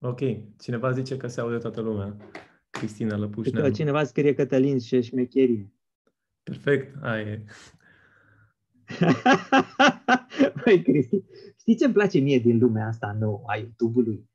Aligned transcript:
Ok. 0.00 0.20
Cineva 0.58 0.90
zice 0.90 1.16
că 1.16 1.26
se 1.26 1.40
aude 1.40 1.58
toată 1.58 1.80
lumea. 1.80 2.16
Cristina 2.70 3.16
Lăpușneanu. 3.16 3.66
Că 3.66 3.72
cineva 3.72 4.04
scrie 4.04 4.34
Cătălin 4.34 4.78
și 4.78 5.02
șmecherie. 5.02 5.72
Perfect. 6.42 6.96
Aia 7.02 7.20
e. 7.20 7.44
Băi, 10.64 10.82
Cristi, 10.82 11.22
știi 11.58 11.76
ce 11.76 11.84
îmi 11.84 11.94
place 11.94 12.18
mie 12.18 12.38
din 12.38 12.58
lumea 12.58 12.86
asta 12.86 13.16
nouă 13.20 13.42
a 13.46 13.56
YouTube-ului? 13.56 14.28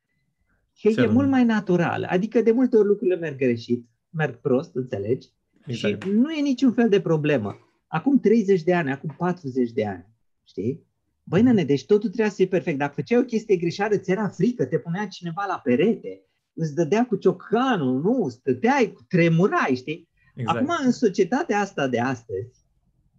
Că 0.81 0.89
Ce 0.89 0.99
e 0.99 1.01
anume? 1.01 1.13
mult 1.13 1.29
mai 1.29 1.43
natural. 1.43 2.03
Adică 2.03 2.41
de 2.41 2.51
multe 2.51 2.77
ori 2.77 2.87
lucrurile 2.87 3.15
merg 3.15 3.37
greșit, 3.37 3.85
merg 4.09 4.35
prost, 4.35 4.75
înțelegi? 4.75 5.29
Exact. 5.65 6.03
Și 6.03 6.09
nu 6.09 6.31
e 6.31 6.41
niciun 6.41 6.71
fel 6.71 6.89
de 6.89 7.01
problemă. 7.01 7.57
Acum 7.87 8.19
30 8.19 8.63
de 8.63 8.73
ani, 8.73 8.91
acum 8.91 9.15
40 9.17 9.71
de 9.71 9.85
ani, 9.85 10.05
știi? 10.43 10.85
Băi, 11.27 11.41
nene, 11.41 11.63
deci 11.63 11.85
totul 11.85 12.09
trebuia 12.09 12.29
să 12.29 12.35
fie 12.35 12.47
perfect. 12.47 12.77
Dacă 12.77 12.93
făceai 12.93 13.19
o 13.19 13.25
chestie 13.25 13.55
greșeală, 13.55 13.97
ți 13.97 14.11
era 14.11 14.27
frică, 14.27 14.65
te 14.65 14.79
punea 14.79 15.07
cineva 15.07 15.45
la 15.47 15.59
perete, 15.63 16.21
îți 16.53 16.75
dădea 16.75 17.05
cu 17.05 17.15
ciocanul, 17.15 18.01
nu, 18.01 18.29
stăteai, 18.29 18.93
tremurai, 19.07 19.75
știi? 19.75 20.09
exact. 20.35 20.57
Acum, 20.57 20.85
în 20.85 20.91
societatea 20.91 21.59
asta 21.59 21.87
de 21.87 21.99
astăzi, 21.99 22.65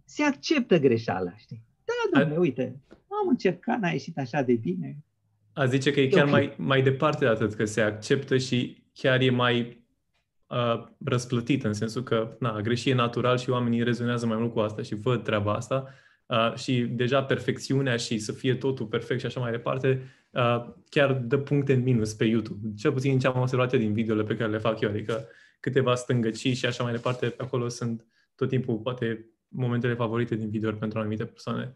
se 0.05 0.23
acceptă 0.23 0.79
greșeala, 0.79 1.33
știi? 1.37 1.63
Da, 1.85 2.19
domnule, 2.19 2.39
uite, 2.39 2.81
am 2.89 3.27
încercat, 3.29 3.79
n-a 3.79 3.89
ieșit 3.89 4.17
așa 4.17 4.41
de 4.41 4.53
bine. 4.53 4.97
A 5.53 5.65
zice 5.65 5.91
că 5.91 5.99
e 5.99 6.03
E 6.03 6.07
chiar 6.07 6.25
ok. 6.25 6.31
mai, 6.31 6.53
mai 6.57 6.81
departe 6.81 7.25
de 7.25 7.31
atât, 7.31 7.53
că 7.53 7.65
se 7.65 7.81
acceptă 7.81 8.37
și 8.37 8.83
chiar 8.93 9.21
e 9.21 9.29
mai 9.29 9.85
uh, 10.47 10.87
răsplătit, 11.05 11.63
în 11.63 11.73
sensul 11.73 12.03
că 12.03 12.35
na, 12.39 12.51
a 12.51 12.61
greși 12.61 12.89
e 12.89 12.93
natural 12.93 13.37
și 13.37 13.49
oamenii 13.49 13.83
rezonează 13.83 14.25
mai 14.25 14.37
mult 14.37 14.53
cu 14.53 14.59
asta 14.59 14.81
și 14.81 14.95
văd 14.95 15.23
treaba 15.23 15.53
asta. 15.53 15.87
Uh, 16.27 16.53
și 16.55 16.81
deja 16.81 17.23
perfecțiunea 17.23 17.95
și 17.95 18.17
să 18.17 18.31
fie 18.31 18.55
totul 18.55 18.85
perfect 18.85 19.19
și 19.19 19.25
așa 19.25 19.39
mai 19.39 19.51
departe, 19.51 20.01
uh, 20.31 20.67
chiar 20.89 21.13
dă 21.13 21.37
puncte 21.37 21.73
în 21.73 21.83
minus 21.83 22.13
pe 22.13 22.25
YouTube. 22.25 22.73
Cel 22.75 22.91
puțin 22.91 23.09
din 23.09 23.19
ce 23.19 23.27
am 23.27 23.41
observat 23.41 23.73
eu 23.73 23.79
din 23.79 23.93
videole 23.93 24.23
pe 24.23 24.35
care 24.35 24.51
le 24.51 24.57
fac 24.57 24.79
eu, 24.79 24.89
adică 24.89 25.27
câteva 25.59 25.95
stângăcii 25.95 26.53
și 26.53 26.65
așa 26.65 26.83
mai 26.83 26.91
departe, 26.91 27.33
acolo 27.37 27.67
sunt 27.67 28.05
tot 28.35 28.49
timpul 28.49 28.75
poate 28.77 29.25
momentele 29.47 29.93
favorite 29.93 30.35
din 30.35 30.49
video 30.49 30.71
pentru 30.71 30.99
anumite 30.99 31.25
persoane. 31.25 31.75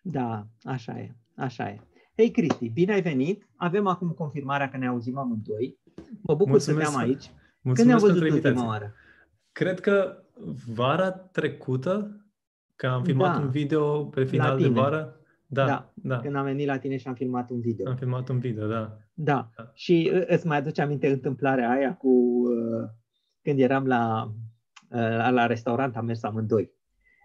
Da, 0.00 0.46
așa 0.62 0.98
e, 0.98 1.14
așa 1.36 1.68
e. 1.68 1.80
Hei, 2.16 2.30
Cristi, 2.30 2.68
bine 2.68 2.92
ai 2.92 3.02
venit. 3.02 3.48
Avem 3.56 3.86
acum 3.86 4.08
confirmarea 4.08 4.70
că 4.70 4.76
ne 4.76 4.86
auzim 4.86 5.18
amândoi. 5.18 5.78
Mă 6.20 6.34
bucur 6.34 6.50
Mulțumesc. 6.50 6.86
să 6.86 6.92
te 6.92 7.02
am 7.02 7.08
aici. 7.08 7.24
Când 7.24 7.34
Mulțumesc 7.60 7.86
ne-am 7.86 7.98
văzut 7.98 8.18
pentru 8.18 8.34
ultima 8.34 8.48
invitație. 8.48 8.68
oară? 8.68 8.94
Cred 9.52 9.80
că 9.80 10.22
vara 10.74 11.10
trecută, 11.10 12.19
că 12.80 12.86
am 12.86 13.02
filmat 13.02 13.36
Da. 13.36 13.42
un 13.42 13.50
video 13.50 14.04
pe 14.04 14.24
final 14.24 14.56
de 14.58 14.62
tine. 14.64 14.80
vară. 14.80 15.20
Da, 15.46 15.64
Da. 15.66 15.92
da. 15.94 16.14
da. 16.14 16.20
Când 16.20 16.36
am 16.36 16.44
venit 16.44 16.66
la 16.66 16.78
tine 16.78 16.96
și 16.96 17.06
am 17.08 17.14
filmat 17.14 17.50
un 17.50 17.60
video. 17.60 17.88
Am 17.88 17.96
filmat 17.96 18.28
un 18.28 18.38
video, 18.38 18.66
da. 18.66 18.96
Da. 19.14 19.50
Da. 19.56 19.70
Și 19.74 20.10
uh, 20.14 20.22
îți 20.26 20.46
mai 20.46 20.56
aduce 20.56 20.82
aminte 20.82 21.10
întâmplarea 21.10 21.70
aia 21.70 21.94
cu 21.94 22.08
uh, 22.08 22.88
când 23.42 23.60
eram 23.60 23.86
la, 23.86 24.32
uh, 24.90 25.28
la 25.30 25.46
restaurant, 25.46 25.96
am 25.96 26.04
mers 26.04 26.22
amândoi. 26.22 26.72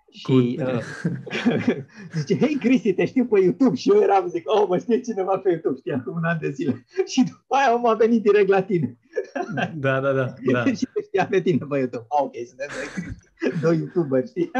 Și 0.09 0.23
Cu- 0.23 0.31
uh, 0.63 0.79
zice, 2.17 2.37
hei 2.37 2.55
Cristi, 2.55 2.93
te 2.93 3.05
știu 3.05 3.25
pe 3.25 3.39
YouTube. 3.39 3.75
Și 3.75 3.89
eu 3.89 4.01
eram, 4.01 4.27
zic, 4.27 4.43
oh, 4.51 4.65
mă 4.67 4.77
știe 4.77 4.99
cineva 4.99 5.37
pe 5.37 5.49
YouTube, 5.49 5.75
știa 5.77 5.95
acum 5.95 6.15
un 6.15 6.23
an 6.23 6.37
de 6.41 6.49
zile. 6.49 6.85
Și 7.11 7.23
după 7.23 7.55
aia 7.55 7.75
om 7.75 7.85
a 7.87 7.93
venit 7.93 8.21
direct 8.23 8.47
la 8.49 8.61
tine. 8.61 8.97
Da, 9.75 9.99
da, 9.99 10.11
da, 10.13 10.33
da. 10.51 10.63
și 10.65 10.87
te 10.93 11.01
știa 11.01 11.25
pe 11.27 11.41
tine 11.41 11.65
pe 11.69 11.77
YouTube. 11.77 12.05
Ah, 12.09 12.21
ok, 12.23 12.33
suntem 12.47 12.67
doi 12.77 13.03
Cristi, 13.03 13.61
doi 13.61 13.77
YouTuberi, 13.77 14.27
știi? 14.27 14.51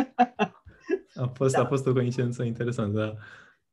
A 1.16 1.28
fost, 1.28 1.54
Da. 1.54 1.62
a 1.62 1.66
fost 1.66 1.88
o 1.88 1.94
coincidență 1.94 2.44
interesantă, 2.44 2.98
da. 2.98 3.14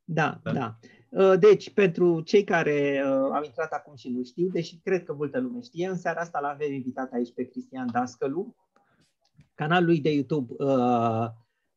Da, 0.05 0.41
Da. 0.43 0.53
da. 0.53 0.79
Uh, 1.09 1.39
Deci, 1.39 1.73
pentru 1.73 2.21
cei 2.21 2.45
care 2.45 3.03
uh, 3.05 3.31
au 3.33 3.43
intrat 3.45 3.73
acum 3.73 3.95
și 3.95 4.09
nu 4.09 4.23
știu, 4.23 4.48
deși 4.48 4.77
cred 4.77 5.05
că 5.05 5.12
multă 5.12 5.41
lume 5.41 5.61
știe, 5.61 5.89
în 5.89 5.97
seara 5.97 6.20
asta 6.20 6.41
l-avem 6.41 6.73
invitat 6.73 7.13
aici 7.13 7.33
pe 7.35 7.45
Cristian 7.45 7.89
Dascălu. 7.93 8.57
Canalul 9.55 9.87
lui 9.87 10.01
de 10.01 10.13
YouTube 10.13 10.55
uh, 10.59 11.27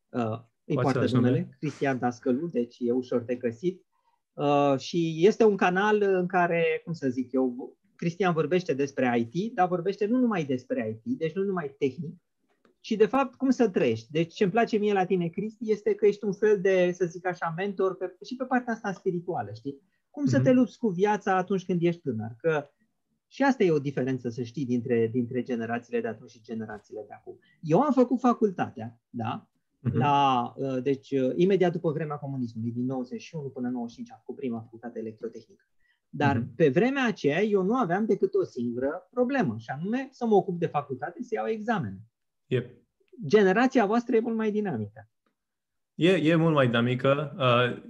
uh, 0.09 0.39
îi 0.65 0.75
Cu 0.75 0.81
poartă 0.81 0.89
același 0.89 1.13
numele, 1.13 1.39
nume. 1.39 1.55
Cristian 1.59 1.99
Dascălu, 1.99 2.47
deci 2.47 2.75
e 2.79 2.91
ușor 2.91 3.21
de 3.21 3.35
găsit. 3.35 3.85
Uh, 4.33 4.77
și 4.77 5.15
este 5.25 5.43
un 5.43 5.55
canal 5.55 6.01
în 6.01 6.27
care, 6.27 6.81
cum 6.83 6.93
să 6.93 7.09
zic 7.09 7.31
eu, 7.31 7.77
Cristian 7.95 8.33
vorbește 8.33 8.73
despre 8.73 9.27
IT, 9.31 9.53
dar 9.53 9.67
vorbește 9.67 10.05
nu 10.05 10.19
numai 10.19 10.43
despre 10.43 11.01
IT, 11.03 11.17
deci 11.17 11.33
nu 11.33 11.43
numai 11.43 11.75
tehnic, 11.77 12.15
ci 12.85 12.95
de 12.95 13.05
fapt 13.05 13.35
cum 13.35 13.49
să 13.49 13.69
trăiești. 13.69 14.11
Deci 14.11 14.33
ce 14.33 14.43
îmi 14.43 14.51
place 14.51 14.77
mie 14.77 14.93
la 14.93 15.05
tine, 15.05 15.27
Cristi, 15.27 15.71
este 15.71 15.95
că 15.95 16.05
ești 16.05 16.25
un 16.25 16.33
fel 16.33 16.61
de, 16.61 16.91
să 16.91 17.05
zic 17.05 17.25
așa, 17.27 17.53
mentor 17.57 17.95
pe, 17.97 18.15
și 18.25 18.35
pe 18.35 18.43
partea 18.43 18.73
asta 18.73 18.91
spirituală, 18.91 19.49
știi? 19.53 19.81
Cum 20.09 20.25
să 20.25 20.35
Mhm. 20.35 20.45
te 20.45 20.51
lupți 20.51 20.77
cu 20.77 20.87
viața 20.87 21.35
atunci 21.37 21.65
când 21.65 21.81
ești 21.81 22.01
tânăr. 22.01 22.35
Că 22.37 22.69
și 23.27 23.43
asta 23.43 23.63
e 23.63 23.71
o 23.71 23.79
diferență, 23.79 24.29
să 24.29 24.43
știi, 24.43 24.65
dintre, 24.65 25.07
dintre 25.07 25.43
generațiile 25.43 26.01
de 26.01 26.07
atunci 26.07 26.29
și 26.29 26.41
generațiile 26.41 27.03
de 27.07 27.13
acum. 27.13 27.39
Eu 27.61 27.81
am 27.81 27.91
făcut 27.93 28.19
facultatea, 28.19 28.99
da? 29.09 29.49
Mhm. 29.79 29.97
La, 29.97 30.53
uh, 30.57 30.81
deci, 30.83 31.11
uh, 31.11 31.31
imediat 31.35 31.71
după 31.71 31.91
vremea 31.91 32.15
comunismului, 32.15 32.71
din 32.71 32.85
91 32.85 33.49
până 33.49 33.67
în 33.67 33.73
95, 33.73 34.11
am 34.11 34.17
făcut 34.19 34.35
prima 34.35 34.59
facultate 34.61 34.99
electrotehnică. 34.99 35.63
Dar 36.09 36.37
Mhm. 36.37 36.55
pe 36.55 36.69
vremea 36.69 37.05
aceea 37.07 37.41
eu 37.41 37.63
nu 37.63 37.75
aveam 37.75 38.05
decât 38.05 38.33
o 38.33 38.43
singură 38.43 39.07
problemă, 39.11 39.55
și 39.57 39.69
anume 39.69 40.07
să 40.11 40.25
mă 40.25 40.35
ocup 40.35 40.59
de 40.59 40.65
facultate, 40.67 41.23
să 41.23 41.33
iau 41.33 41.47
examene. 41.47 41.99
E, 42.47 42.63
Generația 43.27 43.85
voastră 43.85 44.15
e 44.15 44.19
mult 44.19 44.35
mai 44.35 44.51
dinamică. 44.51 45.09
e, 45.95 46.11
e 46.11 46.35
mult 46.35 46.53
mai 46.53 46.65
dinamică. 46.65 47.35
Uh, 47.37 47.83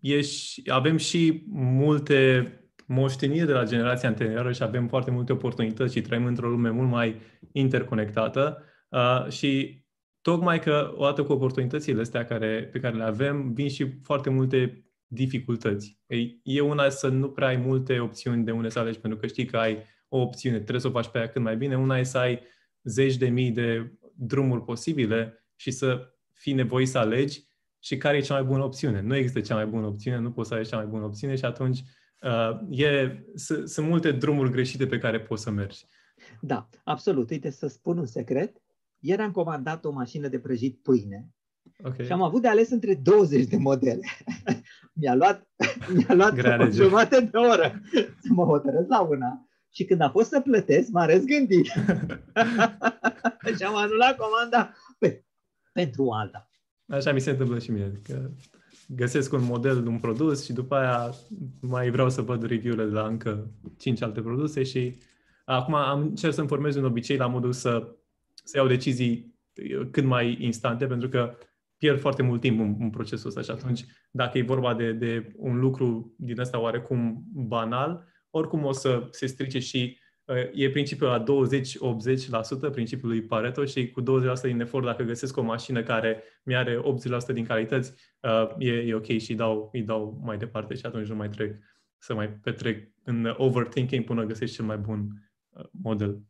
e 0.00 0.20
și, 0.20 0.62
avem 0.70 0.96
și 0.96 1.44
multe 1.52 2.54
moșteniri 2.86 3.46
de 3.46 3.52
la 3.52 3.64
generația 3.64 4.08
anterioară 4.08 4.52
și 4.52 4.62
avem 4.62 4.88
foarte 4.88 5.10
multe 5.10 5.32
oportunități 5.32 5.94
și 5.94 6.00
trăim 6.00 6.24
într-o 6.24 6.48
lume 6.48 6.70
mult 6.70 6.88
mai 6.88 7.20
interconectată 7.52 8.62
uh, 8.88 9.26
și 9.28 9.82
tocmai 10.20 10.60
că 10.60 10.92
odată 10.94 11.22
cu 11.22 11.32
oportunitățile 11.32 12.00
astea 12.00 12.24
care, 12.24 12.68
pe 12.72 12.80
care 12.80 12.96
le 12.96 13.04
avem, 13.04 13.52
vin 13.52 13.68
și 13.68 13.98
foarte 14.02 14.30
multe 14.30 14.84
dificultăți. 15.06 15.98
Ei, 16.06 16.40
e 16.42 16.60
una 16.60 16.88
să 16.88 17.08
nu 17.08 17.30
prea 17.30 17.48
ai 17.48 17.56
multe 17.56 17.98
opțiuni 17.98 18.44
de 18.44 18.50
unde 18.50 18.68
să 18.68 18.78
alegi, 18.78 18.98
pentru 18.98 19.18
că 19.18 19.26
știi 19.26 19.44
că 19.44 19.56
ai 19.56 19.78
o 20.08 20.20
opțiune, 20.20 20.56
trebuie 20.56 20.80
să 20.80 20.86
o 20.86 20.90
faci 20.90 21.08
pe 21.08 21.18
aia 21.18 21.28
cât 21.28 21.42
mai 21.42 21.56
bine. 21.56 21.76
Una 21.76 21.98
e 21.98 22.02
să 22.02 22.18
ai 22.18 22.40
zeci 22.82 23.16
de 23.16 23.28
mii 23.28 23.50
de 23.50 23.98
drumuri 24.20 24.62
posibile 24.64 25.44
și 25.56 25.70
să 25.70 26.12
fii 26.32 26.52
nevoit 26.52 26.88
să 26.88 26.98
alegi 26.98 27.44
și 27.78 27.96
care 27.96 28.16
e 28.16 28.20
cea 28.20 28.34
mai 28.34 28.42
bună 28.42 28.64
opțiune. 28.64 29.00
Nu 29.00 29.16
există 29.16 29.40
cea 29.40 29.54
mai 29.54 29.66
bună 29.66 29.86
opțiune, 29.86 30.18
nu 30.18 30.30
poți 30.32 30.48
să 30.48 30.54
alegi 30.54 30.70
cea 30.70 30.76
mai 30.76 30.86
bună 30.86 31.04
opțiune 31.04 31.36
și 31.36 31.44
atunci 31.44 31.78
uh, 32.22 32.78
e, 32.80 33.22
s- 33.34 33.62
sunt 33.72 33.86
multe 33.88 34.12
drumuri 34.12 34.50
greșite 34.50 34.86
pe 34.86 34.98
care 34.98 35.20
poți 35.20 35.42
să 35.42 35.50
mergi. 35.50 35.84
Da, 36.40 36.68
absolut. 36.84 37.30
Uite, 37.30 37.50
să 37.50 37.66
spun 37.66 37.98
un 37.98 38.06
secret. 38.06 38.56
Ieri 38.98 39.22
am 39.22 39.30
comandat 39.30 39.84
o 39.84 39.90
mașină 39.90 40.28
de 40.28 40.38
prăjit 40.38 40.82
pâine 40.82 41.28
Okay. 41.84 42.06
și 42.06 42.12
am 42.12 42.22
avut 42.22 42.42
de 42.42 42.48
ales 42.48 42.70
între 42.70 42.94
20 42.94 43.44
de 43.46 43.56
modele. 43.56 44.00
mi-a 45.00 45.14
luat, 45.14 45.48
mi-a 45.96 46.14
luat 46.14 46.34
Grea 46.34 46.50
o 46.50 46.60
alegere. 46.60 46.84
jumătate 46.84 47.20
de 47.20 47.36
oră 47.36 47.80
să 48.20 48.28
mă 48.32 48.44
hotărăsc 48.44 48.88
la 48.88 49.00
una. 49.00 49.48
Și 49.72 49.84
când 49.84 50.00
a 50.00 50.10
fost 50.10 50.28
să 50.28 50.40
plătesc, 50.40 50.90
m-a 50.90 51.06
răzgândit. 51.06 51.66
și 53.56 53.62
am 53.62 53.76
anulat 53.76 54.16
comanda 54.16 54.74
pe, 54.98 55.24
pentru 55.72 56.10
alta. 56.10 56.50
Așa 56.86 57.12
mi 57.12 57.20
se 57.20 57.30
întâmplă 57.30 57.58
și 57.58 57.70
mie. 57.70 58.00
Că 58.04 58.30
găsesc 58.88 59.32
un 59.32 59.44
model 59.44 59.82
de 59.82 59.88
un 59.88 59.98
produs 59.98 60.44
și 60.44 60.52
după 60.52 60.74
aia 60.74 61.14
mai 61.60 61.90
vreau 61.90 62.10
să 62.10 62.22
văd 62.22 62.42
review-urile 62.42 62.88
de 62.88 62.94
la 62.94 63.06
încă 63.06 63.50
5 63.78 64.02
alte 64.02 64.20
produse 64.20 64.62
și 64.62 64.98
acum 65.44 65.74
am 65.74 66.00
încerc 66.00 66.34
să-mi 66.34 66.48
formez 66.48 66.76
un 66.76 66.84
obicei 66.84 67.16
la 67.16 67.26
modul 67.26 67.52
să, 67.52 67.96
să 68.44 68.56
iau 68.56 68.66
decizii 68.66 69.34
uh, 69.78 69.88
cât 69.90 70.04
mai 70.04 70.36
instante, 70.40 70.86
pentru 70.86 71.08
că 71.08 71.34
pierd 71.78 72.00
foarte 72.00 72.22
mult 72.22 72.40
timp 72.40 72.60
în, 72.60 72.76
în 72.78 72.90
procesul 72.90 73.28
ăsta 73.28 73.40
și 73.40 73.50
atunci 73.50 73.84
dacă 74.10 74.38
e 74.38 74.42
vorba 74.42 74.74
de, 74.74 74.92
de 74.92 75.32
un 75.36 75.58
lucru 75.58 76.14
din 76.18 76.40
ăsta 76.40 76.60
oarecum 76.60 77.24
banal, 77.32 78.04
oricum 78.30 78.64
o 78.64 78.72
să 78.72 79.08
se 79.10 79.26
strice 79.26 79.58
și 79.58 79.98
uh, 80.24 80.36
e 80.54 80.70
principiul 80.70 81.08
la 81.08 81.24
20-80% 82.68 82.72
principiul 82.72 83.10
lui 83.10 83.22
Pareto 83.22 83.64
și 83.64 83.90
cu 83.90 84.02
20% 84.02 84.04
din 84.42 84.60
efort 84.60 84.84
dacă 84.84 85.02
găsesc 85.02 85.36
o 85.36 85.42
mașină 85.42 85.82
care 85.82 86.22
mi 86.42 86.56
are 86.56 86.82
80% 87.30 87.32
din 87.32 87.44
calități, 87.44 87.92
uh, 88.20 88.48
e, 88.58 88.72
e 88.72 88.94
ok 88.94 89.06
și 89.06 89.30
îi 89.30 89.36
dau, 89.36 89.70
îi 89.72 89.82
dau 89.82 90.20
mai 90.24 90.38
departe 90.38 90.74
și 90.74 90.86
atunci 90.86 91.08
nu 91.08 91.14
mai 91.14 91.28
trec 91.28 91.56
să 91.98 92.14
mai 92.14 92.28
petrec 92.28 92.88
în 93.04 93.34
overthinking 93.36 94.04
până 94.04 94.24
găsești 94.24 94.56
cel 94.56 94.64
mai 94.64 94.76
bun 94.76 95.08
uh, 95.48 95.64
model. 95.70 96.20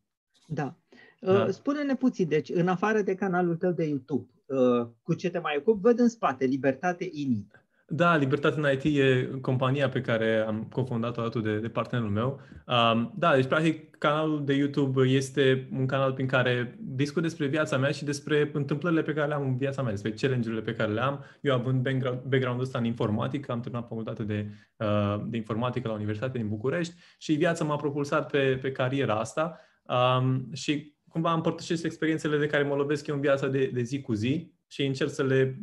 Da. 0.47 0.77
Da. 1.21 1.45
Uh, 1.45 1.49
Spune-ne 1.49 1.95
puțin, 1.95 2.29
deci, 2.29 2.49
în 2.49 2.69
afară 2.69 3.03
de 3.03 3.15
canalul 3.15 3.57
tău 3.57 3.73
de 3.73 3.85
YouTube, 3.85 4.31
uh, 4.47 4.89
cu 5.03 5.15
ce 5.15 5.31
te 5.31 5.39
mai 5.39 5.57
ocupi, 5.59 5.81
văd 5.81 5.99
în 5.99 6.09
spate, 6.09 6.45
Libertate 6.45 7.09
INI. 7.13 7.47
Da, 7.93 8.17
Libertate 8.17 8.61
în 8.61 8.67
IT 8.73 8.99
e 8.99 9.39
compania 9.41 9.89
pe 9.89 10.01
care 10.01 10.45
am 10.47 10.67
cofondat-o 10.73 11.21
alături 11.21 11.45
de, 11.45 11.59
de 11.59 11.69
partenerul 11.69 12.11
meu. 12.11 12.41
Um, 12.67 13.13
da, 13.17 13.35
deci 13.35 13.47
practic 13.47 13.97
canalul 13.97 14.45
de 14.45 14.55
YouTube 14.55 15.03
este 15.03 15.69
un 15.73 15.87
canal 15.87 16.13
prin 16.13 16.27
care 16.27 16.77
discut 16.81 17.23
despre 17.23 17.47
viața 17.47 17.77
mea 17.79 17.91
și 17.91 18.05
despre 18.05 18.51
întâmplările 18.53 19.03
pe 19.03 19.13
care 19.13 19.29
le 19.29 19.35
am 19.35 19.43
în 19.43 19.57
viața 19.57 19.83
mea, 19.83 19.91
despre 19.91 20.11
challenge-urile 20.11 20.63
pe 20.63 20.75
care 20.75 20.93
le 20.93 21.01
am. 21.01 21.25
Eu 21.41 21.55
având 21.55 21.83
background-ul 22.23 22.65
ăsta 22.65 22.79
în 22.79 22.85
informatică, 22.85 23.53
am 23.53 23.61
terminat 23.61 23.89
facultate 23.89 24.23
de, 24.23 24.51
uh, 24.77 25.23
de 25.27 25.37
informatică 25.37 25.89
la 25.89 25.95
Universitatea 25.95 26.41
din 26.41 26.49
București 26.49 26.95
și 27.19 27.33
viața 27.33 27.65
m-a 27.65 27.77
propulsat 27.77 28.31
pe, 28.31 28.59
pe 28.63 28.73
cariera 28.73 29.15
asta 29.15 29.61
um, 29.83 30.49
și 30.53 30.95
cumva 31.09 31.33
împărtășesc 31.33 31.85
experiențele 31.85 32.39
de 32.39 32.47
care 32.47 32.63
mă 32.63 32.75
lovesc 32.75 33.07
eu 33.07 33.15
în 33.15 33.21
viața 33.21 33.47
de, 33.47 33.71
de 33.73 33.83
zi 33.83 34.01
cu 34.01 34.13
zi 34.13 34.59
și 34.71 34.85
încerc 34.85 35.11
să 35.11 35.23
le 35.23 35.59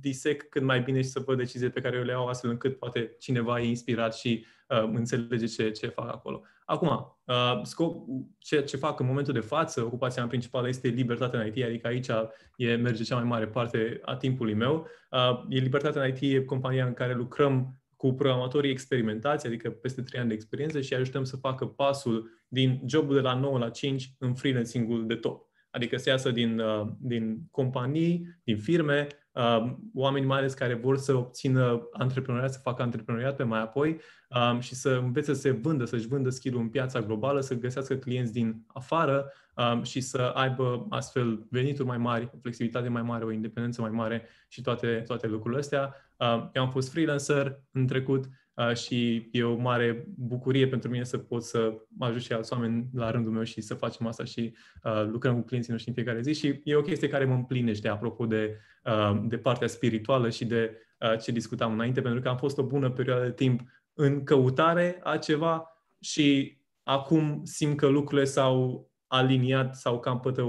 disec 0.00 0.48
cât 0.48 0.62
mai 0.62 0.80
bine 0.80 1.02
și 1.02 1.08
să 1.08 1.22
văd 1.26 1.36
deciziile 1.36 1.70
pe 1.70 1.80
care 1.80 1.96
eu 1.96 2.02
le 2.02 2.12
iau 2.12 2.26
astfel 2.26 2.50
încât 2.50 2.78
poate 2.78 3.16
cineva 3.18 3.60
e 3.60 3.66
inspirat 3.66 4.14
și 4.14 4.44
uh, 4.68 4.90
înțelege 4.94 5.46
ce, 5.46 5.70
ce 5.70 5.86
fac 5.86 6.08
acolo. 6.08 6.42
Acum, 6.64 7.16
uh, 7.24 7.60
scop, 7.62 8.06
ce, 8.38 8.62
ce 8.62 8.76
fac 8.76 9.00
în 9.00 9.06
momentul 9.06 9.32
de 9.32 9.40
față, 9.40 9.84
ocupația 9.84 10.22
mea 10.22 10.30
principală 10.30 10.68
este 10.68 10.88
libertatea 10.88 11.40
în 11.40 11.46
IT, 11.46 11.64
adică 11.64 11.86
aici 11.86 12.08
e, 12.56 12.74
merge 12.74 13.02
cea 13.02 13.14
mai 13.14 13.24
mare 13.24 13.46
parte 13.46 14.00
a 14.04 14.16
timpului 14.16 14.54
meu. 14.54 14.86
Uh, 15.10 15.44
e 15.48 15.58
libertatea 15.58 16.02
în 16.02 16.08
IT, 16.08 16.20
e 16.20 16.44
compania 16.44 16.86
în 16.86 16.94
care 16.94 17.14
lucrăm 17.14 17.80
cu 17.96 18.12
programatorii 18.12 18.70
experimentați, 18.70 19.46
adică 19.46 19.70
peste 19.70 20.02
3 20.02 20.20
ani 20.20 20.28
de 20.28 20.34
experiență 20.34 20.80
și 20.80 20.94
ajutăm 20.94 21.24
să 21.24 21.36
facă 21.36 21.66
pasul 21.66 22.30
din 22.48 22.82
jobul 22.86 23.14
de 23.14 23.20
la 23.20 23.34
9 23.34 23.58
la 23.58 23.70
5 23.70 24.14
în 24.18 24.34
freelancing-ul 24.34 25.06
de 25.06 25.14
top. 25.14 25.49
Adică 25.70 25.96
să 25.96 26.08
iasă 26.08 26.30
din, 26.30 26.58
uh, 26.58 26.86
din 26.98 27.38
companii, 27.50 28.38
din 28.44 28.58
firme, 28.58 29.06
uh, 29.32 29.72
oameni 29.94 30.26
mai 30.26 30.38
ales 30.38 30.54
care 30.54 30.74
vor 30.74 30.96
să 30.96 31.14
obțină 31.14 31.88
antreprenoriat, 31.92 32.52
să 32.52 32.58
facă 32.62 32.82
antreprenoriat 32.82 33.36
pe 33.36 33.42
mai 33.42 33.60
apoi 33.60 34.00
um, 34.28 34.60
și 34.60 34.74
să 34.74 34.90
învețe 34.90 35.34
să 35.34 35.40
se 35.40 35.50
vândă, 35.50 35.84
să-și 35.84 36.06
vândă 36.06 36.30
skill 36.30 36.56
în 36.56 36.68
piața 36.68 37.00
globală, 37.00 37.40
să 37.40 37.54
găsească 37.54 37.94
clienți 37.94 38.32
din 38.32 38.64
afară 38.66 39.32
um, 39.56 39.82
și 39.82 40.00
să 40.00 40.18
aibă 40.18 40.86
astfel 40.88 41.46
venituri 41.50 41.88
mai 41.88 41.98
mari, 41.98 42.30
o 42.34 42.38
flexibilitate 42.40 42.88
mai 42.88 43.02
mare, 43.02 43.24
o 43.24 43.30
independență 43.30 43.80
mai 43.80 43.90
mare 43.90 44.28
și 44.48 44.60
toate, 44.60 45.02
toate 45.06 45.26
lucrurile 45.26 45.60
astea. 45.60 45.94
Um, 46.16 46.50
eu 46.52 46.62
am 46.62 46.70
fost 46.70 46.90
freelancer 46.90 47.62
în 47.72 47.86
trecut, 47.86 48.24
Uh, 48.24 48.30
și 48.74 49.28
e 49.32 49.42
o 49.42 49.56
mare 49.56 50.06
bucurie 50.16 50.68
pentru 50.68 50.90
mine 50.90 51.04
să 51.04 51.18
pot 51.18 51.42
să 51.42 51.72
mă 51.88 52.06
ajut 52.06 52.22
și 52.22 52.32
alți 52.32 52.52
oameni 52.52 52.88
la 52.94 53.10
rândul 53.10 53.32
meu 53.32 53.42
și 53.42 53.60
să 53.60 53.74
facem 53.74 54.06
asta 54.06 54.24
și 54.24 54.56
uh, 54.84 55.04
lucrăm 55.06 55.34
cu 55.34 55.44
clienții 55.44 55.72
noștri 55.72 55.90
în 55.90 55.96
fiecare 55.96 56.20
zi 56.20 56.32
și 56.32 56.60
e 56.64 56.74
o 56.74 56.80
chestie 56.80 57.08
care 57.08 57.24
mă 57.24 57.34
împlinește 57.34 57.88
apropo 57.88 58.26
de, 58.26 58.56
uh, 58.84 59.22
de 59.24 59.38
partea 59.38 59.66
spirituală 59.66 60.30
și 60.30 60.44
de 60.44 60.76
uh, 61.00 61.18
ce 61.18 61.32
discutam 61.32 61.72
înainte, 61.72 62.00
pentru 62.00 62.20
că 62.20 62.28
am 62.28 62.36
fost 62.36 62.58
o 62.58 62.66
bună 62.66 62.90
perioadă 62.90 63.24
de 63.24 63.32
timp 63.32 63.60
în 63.94 64.24
căutare 64.24 65.00
a 65.02 65.16
ceva 65.16 65.64
și 66.00 66.58
acum 66.82 67.40
simt 67.44 67.76
că 67.76 67.86
lucrurile 67.86 68.26
s-au 68.26 68.90
aliniat 69.06 69.76
sau 69.76 70.00
că 70.00 70.08
am 70.08 70.20
pătă 70.20 70.42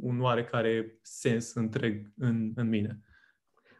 un 0.00 0.20
oarecare 0.20 0.98
sens 1.02 1.54
întreg 1.54 2.12
în, 2.16 2.52
în 2.54 2.68
mine. 2.68 3.00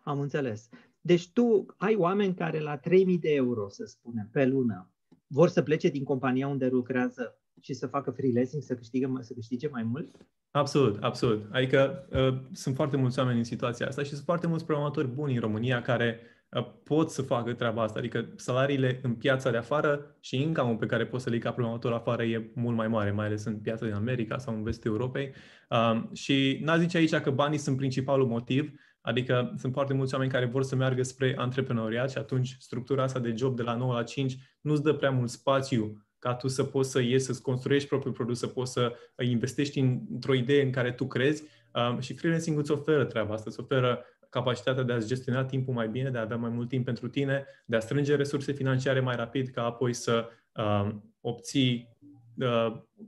Am 0.03 0.21
înțeles. 0.21 0.69
Deci 1.01 1.33
tu 1.33 1.67
ai 1.77 1.95
oameni 1.95 2.35
care 2.35 2.61
la 2.61 2.77
3000 2.77 3.19
de 3.19 3.35
euro, 3.35 3.69
să 3.69 3.85
spunem, 3.85 4.29
pe 4.33 4.47
lună, 4.47 4.91
vor 5.27 5.49
să 5.49 5.63
plece 5.63 5.89
din 5.89 6.05
compania 6.05 6.49
unde 6.49 6.67
lucrează 6.67 7.41
și 7.61 7.75
să 7.75 7.87
facă 7.87 8.11
freelancing, 8.11 8.63
să 8.63 8.75
câștige, 8.75 9.07
să 9.21 9.33
câștige 9.35 9.69
mai 9.69 9.83
mult? 9.83 10.17
Absolut, 10.51 11.03
absolut. 11.03 11.47
Adică 11.53 12.09
uh, 12.11 12.41
sunt 12.53 12.75
foarte 12.75 12.97
mulți 12.97 13.19
oameni 13.19 13.39
în 13.39 13.45
situația 13.45 13.87
asta 13.87 14.03
și 14.03 14.11
sunt 14.11 14.25
foarte 14.25 14.47
mulți 14.47 14.65
programatori 14.65 15.09
buni 15.09 15.35
în 15.35 15.41
România 15.41 15.83
care 15.83 16.21
uh, 16.51 16.67
pot 16.85 17.11
să 17.11 17.23
facă 17.23 17.53
treaba 17.53 17.83
asta. 17.83 17.99
Adică 17.99 18.33
salariile 18.37 19.01
în 19.03 19.15
piața 19.15 19.51
de 19.51 19.57
afară 19.57 20.17
și 20.21 20.43
income 20.43 20.77
pe 20.77 20.87
care 20.87 21.07
poți 21.07 21.23
să 21.23 21.29
le 21.29 21.35
iei 21.35 21.45
ca 21.45 21.53
programator 21.53 21.93
afară 21.93 22.23
e 22.23 22.51
mult 22.55 22.77
mai 22.77 22.89
mare, 22.89 23.11
mai 23.11 23.27
ales 23.27 23.45
în 23.45 23.59
piața 23.59 23.85
din 23.85 23.95
America 23.95 24.39
sau 24.39 24.55
în 24.55 24.63
vestul 24.63 24.91
Europei. 24.91 25.33
Uh, 25.71 26.03
și 26.13 26.59
n-a 26.63 26.79
zice 26.79 26.97
aici 26.97 27.15
că 27.15 27.31
banii 27.31 27.59
sunt 27.59 27.77
principalul 27.77 28.27
motiv, 28.27 28.73
Adică 29.01 29.55
sunt 29.57 29.73
foarte 29.73 29.95
mulți 29.95 30.15
oameni 30.15 30.33
care 30.33 30.45
vor 30.45 30.63
să 30.63 30.77
meargă 30.77 31.03
spre 31.03 31.35
antreprenoriat 31.37 32.11
și 32.11 32.19
atunci 32.19 32.57
structura 32.59 33.03
asta 33.03 33.19
de 33.19 33.35
job 33.37 33.57
de 33.57 33.63
la 33.63 33.75
9 33.75 33.95
la 33.95 34.03
5 34.03 34.37
nu-ți 34.61 34.83
dă 34.83 34.93
prea 34.93 35.11
mult 35.11 35.31
spațiu 35.31 36.05
ca 36.19 36.35
tu 36.35 36.49
să 36.49 36.65
poți 36.65 36.91
să 36.91 37.01
ieși, 37.01 37.25
să-ți 37.25 37.43
construiești 37.43 37.89
propriul 37.89 38.15
produs, 38.15 38.39
să 38.39 38.47
poți 38.47 38.73
să 38.73 38.93
investești 39.25 39.79
într-o 39.79 40.35
idee 40.35 40.63
în 40.63 40.71
care 40.71 40.93
tu 40.93 41.07
crezi 41.07 41.43
um, 41.75 42.01
și 42.01 42.15
freelancing 42.15 42.59
îți 42.59 42.71
oferă 42.71 43.05
treaba 43.05 43.35
asta, 43.35 43.45
îți 43.47 43.61
oferă 43.61 44.05
capacitatea 44.31 44.83
de 44.83 44.93
a-ți 44.93 45.07
gestiona 45.07 45.45
timpul 45.45 45.75
mai 45.75 45.89
bine, 45.89 46.11
de 46.11 46.19
a 46.19 46.21
avea 46.21 46.37
mai 46.37 46.51
mult 46.51 46.69
timp 46.69 46.85
pentru 46.85 47.09
tine, 47.09 47.45
de 47.65 47.77
a 47.77 47.81
strânge 47.81 48.17
resurse 48.17 48.53
financiare 48.53 49.01
mai 49.01 49.17
rapid, 49.17 49.49
ca 49.49 49.65
apoi 49.65 49.93
să 49.93 50.29
um, 50.55 51.15
obții 51.21 51.99
Uh, 52.00 52.00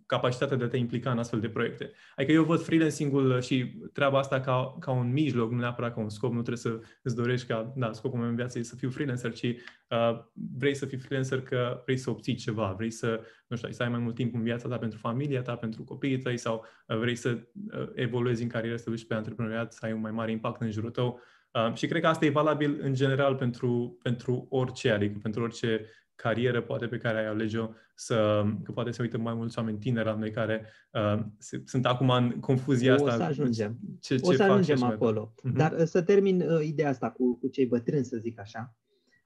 capacitatea 0.07 0.57
de 0.57 0.65
a 0.65 0.69
te 0.69 0.77
implica 0.77 1.11
în 1.11 1.19
astfel 1.19 1.41
de 1.41 1.49
proiecte. 1.49 1.93
Adică 2.17 2.33
eu 2.33 2.45
văd 2.45 2.63
freelancing-ul 2.63 3.41
și 3.41 3.81
treaba 3.93 4.19
asta 4.19 4.41
ca, 4.41 4.77
ca 4.81 4.91
un 4.91 5.13
mijloc, 5.13 5.51
nu 5.51 5.59
neapărat 5.59 5.95
ca 5.95 6.01
un 6.01 6.09
scop. 6.09 6.33
Nu 6.33 6.43
trebuie 6.43 6.57
să 6.57 6.81
îți 7.03 7.17
dorești 7.17 7.47
ca, 7.47 7.73
da, 7.77 7.93
scopul 7.93 8.19
meu 8.19 8.29
în 8.29 8.35
viață 8.35 8.59
e 8.59 8.63
să 8.63 8.77
fiu 8.77 8.91
freelancer, 8.91 9.33
ci 9.33 9.45
uh, 9.89 10.19
vrei 10.59 10.75
să 10.75 10.87
fii 10.87 10.99
freelancer 10.99 11.43
că 11.43 11.83
vrei 11.85 11.97
să 11.97 12.11
obții 12.11 12.35
ceva, 12.35 12.75
vrei 12.77 12.91
să, 12.91 13.21
nu 13.47 13.57
știu, 13.57 13.71
să 13.71 13.83
ai 13.83 13.89
mai 13.89 13.99
mult 13.99 14.15
timp 14.15 14.35
în 14.35 14.43
viața 14.43 14.69
ta 14.69 14.79
pentru 14.79 14.99
familia 14.99 15.43
ta, 15.43 15.57
pentru 15.57 15.85
copiii 15.85 16.19
tăi 16.19 16.37
sau 16.37 16.65
uh, 16.87 16.97
vrei 16.97 17.17
să 17.17 17.39
uh, 17.73 17.89
evoluezi 17.95 18.43
în 18.43 18.49
carieră, 18.49 18.77
să 18.77 18.91
duci 18.91 19.07
pe 19.07 19.15
antreprenoriat, 19.15 19.73
să 19.73 19.81
ai 19.83 19.93
un 19.93 20.01
mai 20.01 20.13
mare 20.13 20.31
impact 20.31 20.61
în 20.61 20.71
jurul 20.71 20.91
tău. 20.91 21.21
Uh, 21.51 21.75
și 21.75 21.87
cred 21.87 22.01
că 22.01 22.09
asta 22.09 22.25
e 22.25 22.31
valabil 22.31 22.79
în 22.83 22.95
general 22.95 23.35
pentru, 23.35 23.99
pentru 24.03 24.47
orice, 24.51 24.91
adică 24.91 25.19
pentru 25.23 25.43
orice 25.43 25.87
carieră 26.15 26.63
poate 26.63 26.87
pe 26.87 26.99
care 26.99 27.19
ai 27.19 27.27
alege-o, 27.27 27.69
să, 27.95 28.45
că 28.63 28.73
poate 28.73 28.91
se 28.91 29.03
uită 29.03 29.19
mai 29.19 29.35
mulți 29.35 29.59
oameni 29.59 29.79
tineri 29.79 30.07
la 30.07 30.15
noi 30.15 30.31
care 30.31 30.67
uh, 30.93 31.25
se, 31.39 31.63
sunt 31.65 31.87
acum 31.87 32.11
în 32.11 32.41
confuzia 32.41 32.95
asta. 32.95 33.15
O 33.15 33.17
să 33.17 33.23
ajungem. 33.23 33.79
Ce, 34.01 34.17
ce 34.17 34.29
o 34.29 34.33
să 34.33 34.43
ajungem 34.43 34.83
acolo. 34.83 35.35
Uh-huh. 35.37 35.53
Dar 35.55 35.73
uh, 35.73 35.85
să 35.85 36.03
termin 36.03 36.41
uh, 36.41 36.65
ideea 36.65 36.89
asta 36.89 37.11
cu, 37.11 37.39
cu 37.39 37.49
cei 37.49 37.67
bătrâni, 37.67 38.05
să 38.05 38.17
zic 38.17 38.39
așa, 38.41 38.77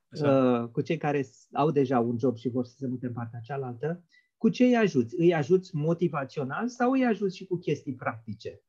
așa. 0.08 0.60
Uh, 0.62 0.68
cu 0.68 0.80
cei 0.80 0.96
care 0.96 1.26
au 1.52 1.70
deja 1.70 1.98
un 2.00 2.18
job 2.18 2.36
și 2.36 2.48
vor 2.48 2.64
să 2.64 2.74
se 2.78 2.86
mute 2.86 3.06
în 3.06 3.12
partea 3.12 3.40
cealaltă, 3.42 4.04
cu 4.36 4.48
ce 4.48 4.64
îi 4.64 4.76
ajuți? 4.76 5.14
Îi 5.18 5.34
ajuți 5.34 5.76
motivațional 5.76 6.68
sau 6.68 6.90
îi 6.90 7.04
ajuți 7.04 7.36
și 7.36 7.46
cu 7.46 7.56
chestii 7.56 7.94
practice? 7.94 8.60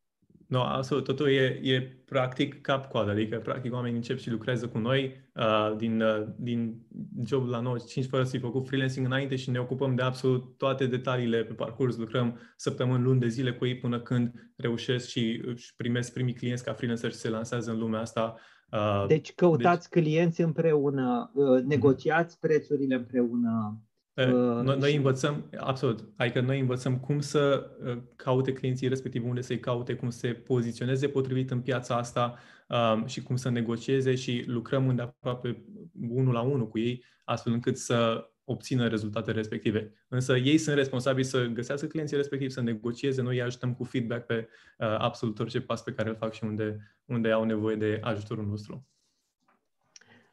Nu, 0.48 0.58
no, 0.58 0.64
absolut. 0.64 1.04
Totul 1.04 1.30
e, 1.30 1.60
e 1.64 1.82
practic 2.06 2.62
cap-coadă, 2.62 3.12
adică 3.12 3.38
practic 3.38 3.74
oamenii 3.74 3.96
încep 3.96 4.18
și 4.18 4.30
lucrează 4.30 4.68
cu 4.68 4.78
noi 4.78 5.16
uh, 5.36 5.76
din, 5.78 6.02
uh, 6.02 6.28
din 6.36 6.82
job 7.26 7.48
la 7.48 7.60
95 7.60 8.06
fără 8.06 8.24
să-i 8.24 8.40
făcut 8.40 8.68
freelancing 8.68 9.06
înainte 9.06 9.36
și 9.36 9.50
ne 9.50 9.60
ocupăm 9.60 9.96
de 9.96 10.02
absolut 10.02 10.58
toate 10.58 10.86
detaliile 10.86 11.44
pe 11.44 11.54
parcurs. 11.54 11.98
Lucrăm 11.98 12.40
săptămâni, 12.56 13.04
luni 13.04 13.20
de 13.20 13.28
zile 13.28 13.54
cu 13.54 13.66
ei 13.66 13.78
până 13.78 14.00
când 14.00 14.52
reușesc 14.56 15.08
și 15.08 15.42
își 15.46 15.76
primesc 15.76 16.14
primii 16.14 16.34
clienți 16.34 16.64
ca 16.64 16.74
freelancer 16.74 17.12
și 17.12 17.18
se 17.18 17.30
lansează 17.30 17.72
în 17.72 17.78
lumea 17.78 18.00
asta. 18.00 18.36
Uh, 18.72 19.06
deci 19.08 19.34
căutați 19.34 19.90
deci... 19.90 20.04
clienți 20.04 20.42
împreună, 20.42 21.32
uh, 21.34 21.64
negociați 21.64 22.40
prețurile 22.40 22.96
împreună, 22.96 23.82
Uh, 23.82 23.87
noi, 24.26 24.78
noi 24.78 24.96
învățăm, 24.96 25.50
absolut, 25.58 26.10
adică 26.16 26.42
noi 26.42 26.60
învățăm 26.60 27.00
cum 27.00 27.20
să 27.20 27.72
uh, 27.86 27.98
caute 28.16 28.54
clienții 28.54 28.88
respectiv, 28.88 29.26
unde 29.26 29.42
să-i 29.42 29.60
caute, 29.60 29.96
cum 29.96 30.10
să 30.10 30.18
se 30.18 30.34
poziționeze 30.34 31.10
potrivit 31.10 31.52
în 31.52 31.62
piața 31.62 31.96
asta 31.96 32.38
um, 32.68 33.06
și 33.06 33.24
cum 33.24 33.36
să 33.36 33.50
negocieze 33.50 34.16
și 34.16 34.44
lucrăm 34.48 34.88
îndeaproape 34.88 35.66
unul 36.10 36.34
la 36.34 36.42
unul 36.42 36.68
cu 36.68 36.80
ei, 36.80 37.04
astfel 37.24 37.54
încât 37.54 37.78
să 37.78 38.30
obțină 38.44 38.88
rezultate 38.88 39.32
respective. 39.32 39.94
Însă 40.08 40.38
ei 40.38 40.58
sunt 40.58 40.76
responsabili 40.76 41.26
să 41.26 41.46
găsească 41.46 41.88
clienții 41.88 42.18
respectiv, 42.18 42.50
să 42.50 42.62
negocieze, 42.62 43.22
noi 43.22 43.36
îi 43.36 43.42
ajutăm 43.42 43.74
cu 43.74 43.84
feedback 43.84 44.26
pe 44.26 44.48
uh, 44.78 44.88
absolut 44.98 45.40
orice 45.40 45.62
pas 45.62 45.84
pe 45.84 45.94
care 45.94 46.10
îl 46.10 46.16
fac 46.16 46.34
și 46.34 46.44
unde, 46.44 46.98
unde 47.06 47.32
au 47.32 47.44
nevoie 47.44 47.76
de 47.76 48.00
ajutorul 48.02 48.46
nostru. 48.46 48.88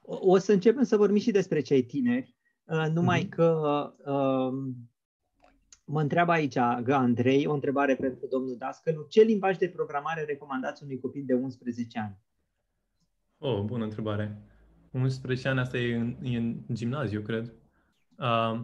O, 0.00 0.18
o 0.20 0.38
să 0.38 0.52
începem 0.52 0.82
să 0.82 0.96
vorbim 0.96 1.20
și 1.20 1.30
despre 1.30 1.60
cei 1.60 1.84
tineri, 1.84 2.33
Uh, 2.33 2.33
numai 2.64 3.24
mm-hmm. 3.24 3.28
că 3.28 3.92
uh, 4.04 4.74
mă 5.84 6.00
întreabă 6.00 6.32
aici 6.32 6.56
Andrei, 6.56 7.46
o 7.46 7.52
întrebare 7.52 7.94
pentru 7.94 8.26
domnul 8.30 8.56
Dascălu. 8.58 9.06
Ce 9.08 9.22
limbaj 9.22 9.56
de 9.56 9.68
programare 9.68 10.24
recomandați 10.24 10.82
unui 10.82 11.00
copil 11.00 11.22
de 11.26 11.34
11 11.34 11.98
ani? 11.98 12.18
Oh, 13.38 13.60
bună 13.60 13.84
întrebare. 13.84 14.42
11 14.90 15.48
ani, 15.48 15.60
asta 15.60 15.78
e 15.78 15.96
în, 15.96 16.16
e 16.22 16.36
în 16.36 16.56
gimnaziu, 16.72 17.20
cred. 17.20 17.52
Uh, 18.18 18.60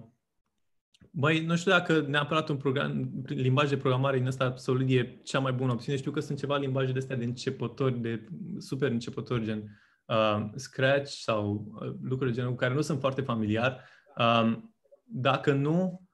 băi, 1.10 1.44
nu 1.44 1.56
știu 1.56 1.70
dacă 1.70 2.00
neapărat 2.00 2.48
un 2.48 2.56
program, 2.56 3.10
limbaj 3.26 3.68
de 3.68 3.76
programare 3.76 4.16
din 4.16 4.26
ăsta 4.26 4.56
solid 4.56 4.90
e 4.90 5.20
cea 5.22 5.38
mai 5.38 5.52
bună 5.52 5.72
opțiune. 5.72 5.98
Știu 5.98 6.10
că 6.10 6.20
sunt 6.20 6.38
ceva 6.38 6.56
limbaje 6.56 6.92
de 6.92 6.98
astea 6.98 7.16
de 7.16 7.24
începători, 7.24 7.98
de 7.98 8.28
super 8.58 8.90
începători, 8.90 9.44
gen 9.44 9.80
uh, 10.10 10.50
Scratch 10.54 11.10
sau 11.10 11.66
uh, 11.80 11.94
lucruri 12.02 12.30
de 12.30 12.36
genul 12.36 12.54
care 12.54 12.74
nu 12.74 12.80
sunt 12.80 13.00
foarte 13.00 13.20
familiar. 13.20 13.88
Um, 14.16 14.74
dacă 15.04 15.52
nu, 15.52 16.08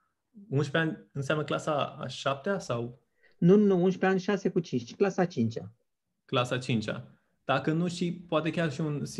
11 0.48 0.76
ani 0.76 1.08
înseamnă 1.12 1.44
clasa 1.44 1.96
a 2.00 2.06
7 2.06 2.58
sau? 2.58 3.00
Nu, 3.38 3.56
nu, 3.56 3.74
11 3.74 4.06
ani, 4.06 4.20
6 4.20 4.48
cu 4.48 4.60
5, 4.60 4.94
clasa 4.94 5.24
5 5.24 5.54
Clasa 6.24 6.58
5 6.58 6.86
uh, 6.86 6.94
Dacă 7.44 7.72
nu 7.72 7.88
și 7.88 8.24
poate 8.28 8.50
chiar 8.50 8.72
și 8.72 8.80
un 8.80 9.02
C++ 9.02 9.16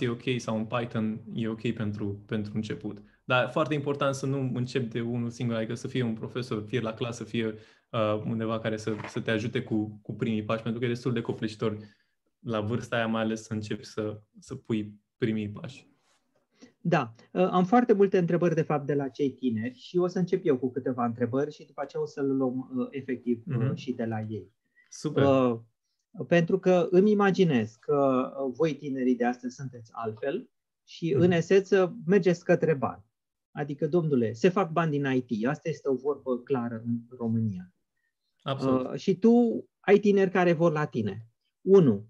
e 0.00 0.08
ok 0.08 0.22
sau 0.36 0.56
un 0.56 0.66
Python 0.66 1.22
e 1.34 1.48
ok 1.48 1.72
pentru, 1.72 2.24
pentru 2.26 2.52
început. 2.54 3.02
Dar 3.24 3.50
foarte 3.50 3.74
important 3.74 4.14
să 4.14 4.26
nu 4.26 4.50
încep 4.54 4.90
de 4.90 5.00
unul 5.00 5.30
singur, 5.30 5.56
adică 5.56 5.74
să 5.74 5.88
fie 5.88 6.02
un 6.02 6.14
profesor, 6.14 6.64
fie 6.66 6.80
la 6.80 6.92
clasă, 6.92 7.24
fie 7.24 7.54
uh, 7.90 8.22
undeva 8.24 8.58
care 8.58 8.76
să, 8.76 8.94
să 9.08 9.20
te 9.20 9.30
ajute 9.30 9.62
cu, 9.62 10.00
cu 10.02 10.14
primii 10.14 10.44
pași, 10.44 10.62
pentru 10.62 10.80
că 10.80 10.86
e 10.86 10.88
destul 10.88 11.12
de 11.12 11.20
copleșitor 11.20 11.78
la 12.40 12.60
vârsta 12.60 12.96
aia, 12.96 13.06
mai 13.06 13.22
ales 13.22 13.42
să 13.42 13.52
începi 13.52 13.84
să, 13.84 14.20
să 14.38 14.54
pui 14.54 15.00
primii 15.16 15.50
pași. 15.50 15.88
Da, 16.80 17.14
uh, 17.32 17.48
am 17.50 17.64
foarte 17.64 17.92
multe 17.92 18.18
întrebări 18.18 18.54
de 18.54 18.62
fapt 18.62 18.86
de 18.86 18.94
la 18.94 19.08
cei 19.08 19.30
tineri 19.30 19.74
și 19.74 19.98
o 19.98 20.06
să 20.06 20.18
încep 20.18 20.46
eu 20.46 20.58
cu 20.58 20.70
câteva 20.70 21.04
întrebări 21.04 21.52
și 21.52 21.66
după 21.66 21.80
aceea 21.80 22.02
o 22.02 22.06
să 22.06 22.22
le 22.22 22.32
luăm 22.32 22.70
uh, 22.76 22.86
efectiv 22.90 23.42
mm-hmm. 23.42 23.74
și 23.74 23.92
de 23.92 24.04
la 24.04 24.20
ei. 24.20 24.52
Super. 24.88 25.24
Uh, 25.24 25.58
pentru 26.26 26.58
că 26.58 26.88
îmi 26.90 27.10
imaginez 27.10 27.74
că 27.74 28.30
voi 28.52 28.76
tinerii 28.76 29.16
de 29.16 29.24
astăzi 29.24 29.54
sunteți 29.54 29.90
altfel 29.94 30.50
și 30.84 31.14
mm-hmm. 31.14 31.18
în 31.18 31.30
esență 31.30 31.96
mergeți 32.06 32.44
către 32.44 32.74
bani. 32.74 33.06
Adică, 33.50 33.88
domnule, 33.88 34.32
se 34.32 34.48
fac 34.48 34.72
bani 34.72 34.90
din 34.90 35.04
IT. 35.04 35.46
Asta 35.46 35.68
este 35.68 35.88
o 35.88 35.94
vorbă 35.94 36.38
clară 36.38 36.82
în 36.86 36.98
România. 37.16 37.72
Absolut. 38.42 38.86
Uh, 38.86 38.98
și 38.98 39.18
tu 39.18 39.64
ai 39.80 39.98
tineri 39.98 40.30
care 40.30 40.52
vor 40.52 40.72
la 40.72 40.84
tine. 40.84 41.26
Unu, 41.60 42.08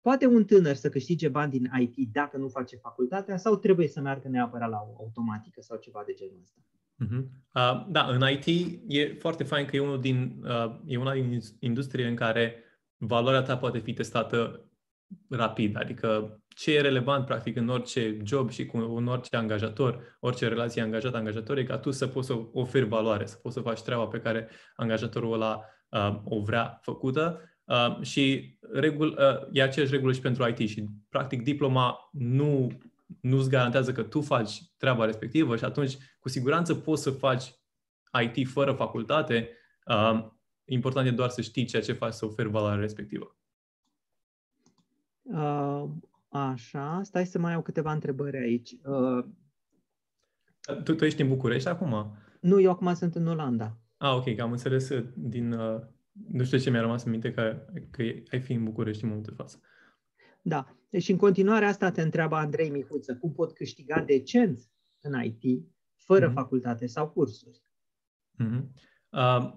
poate 0.00 0.26
un 0.26 0.44
tânăr 0.44 0.74
să 0.74 0.88
câștige 0.88 1.28
bani 1.28 1.50
din 1.50 1.70
IT 1.78 2.12
dacă 2.12 2.36
nu 2.36 2.48
face 2.48 2.76
facultatea 2.76 3.36
sau 3.36 3.56
trebuie 3.56 3.88
să 3.88 4.00
meargă 4.00 4.28
neapărat 4.28 4.70
la 4.70 4.78
o 4.78 4.96
automatică 4.98 5.60
sau 5.60 5.76
ceva 5.76 6.02
de 6.06 6.12
genul 6.12 6.40
ăsta? 6.42 6.60
Uh-huh. 7.04 7.24
Uh, 7.54 7.86
da, 7.88 8.06
în 8.06 8.22
IT 8.30 8.80
e 8.88 9.16
foarte 9.18 9.44
fain 9.44 9.66
că 9.66 9.76
e, 9.76 9.80
unul 9.80 10.00
din, 10.00 10.42
uh, 10.44 10.80
e 10.86 10.98
una 10.98 11.12
din 11.12 11.40
industrie 11.58 12.06
în 12.06 12.14
care 12.14 12.62
valoarea 12.96 13.42
ta 13.42 13.56
poate 13.56 13.78
fi 13.78 13.92
testată 13.92 14.68
rapid, 15.28 15.76
adică 15.76 16.40
ce 16.48 16.74
e 16.74 16.80
relevant 16.80 17.26
practic 17.26 17.56
în 17.56 17.68
orice 17.68 18.16
job 18.24 18.50
și 18.50 18.66
cu 18.66 18.76
în 18.76 19.06
orice 19.06 19.36
angajator, 19.36 20.16
orice 20.20 20.48
relație 20.48 20.82
angajat-angajator, 20.82 21.58
e 21.58 21.64
ca 21.64 21.78
tu 21.78 21.90
să 21.90 22.06
poți 22.06 22.26
să 22.26 22.34
oferi 22.52 22.88
valoare, 22.88 23.26
să 23.26 23.36
poți 23.36 23.54
să 23.54 23.60
faci 23.60 23.82
treaba 23.82 24.06
pe 24.06 24.20
care 24.20 24.48
angajatorul 24.76 25.32
ăla 25.32 25.64
uh, 25.88 26.20
o 26.24 26.40
vrea 26.40 26.78
făcută 26.82 27.40
uh, 27.68 28.00
și 28.00 28.56
regul, 28.72 29.08
uh, 29.08 29.48
e 29.52 29.62
aceeași 29.62 29.92
regulă 29.92 30.12
și 30.12 30.20
pentru 30.20 30.48
IT 30.48 30.68
și 30.68 30.84
practic 31.08 31.42
diploma 31.42 32.10
nu 32.12 32.68
nu-ți 33.20 33.48
garantează 33.48 33.92
că 33.92 34.02
tu 34.02 34.20
faci 34.20 34.62
treaba 34.76 35.04
respectivă 35.04 35.56
și 35.56 35.64
atunci 35.64 35.96
cu 36.20 36.28
siguranță 36.28 36.74
poți 36.74 37.02
să 37.02 37.10
faci 37.10 37.54
IT 38.22 38.48
fără 38.48 38.72
facultate. 38.72 39.48
Uh, 39.86 40.26
important 40.64 41.06
e 41.06 41.10
doar 41.10 41.28
să 41.28 41.40
știi 41.40 41.64
ceea 41.64 41.82
ce 41.82 41.92
faci 41.92 42.12
să 42.12 42.24
oferi 42.24 42.48
valoarea 42.48 42.80
respectivă. 42.80 43.36
Uh, 45.22 45.84
așa, 46.28 47.00
stai 47.02 47.26
să 47.26 47.38
mai 47.38 47.54
au 47.54 47.62
câteva 47.62 47.92
întrebări 47.92 48.36
aici. 48.36 48.76
Uh, 48.84 49.24
tu, 50.84 50.94
tu 50.94 51.04
ești 51.04 51.22
în 51.22 51.28
București 51.28 51.68
acum? 51.68 52.16
Nu, 52.40 52.60
eu 52.60 52.70
acum 52.70 52.94
sunt 52.94 53.14
în 53.14 53.26
Olanda. 53.26 53.76
Ah, 53.96 54.12
ok, 54.14 54.34
că 54.34 54.42
am 54.42 54.50
înțeles 54.50 54.90
din... 55.14 55.56
Uh, 56.26 56.32
nu 56.32 56.44
știu 56.44 56.58
ce 56.58 56.70
mi-a 56.70 56.80
rămas 56.80 57.04
în 57.04 57.10
minte 57.10 57.32
că, 57.32 57.66
că 57.90 58.02
ai 58.30 58.40
fi 58.40 58.52
în 58.52 58.64
București 58.64 59.02
în 59.02 59.08
momentul 59.08 59.34
de 59.36 59.42
față. 59.42 59.60
Da. 60.42 60.76
Deci 60.90 61.08
în 61.08 61.16
continuare 61.16 61.64
asta 61.64 61.90
te 61.90 62.02
întreabă 62.02 62.34
Andrei 62.36 62.70
Mihuță. 62.70 63.16
Cum 63.16 63.32
pot 63.32 63.52
câștiga 63.52 64.00
decent 64.00 64.60
în 65.00 65.22
IT 65.22 65.66
fără 65.96 66.30
mm-hmm. 66.30 66.34
facultate 66.34 66.86
sau 66.86 67.08
cursuri? 67.08 67.62
Mm-hmm. 68.42 68.62
Uh, 69.10 69.52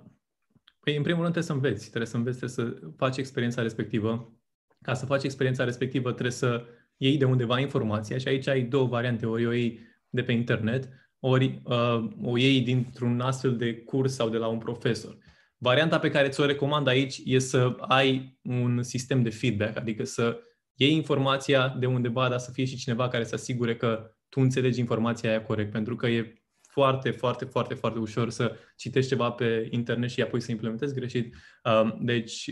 păi, 0.80 0.96
în 0.96 1.03
primul 1.03 1.22
rând 1.22 1.34
trebuie 1.34 1.44
să 1.44 1.53
înveți. 1.53 1.88
Trebuie 1.88 2.10
să 2.10 2.18
înveți, 2.18 2.38
trebuie 2.38 2.74
să 2.80 2.91
faci 2.96 3.18
experiența 3.18 3.62
respectivă 3.62 4.36
ca 4.82 4.94
să 4.94 5.06
faci 5.06 5.24
experiența 5.24 5.63
respectivă, 5.63 6.12
trebuie 6.12 6.32
să 6.32 6.65
iei 6.98 7.18
de 7.18 7.25
undeva 7.25 7.60
informația 7.60 8.18
și 8.18 8.27
aici 8.27 8.48
ai 8.48 8.62
două 8.62 8.88
variante. 8.88 9.25
Ori 9.25 9.46
o 9.46 9.51
iei 9.51 9.80
de 10.10 10.24
pe 10.24 10.32
internet, 10.32 10.89
ori 11.20 11.62
uh, 11.63 12.10
o 12.22 12.38
iei 12.38 12.62
dintr-un 12.62 13.20
astfel 13.20 13.58
de 13.58 13.77
curs 13.77 14.13
sau 14.13 14.30
de 14.30 14.38
la 14.38 14.48
un 14.48 14.58
profesor. 14.58 15.18
Varianta 15.63 16.00
pe 16.00 16.10
care 16.10 16.30
ți-o 16.30 16.46
recomand 16.46 16.88
aici 16.88 17.22
e 17.25 17.39
să 17.39 17.75
ai 17.80 18.38
un 18.41 18.84
sistem 18.84 19.22
de 19.22 19.30
feedback, 19.30 19.77
adică 19.77 20.03
să 20.03 20.39
iei 20.75 20.96
informația 20.96 21.70
de 21.80 21.86
undeva, 21.86 22.30
dar 22.30 22.39
să 22.39 22.51
fie 22.51 22.65
și 22.65 22.75
cineva 22.75 23.08
care 23.08 23.24
să 23.24 23.36
asigure 23.36 23.75
că 23.75 24.15
tu 24.30 24.39
înțelegi 24.39 24.80
informația 24.80 25.30
aia 25.30 25.44
corect, 25.44 25.72
pentru 25.72 25.96
că 25.96 26.08
e 26.08 26.44
foarte, 26.62 27.12
foarte, 27.12 27.46
foarte, 27.46 27.74
foarte 27.74 28.00
ușor 28.00 28.30
să 28.30 28.56
citești 28.75 29.10
ceva 29.10 29.32
pe 29.32 29.68
internet 29.72 30.10
și 30.10 30.22
apoi 30.22 30.41
să 30.41 30.51
implementezi 30.51 30.94
greșit. 30.94 31.36
Uh, 31.63 31.96
deci 32.00 32.46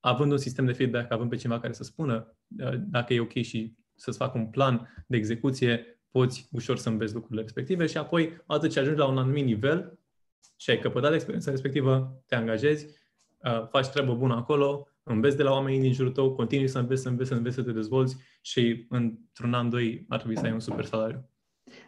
având 0.00 0.32
un 0.32 0.38
sistem 0.38 0.66
de 0.66 0.72
feedback, 0.72 1.12
având 1.12 1.30
pe 1.30 1.36
cineva 1.36 1.60
care 1.60 1.72
să 1.72 1.82
spună 1.82 2.36
uh, 2.58 2.72
dacă 2.78 3.14
e 3.14 3.20
ok 3.20 3.32
și 3.32 3.74
să-ți 3.94 4.18
facă 4.18 4.38
un 4.38 4.46
plan 4.46 5.04
de 5.06 5.16
execuție, 5.16 6.00
poți 6.10 6.48
ușor 6.52 6.76
să 6.76 6.88
înveți 6.88 7.14
lucrurile 7.14 7.42
respective 7.42 7.86
și 7.86 7.96
apoi, 7.96 8.42
atât 8.46 8.70
ce 8.70 8.80
ajungi 8.80 8.98
la 8.98 9.06
un 9.06 9.18
anumit 9.18 9.44
nivel 9.44 9.98
și 10.56 10.70
ai 10.70 10.78
căpătat 10.78 11.12
experiența 11.12 11.50
respectivă, 11.50 12.22
te 12.26 12.34
angajezi, 12.34 12.86
uh, 13.44 13.68
faci 13.68 13.88
treabă 13.88 14.14
bună 14.14 14.34
acolo, 14.34 14.88
înveți 15.02 15.36
de 15.36 15.42
la 15.42 15.50
oamenii 15.50 15.80
din 15.80 15.92
jurul 15.92 16.12
tău, 16.12 16.34
continui 16.34 16.68
să 16.68 16.78
înveți, 16.78 17.02
să 17.02 17.08
înveți, 17.08 17.28
să 17.28 17.34
înveți, 17.34 17.54
să 17.54 17.62
te 17.62 17.72
dezvolți 17.72 18.16
și 18.40 18.86
într-un 18.88 19.54
an, 19.54 19.70
doi 19.70 20.04
ar 20.08 20.18
trebui 20.18 20.38
să 20.38 20.44
ai 20.44 20.52
un 20.52 20.60
super 20.60 20.84
salariu. 20.84 21.28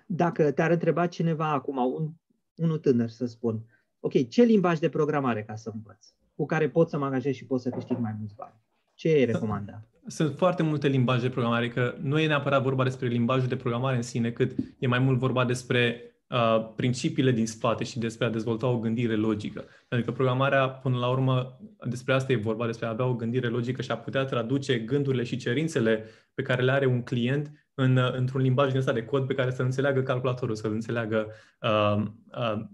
Dacă 0.06 0.50
te-ar 0.50 0.70
întreba 0.70 1.06
cineva 1.06 1.52
acum, 1.52 1.76
un, 1.76 2.10
unul 2.54 2.78
tânăr 2.78 3.08
să 3.08 3.26
spun, 3.26 3.64
ok, 4.00 4.28
ce 4.28 4.42
limbaj 4.42 4.78
de 4.78 4.88
programare 4.88 5.42
ca 5.42 5.54
să 5.54 5.70
învăț? 5.74 6.06
cu 6.36 6.46
care 6.46 6.68
pot 6.68 6.88
să 6.88 6.98
mă 6.98 7.04
angajez 7.04 7.34
și 7.34 7.46
pot 7.46 7.60
să 7.60 7.68
câștig 7.68 7.98
mai 7.98 8.14
mulți 8.18 8.34
bani. 8.34 8.54
Ce 8.94 9.08
e 9.08 9.24
recomanda? 9.24 9.82
Sunt 10.06 10.36
foarte 10.36 10.62
multe 10.62 10.88
limbaje 10.88 11.20
de 11.20 11.28
programare, 11.28 11.68
că 11.68 11.94
nu 12.00 12.18
e 12.18 12.26
neapărat 12.26 12.62
vorba 12.62 12.84
despre 12.84 13.08
limbajul 13.08 13.48
de 13.48 13.56
programare 13.56 13.96
în 13.96 14.02
sine, 14.02 14.30
cât 14.30 14.56
e 14.78 14.86
mai 14.86 14.98
mult 14.98 15.18
vorba 15.18 15.44
despre 15.44 16.00
uh, 16.28 16.68
principiile 16.76 17.30
din 17.30 17.46
spate 17.46 17.84
și 17.84 17.98
despre 17.98 18.26
a 18.26 18.30
dezvolta 18.30 18.66
o 18.66 18.78
gândire 18.78 19.14
logică. 19.14 19.64
Pentru 19.88 20.10
că 20.10 20.16
programarea, 20.16 20.68
până 20.68 20.98
la 20.98 21.08
urmă, 21.08 21.58
despre 21.88 22.12
asta 22.12 22.32
e 22.32 22.36
vorba, 22.36 22.66
despre 22.66 22.86
a 22.86 22.90
avea 22.90 23.06
o 23.06 23.14
gândire 23.14 23.48
logică 23.48 23.82
și 23.82 23.90
a 23.90 23.96
putea 23.96 24.24
traduce 24.24 24.78
gândurile 24.78 25.22
și 25.22 25.36
cerințele 25.36 26.04
pe 26.34 26.42
care 26.42 26.62
le 26.62 26.72
are 26.72 26.86
un 26.86 27.02
client 27.02 27.66
în, 27.74 27.98
într-un 28.12 28.40
limbaj 28.40 28.68
din 28.68 28.78
ăsta 28.78 28.92
de 28.92 29.04
cod 29.04 29.26
pe 29.26 29.34
care 29.34 29.50
să 29.50 29.62
înțeleagă 29.62 30.02
calculatorul, 30.02 30.54
să 30.54 30.66
înțeleagă 30.66 31.26
uh, 31.60 32.02
uh, 32.32 32.64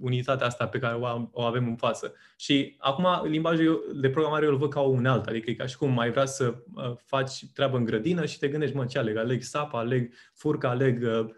unitatea 0.00 0.46
asta 0.46 0.66
pe 0.66 0.78
care 0.78 0.98
o 1.30 1.42
avem 1.42 1.66
în 1.66 1.76
față. 1.76 2.14
Și 2.36 2.76
acum 2.78 3.06
limbajul 3.24 3.96
de 4.00 4.10
programare 4.10 4.44
eu 4.44 4.50
îl 4.50 4.56
văd 4.56 4.70
ca 4.70 4.80
o 4.80 4.88
unealtă, 4.88 5.30
adică 5.30 5.50
e 5.50 5.54
ca 5.54 5.66
și 5.66 5.76
cum 5.76 5.92
mai 5.92 6.10
vrea 6.10 6.26
să 6.26 6.54
uh, 6.74 6.92
faci 7.04 7.46
treabă 7.54 7.76
în 7.76 7.84
grădină 7.84 8.26
și 8.26 8.38
te 8.38 8.48
gândești, 8.48 8.76
mă, 8.76 8.84
ce 8.84 8.98
aleg? 8.98 9.16
Aleg 9.16 9.42
sapa, 9.42 9.78
aleg 9.78 10.12
furca, 10.34 10.68
aleg 10.68 11.02
uh, 11.02 11.18
uh, 11.18 11.30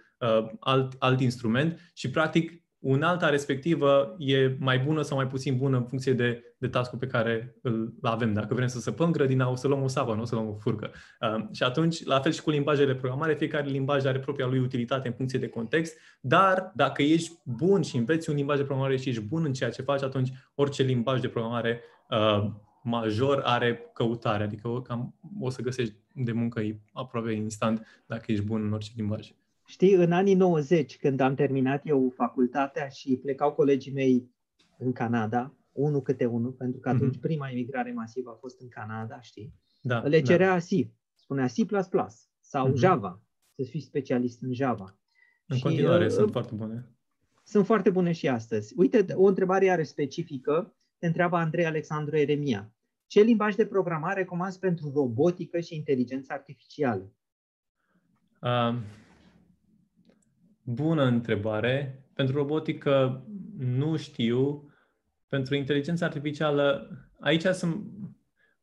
alt, 0.61 0.95
alt 0.99 1.21
instrument 1.21 1.91
și 1.95 2.11
practic 2.11 2.63
unalta 2.83 3.29
respectivă 3.29 4.15
e 4.19 4.57
mai 4.59 4.79
bună 4.79 5.03
sau 5.03 5.17
mai 5.17 5.27
puțin 5.27 5.57
bună 5.57 5.77
în 5.77 5.85
funcție 5.85 6.13
de, 6.13 6.55
de 6.59 6.69
task 6.69 6.97
pe 6.97 7.07
care 7.07 7.57
îl 7.63 7.95
avem. 8.03 8.33
Dacă 8.33 8.55
vrem 8.55 8.67
să 8.67 8.81
săpăm 8.81 9.11
grădina, 9.11 9.51
o 9.51 9.55
să 9.55 9.69
luăm 9.69 9.83
o 9.83 9.89
sapă, 9.89 10.15
nu 10.15 10.21
o 10.21 10.25
să 10.25 10.35
luăm 10.35 10.49
o 10.49 10.55
furcă. 10.55 10.91
Uh, 11.21 11.45
și 11.53 11.63
atunci, 11.63 12.05
la 12.05 12.21
fel 12.21 12.33
și 12.33 12.43
cu 12.43 12.51
limbajele 12.51 12.93
de 12.93 12.99
programare, 12.99 13.35
fiecare 13.35 13.69
limbaj 13.69 14.05
are 14.05 14.19
propria 14.19 14.47
lui 14.47 14.59
utilitate 14.59 15.09
în 15.09 15.15
funcție 15.15 15.39
de 15.39 15.49
context, 15.49 15.99
dar 16.21 16.73
dacă 16.75 17.03
ești 17.03 17.33
bun 17.45 17.83
și 17.83 17.97
înveți 17.97 18.31
un 18.31 18.37
limbaj 18.37 18.57
de 18.59 18.65
programare 18.65 18.97
și 18.97 19.09
ești 19.09 19.23
bun 19.23 19.45
în 19.45 19.53
ceea 19.53 19.71
ce 19.71 19.83
faci, 19.83 20.03
atunci 20.03 20.33
orice 20.55 20.83
limbaj 20.83 21.21
de 21.21 21.29
programare 21.29 21.81
uh, 22.11 22.51
major 22.83 23.41
are 23.45 23.91
căutare, 23.95 24.45
adică 24.45 24.81
cam 24.83 25.15
o 25.41 25.51
să 25.51 25.63
găsești 25.63 25.95
de 26.15 26.33
muncă 26.33 26.61
aproape 26.93 27.33
instant 27.33 27.87
dacă 28.07 28.33
ești 28.33 28.45
bun 28.45 28.65
în 28.65 28.73
orice 28.73 28.93
limbaj. 28.97 29.31
Știi, 29.67 29.95
în 29.95 30.13
anii 30.13 30.35
90, 30.35 30.97
când 30.97 31.21
am 31.21 31.35
terminat 31.35 31.87
eu 31.87 32.13
facultatea 32.15 32.89
și 32.89 33.17
plecau 33.17 33.53
colegii 33.53 33.93
mei 33.93 34.31
în 34.79 34.93
Canada, 34.93 35.57
unul 35.73 36.03
câte 36.03 36.25
unul, 36.25 36.51
pentru 36.51 36.81
că 36.81 36.89
atunci 36.89 37.17
mm-hmm. 37.17 37.21
prima 37.21 37.51
emigrare 37.51 37.93
masivă 37.93 38.31
a 38.31 38.39
fost 38.41 38.61
în 38.61 38.69
Canada, 38.69 39.21
știi? 39.21 39.55
Da, 39.81 39.99
Le 39.99 40.23
cerea 40.23 40.53
da. 40.53 40.59
C, 40.59 40.91
spunea 41.15 41.47
C++ 41.47 41.51
sau 42.41 42.71
mm-hmm. 42.71 42.75
Java, 42.75 43.23
să 43.55 43.63
fii 43.63 43.81
specialist 43.81 44.43
în 44.43 44.53
Java. 44.53 44.99
În 45.47 45.57
și, 45.57 45.63
continuare 45.63 46.05
uh, 46.05 46.11
sunt 46.11 46.31
foarte 46.31 46.55
bune. 46.55 46.89
Sunt 47.45 47.67
foarte 47.67 47.91
bune 47.91 48.13
și 48.13 48.29
astăzi. 48.29 48.75
Uite, 48.77 49.07
o 49.15 49.27
întrebare 49.27 49.65
iară 49.65 49.83
specifică, 49.83 50.75
te 50.99 51.07
întreabă 51.07 51.37
Andrei 51.37 51.67
Alexandru 51.67 52.17
Eremia. 52.17 52.73
Ce 53.07 53.21
limbaj 53.21 53.55
de 53.55 53.67
programare 53.67 54.21
recomanzi 54.21 54.59
pentru 54.59 54.93
robotică 54.95 55.61
și 55.61 55.75
inteligență 55.75 56.33
artificială? 56.33 57.13
Uh, 58.41 58.77
Bună 60.63 61.05
întrebare. 61.05 62.05
Pentru 62.15 62.37
robotică 62.37 63.25
nu 63.59 63.97
știu. 63.97 64.71
Pentru 65.29 65.55
inteligența 65.55 66.07
artificială, 66.07 66.89
aici, 67.21 67.45
sunt, 67.45 67.85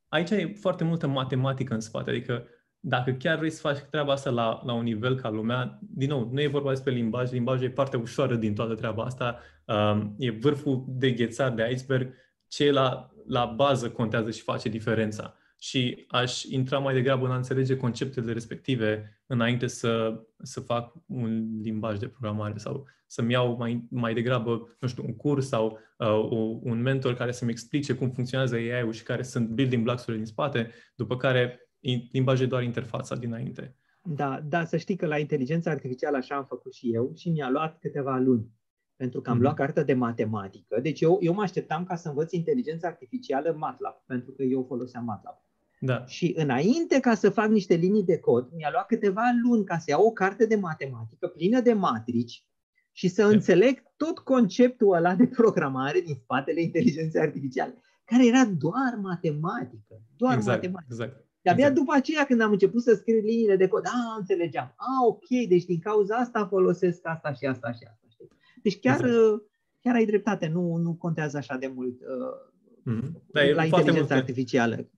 aici 0.08 0.30
e 0.30 0.54
foarte 0.60 0.84
multă 0.84 1.08
matematică 1.08 1.74
în 1.74 1.80
spate. 1.80 2.10
Adică 2.10 2.46
dacă 2.80 3.12
chiar 3.12 3.38
vrei 3.38 3.50
să 3.50 3.60
faci 3.62 3.78
treaba 3.78 4.12
asta 4.12 4.30
la, 4.30 4.62
la 4.66 4.74
un 4.74 4.84
nivel 4.84 5.16
ca 5.16 5.30
lumea, 5.30 5.80
din 5.82 6.10
nou, 6.10 6.30
nu 6.32 6.42
e 6.42 6.48
vorba 6.48 6.70
despre 6.70 6.92
limbaj, 6.92 7.32
limbajul 7.32 7.66
e 7.66 7.70
partea 7.70 8.00
ușoară 8.00 8.36
din 8.36 8.56
toată 8.56 8.76
treaba 8.76 9.04
asta, 9.04 9.40
um, 9.66 10.16
e 10.18 10.32
vârful 10.32 10.86
de 10.88 11.12
ghețar 11.12 11.52
de 11.52 11.70
iceberg, 11.72 12.14
ce 12.48 12.72
la, 12.72 13.12
la 13.28 13.46
bază 13.46 13.92
contează 13.92 14.32
și 14.32 14.42
face 14.42 14.70
diferența. 14.70 15.38
Și 15.62 16.06
aș 16.08 16.44
intra 16.44 16.78
mai 16.78 16.94
degrabă 16.94 17.26
în 17.26 17.32
a 17.32 17.36
înțelege 17.36 17.78
conceptele 17.78 18.34
respective 18.34 19.22
înainte 19.26 19.68
să, 19.68 20.24
să 20.42 20.60
fac 20.60 20.94
un 21.06 21.60
limbaj 21.62 21.98
de 21.98 22.08
programare 22.08 22.58
sau 22.58 22.88
să-mi 23.06 23.32
iau 23.32 23.56
mai, 23.58 23.88
mai 23.90 24.14
degrabă, 24.14 24.78
nu 24.80 24.88
știu, 24.88 25.04
un 25.06 25.16
curs 25.16 25.48
sau 25.48 25.80
uh, 25.98 26.60
un 26.62 26.82
mentor 26.82 27.14
care 27.14 27.32
să-mi 27.32 27.52
explice 27.52 27.94
cum 27.94 28.10
funcționează 28.10 28.56
AI-ul 28.56 28.92
și 28.92 29.04
care 29.04 29.24
sunt 29.24 29.50
building 29.50 29.84
blocks-urile 29.84 30.18
din 30.18 30.32
spate, 30.32 30.72
după 30.96 31.18
care 31.18 31.70
limbajul 32.12 32.46
e 32.46 32.50
doar 32.50 32.64
interfața 32.64 33.16
dinainte. 33.16 33.76
Da, 34.04 34.42
da, 34.44 34.66
să 34.66 34.78
știi 34.78 34.96
că 34.96 35.06
la 35.06 35.18
inteligența 35.18 35.72
artificială 35.72 36.18
așa 36.18 36.36
am 36.36 36.46
făcut 36.46 36.74
și 36.74 36.94
eu 36.94 37.12
și 37.16 37.30
mi-a 37.30 37.50
luat 37.50 37.80
câteva 37.80 38.18
luni 38.18 38.58
pentru 38.96 39.22
că 39.22 39.30
am 39.30 39.38
mm-hmm. 39.38 39.42
luat 39.42 39.56
cartea 39.56 39.84
de 39.84 39.94
matematică. 39.94 40.80
Deci 40.80 41.02
eu, 41.02 41.18
eu 41.22 41.34
mă 41.34 41.42
așteptam 41.42 41.84
ca 41.84 41.96
să 41.96 42.08
învăț 42.08 42.32
inteligența 42.32 42.88
artificială 42.88 43.56
MATLAB, 43.58 43.96
pentru 44.06 44.32
că 44.32 44.44
eu 44.44 44.64
foloseam 44.68 45.04
MATLAB. 45.04 45.36
Da. 45.80 46.06
Și 46.06 46.34
înainte 46.38 47.00
ca 47.00 47.16
să 47.16 47.30
fac 47.30 47.50
niște 47.50 47.76
linii 47.76 48.04
de 48.04 48.20
cod, 48.20 48.50
mi-a 48.56 48.70
luat 48.72 48.86
câteva 48.86 49.22
luni 49.44 49.66
ca 49.66 49.78
să 49.78 49.86
iau 49.88 50.06
o 50.06 50.12
carte 50.12 50.46
de 50.46 50.56
matematică 50.56 51.28
plină 51.28 51.60
de 51.60 51.74
matrici 51.74 52.44
și 52.92 53.08
să 53.08 53.22
yeah. 53.22 53.34
înțeleg 53.34 53.84
tot 53.98 54.20
conceptul 54.20 54.94
ăla 54.94 55.16
de 55.16 55.28
programare 55.28 56.00
din 56.00 56.16
spatele 56.16 56.62
inteligenței 56.62 57.22
artificiale, 57.22 57.74
care 58.06 58.28
era 58.28 58.46
doar 58.46 59.00
matematică. 59.02 60.02
Doar 60.16 60.36
exact, 60.36 60.58
matematică. 60.58 60.94
Exact. 60.94 61.28
De 61.42 61.50
abia 61.50 61.66
exact. 61.66 61.80
după 61.80 61.94
aceea, 61.96 62.26
când 62.26 62.42
am 62.42 62.52
început 62.52 62.82
să 62.82 62.94
scriu 62.94 63.20
liniile 63.20 63.56
de 63.56 63.68
cod, 63.68 63.86
a, 63.86 64.16
înțelegeam. 64.18 64.74
A, 64.78 65.06
ok, 65.06 65.28
deci 65.48 65.66
din 65.66 65.80
cauza 65.80 66.16
asta 66.16 66.48
folosesc 66.48 67.00
asta 67.04 67.34
și 67.34 67.46
asta 67.46 67.72
și 67.72 67.84
asta. 67.90 68.08
Știi? 68.08 68.28
Deci 68.64 68.80
chiar, 68.80 69.06
exact. 69.06 69.44
chiar 69.82 69.96
ai 69.96 70.06
dreptate, 70.06 70.48
nu, 70.48 70.76
nu 70.76 70.94
contează 70.94 71.38
așa 71.38 71.58
de 71.58 71.72
mult 71.76 72.00
uh, 72.02 72.94
mm-hmm. 72.94 73.54
la 73.56 73.64
inteligența 73.64 74.16
artificială 74.16 74.90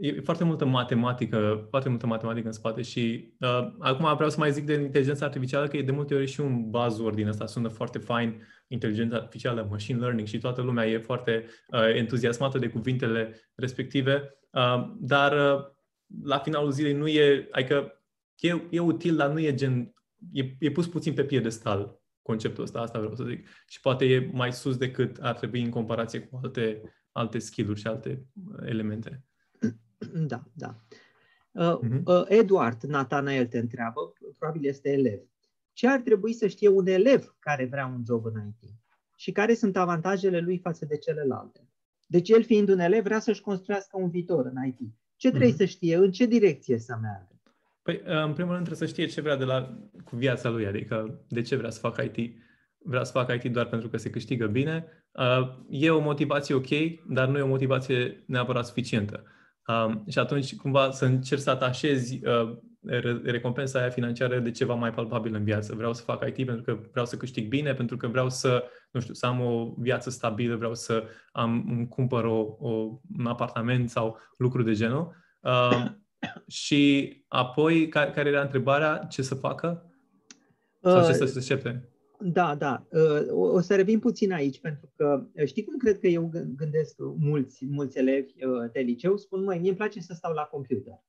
e 0.00 0.20
foarte 0.20 0.44
multă 0.44 0.64
matematică, 0.64 1.66
foarte 1.70 1.88
multă 1.88 2.06
matematică 2.06 2.46
în 2.46 2.52
spate 2.52 2.82
și 2.82 3.32
uh, 3.40 3.72
acum 3.78 4.14
vreau 4.14 4.30
să 4.30 4.38
mai 4.38 4.52
zic 4.52 4.64
de 4.64 4.74
inteligența 4.74 5.24
artificială 5.24 5.66
că 5.66 5.76
e 5.76 5.82
de 5.82 5.90
multe 5.92 6.14
ori 6.14 6.26
și 6.26 6.40
un 6.40 6.70
buzzword 6.70 7.16
din 7.16 7.28
asta, 7.28 7.46
sună 7.46 7.68
foarte 7.68 7.98
fain, 7.98 8.42
inteligența 8.68 9.16
artificială, 9.16 9.66
machine 9.70 9.98
learning 9.98 10.26
și 10.26 10.38
toată 10.38 10.62
lumea 10.62 10.86
e 10.86 10.98
foarte 10.98 11.44
uh, 11.68 11.94
entuziasmată 11.94 12.58
de 12.58 12.68
cuvintele 12.68 13.50
respective, 13.54 14.38
uh, 14.50 14.92
dar 14.98 15.32
uh, 15.32 15.64
la 16.22 16.38
finalul 16.38 16.70
zilei 16.70 16.92
nu 16.92 17.08
e, 17.08 17.48
adică 17.50 18.02
e, 18.38 18.62
e 18.70 18.80
util, 18.80 19.16
dar 19.16 19.30
nu 19.30 19.38
e 19.38 19.54
gen, 19.54 19.94
e, 20.32 20.44
e 20.58 20.70
pus 20.70 20.86
puțin 20.86 21.14
pe 21.14 21.24
piedestal 21.24 22.00
conceptul 22.22 22.62
ăsta, 22.62 22.80
asta 22.80 22.98
vreau 22.98 23.14
să 23.14 23.24
zic. 23.24 23.48
Și 23.68 23.80
poate 23.80 24.04
e 24.04 24.30
mai 24.32 24.52
sus 24.52 24.76
decât 24.76 25.16
ar 25.16 25.34
trebui 25.34 25.62
în 25.62 25.70
comparație 25.70 26.20
cu 26.20 26.40
alte, 26.42 26.82
alte 27.12 27.38
skill-uri 27.38 27.80
și 27.80 27.86
alte 27.86 28.24
elemente. 28.64 29.25
Da, 30.32 30.42
da. 30.52 30.74
Uh, 31.52 31.78
uh-huh. 31.78 32.02
uh, 32.04 32.24
Eduard 32.28 32.82
Natanael 32.82 33.46
te 33.46 33.58
întreabă, 33.58 34.12
probabil 34.38 34.66
este 34.66 34.90
elev. 34.92 35.20
Ce 35.72 35.88
ar 35.88 36.00
trebui 36.00 36.32
să 36.32 36.46
știe 36.46 36.68
un 36.68 36.86
elev 36.86 37.36
care 37.38 37.64
vrea 37.64 37.86
un 37.86 38.02
job 38.06 38.24
în 38.24 38.46
IT? 38.46 38.70
Și 39.16 39.32
care 39.32 39.54
sunt 39.54 39.76
avantajele 39.76 40.40
lui 40.40 40.58
față 40.58 40.84
de 40.84 40.96
celelalte? 40.96 41.68
Deci 42.06 42.28
el 42.28 42.44
fiind 42.44 42.68
un 42.68 42.78
elev 42.78 43.02
vrea 43.02 43.20
să-și 43.20 43.40
construiască 43.40 43.96
un 44.00 44.10
viitor 44.10 44.46
în 44.46 44.66
IT. 44.66 44.78
Ce 45.16 45.28
trebuie 45.28 45.52
uh-huh. 45.52 45.56
să 45.56 45.64
știe? 45.64 45.96
În 45.96 46.10
ce 46.10 46.26
direcție 46.26 46.78
să 46.78 46.98
meargă? 47.00 47.40
Păi, 47.82 48.02
uh, 48.06 48.24
în 48.24 48.32
primul 48.32 48.52
rând 48.52 48.66
trebuie 48.66 48.88
să 48.88 48.94
știe 48.94 49.06
ce 49.06 49.20
vrea 49.20 49.36
de 49.36 49.44
la, 49.44 49.78
cu 50.04 50.16
viața 50.16 50.48
lui, 50.48 50.66
adică 50.66 51.24
de 51.28 51.40
ce 51.40 51.56
vrea 51.56 51.70
să 51.70 51.78
facă 51.78 52.02
IT. 52.02 52.36
Vrea 52.78 53.04
să 53.04 53.12
facă 53.12 53.32
IT 53.32 53.52
doar 53.52 53.66
pentru 53.66 53.88
că 53.88 53.96
se 53.96 54.10
câștigă 54.10 54.46
bine. 54.46 54.86
Uh, 55.12 55.56
e 55.68 55.90
o 55.90 56.00
motivație 56.00 56.54
ok, 56.54 56.68
dar 57.08 57.28
nu 57.28 57.38
e 57.38 57.42
o 57.42 57.46
motivație 57.46 58.24
neapărat 58.26 58.66
suficientă. 58.66 59.24
Um, 59.66 60.04
și 60.08 60.18
atunci 60.18 60.56
cumva 60.56 60.90
să 60.90 61.04
încerci 61.04 61.40
să 61.40 61.50
atașezi 61.50 62.20
uh, 62.26 62.56
recompensa 63.24 63.78
aia 63.78 63.88
financiară 63.88 64.38
de 64.38 64.50
ceva 64.50 64.74
mai 64.74 64.90
palpabil 64.90 65.34
în 65.34 65.44
viață. 65.44 65.74
Vreau 65.74 65.94
să 65.94 66.02
fac 66.02 66.26
IT 66.26 66.46
pentru 66.46 66.62
că 66.62 66.78
vreau 66.90 67.06
să 67.06 67.16
câștig 67.16 67.48
bine, 67.48 67.74
pentru 67.74 67.96
că 67.96 68.06
vreau 68.06 68.30
să, 68.30 68.64
nu 68.90 69.00
știu, 69.00 69.14
să 69.14 69.26
am 69.26 69.40
o 69.40 69.74
viață 69.78 70.10
stabilă, 70.10 70.56
vreau 70.56 70.74
să 70.74 71.04
am, 71.32 71.64
îmi 71.68 71.88
cumpăr 71.88 72.24
o, 72.24 72.56
o, 72.58 72.70
un 73.18 73.26
apartament 73.26 73.90
sau 73.90 74.18
lucruri 74.36 74.64
de 74.64 74.72
genul. 74.72 75.14
Uh, 75.40 75.84
și 76.62 77.12
apoi, 77.28 77.88
care, 77.88 78.10
care 78.10 78.28
era 78.28 78.40
întrebarea? 78.40 78.96
Ce 78.96 79.22
să 79.22 79.34
facă? 79.34 79.90
Sau 80.82 81.02
ce 81.02 81.10
uh, 81.10 81.14
să 81.14 81.24
se 81.24 81.38
aștepte? 81.38 81.88
Da, 82.20 82.54
da. 82.54 82.86
Uh, 82.90 83.26
o 83.30 83.60
să 83.60 83.74
revin 83.74 83.98
puțin 83.98 84.32
aici, 84.32 84.60
pentru 84.60 84.92
că 84.96 85.26
uh, 85.32 85.46
știi 85.46 85.64
cum 85.64 85.76
cred 85.76 85.98
că 85.98 86.06
eu 86.06 86.30
gândesc 86.56 86.94
mulți, 87.18 87.66
mulți 87.66 87.98
elevi 87.98 88.44
uh, 88.44 88.70
de 88.72 88.80
liceu? 88.80 89.16
Spun, 89.16 89.44
măi, 89.44 89.58
mie 89.58 89.68
îmi 89.68 89.76
place 89.76 90.00
să 90.00 90.14
stau 90.14 90.32
la 90.32 90.42
computer. 90.42 91.04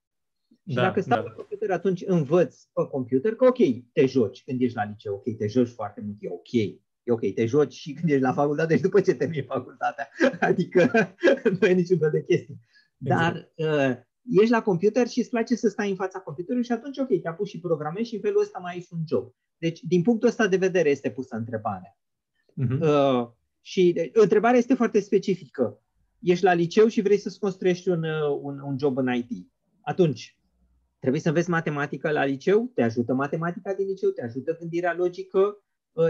Și 0.67 0.75
da, 0.75 0.82
dacă 0.82 1.01
stau 1.01 1.17
da. 1.17 1.27
la 1.27 1.32
computer, 1.32 1.71
atunci 1.71 2.03
învăț 2.05 2.63
pe 2.63 2.88
computer 2.91 3.36
că 3.36 3.45
ok, 3.45 3.58
te 3.93 4.05
joci 4.05 4.43
când 4.43 4.62
ești 4.62 4.75
la 4.75 4.84
liceu, 4.84 5.13
ok, 5.13 5.38
te 5.38 5.47
joci 5.47 5.67
foarte 5.67 6.01
mult, 6.01 6.17
e 6.19 6.29
ok. 6.29 6.53
E 7.03 7.12
ok, 7.12 7.34
te 7.34 7.45
joci 7.45 7.73
și 7.73 7.93
când 7.93 8.10
ești 8.10 8.21
la 8.21 8.34
facultate 8.34 8.75
și 8.75 8.82
după 8.82 9.01
ce 9.01 9.13
termini 9.13 9.43
facultatea. 9.43 10.10
Adică 10.39 10.91
nu 11.60 11.67
e 11.67 11.73
niciun 11.73 11.97
fel 11.97 12.12
de 12.12 12.23
chestie. 12.23 12.60
Exact. 13.01 13.19
Dar 13.23 13.51
uh, 13.55 13.97
ești 14.29 14.51
la 14.51 14.61
computer 14.61 15.07
și 15.07 15.19
îți 15.19 15.29
place 15.29 15.55
să 15.55 15.67
stai 15.67 15.89
în 15.89 15.95
fața 15.95 16.19
computerului 16.19 16.65
și 16.65 16.71
atunci 16.71 16.97
ok, 16.97 17.07
te 17.07 17.33
pus 17.37 17.49
și 17.49 17.59
programezi 17.59 18.09
și 18.09 18.15
în 18.15 18.21
felul 18.21 18.41
ăsta 18.41 18.59
mai 18.59 18.73
ai 18.73 18.79
și 18.79 18.87
un 18.91 19.03
job. 19.07 19.33
Deci, 19.57 19.79
din 19.81 20.01
punctul 20.01 20.27
ăsta 20.27 20.47
de 20.47 20.57
vedere 20.57 20.89
este 20.89 21.11
pusă 21.11 21.35
întrebarea. 21.35 21.97
Uh-huh. 22.63 22.79
Uh, 22.79 23.27
și 23.61 23.91
de, 23.93 24.11
întrebarea 24.13 24.57
este 24.57 24.73
foarte 24.73 24.99
specifică. 24.99 25.81
Ești 26.19 26.43
la 26.43 26.53
liceu 26.53 26.87
și 26.87 27.01
vrei 27.01 27.17
să-ți 27.17 27.39
construiești 27.39 27.89
un, 27.89 28.03
uh, 28.03 28.39
un, 28.41 28.59
un 28.59 28.77
job 28.79 28.97
în 28.97 29.13
IT. 29.13 29.47
Atunci, 29.81 30.37
trebuie 30.99 31.21
să 31.21 31.27
înveți 31.27 31.49
matematică 31.49 32.11
la 32.11 32.25
liceu, 32.25 32.71
te 32.73 32.81
ajută 32.81 33.13
matematica 33.13 33.73
din 33.73 33.87
liceu, 33.87 34.09
te 34.09 34.23
ajută 34.23 34.57
gândirea 34.59 34.93
logică, 34.93 35.39
uh, 35.39 35.66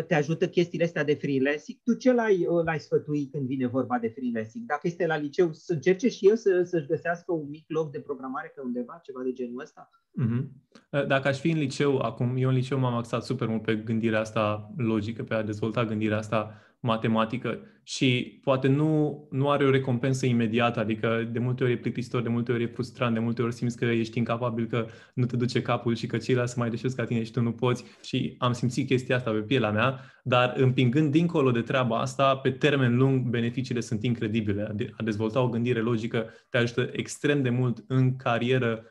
te 0.07 0.15
ajută 0.15 0.47
chestiile 0.47 0.83
astea 0.83 1.03
de 1.03 1.13
freelancing. 1.13 1.77
Tu 1.83 1.93
ce 1.93 2.13
l-ai, 2.13 2.45
uh, 2.49 2.63
l-ai 2.63 2.79
sfătui 2.79 3.29
când 3.31 3.47
vine 3.47 3.67
vorba 3.67 3.97
de 3.97 4.07
freelancing? 4.07 4.65
Dacă 4.65 4.87
este 4.87 5.05
la 5.05 5.17
liceu, 5.17 5.53
să 5.53 5.73
încerce 5.73 6.09
și 6.09 6.27
el 6.27 6.35
să, 6.35 6.63
să-și 6.63 6.87
găsească 6.87 7.31
un 7.31 7.49
mic 7.49 7.65
loc 7.67 7.91
de 7.91 7.99
programare 7.99 8.51
pe 8.55 8.61
undeva, 8.61 9.01
ceva 9.03 9.21
de 9.23 9.33
genul 9.33 9.61
ăsta? 9.61 9.89
Uh-huh. 10.21 10.45
Dacă 11.07 11.27
aș 11.27 11.39
fi 11.39 11.49
în 11.49 11.57
liceu 11.57 11.97
acum, 11.97 12.35
eu 12.37 12.49
în 12.49 12.55
liceu 12.55 12.79
m-am 12.79 12.93
axat 12.93 13.23
super 13.23 13.47
mult 13.47 13.61
pe 13.61 13.75
gândirea 13.75 14.19
asta 14.19 14.73
logică, 14.77 15.23
pe 15.23 15.33
a 15.33 15.43
dezvolta 15.43 15.85
gândirea 15.85 16.17
asta 16.17 16.61
matematică 16.79 17.59
și 17.83 18.39
poate 18.43 18.67
nu, 18.67 19.27
nu 19.31 19.49
are 19.49 19.65
o 19.65 19.69
recompensă 19.69 20.25
imediată, 20.25 20.79
adică 20.79 21.29
de 21.31 21.39
multe 21.39 21.63
ori 21.63 21.71
e 21.71 21.77
plictisitor, 21.77 22.21
de 22.21 22.29
multe 22.29 22.51
ori 22.51 22.63
e 22.63 22.67
frustrant, 22.67 23.13
de 23.13 23.19
multe 23.19 23.41
ori 23.41 23.53
simți 23.53 23.77
că 23.77 23.85
ești 23.85 24.17
incapabil, 24.17 24.65
că 24.65 24.87
nu 25.13 25.25
te 25.25 25.35
duce 25.35 25.61
capul 25.61 25.95
și 25.95 26.07
că 26.07 26.17
ceilalți 26.17 26.53
se 26.53 26.59
mai 26.59 26.69
deșesc 26.69 26.95
ca 26.95 27.03
tine 27.03 27.23
și 27.23 27.31
tu 27.31 27.41
nu 27.41 27.51
poți 27.51 27.83
și 28.03 28.35
am 28.37 28.51
simțit 28.51 28.87
chestia 28.87 29.15
asta 29.15 29.31
pe 29.31 29.37
pielea 29.37 29.71
mea, 29.71 29.99
dar 30.23 30.53
împingând 30.57 31.11
dincolo 31.11 31.51
de 31.51 31.61
treaba 31.61 31.99
asta, 31.99 32.37
pe 32.37 32.51
termen 32.51 32.97
lung, 32.97 33.27
beneficiile 33.27 33.81
sunt 33.81 34.03
incredibile. 34.03 34.75
A 34.97 35.03
dezvolta 35.03 35.41
o 35.41 35.49
gândire 35.49 35.79
logică 35.79 36.29
te 36.49 36.57
ajută 36.57 36.89
extrem 36.91 37.41
de 37.41 37.49
mult 37.49 37.83
în 37.87 38.15
carieră 38.15 38.83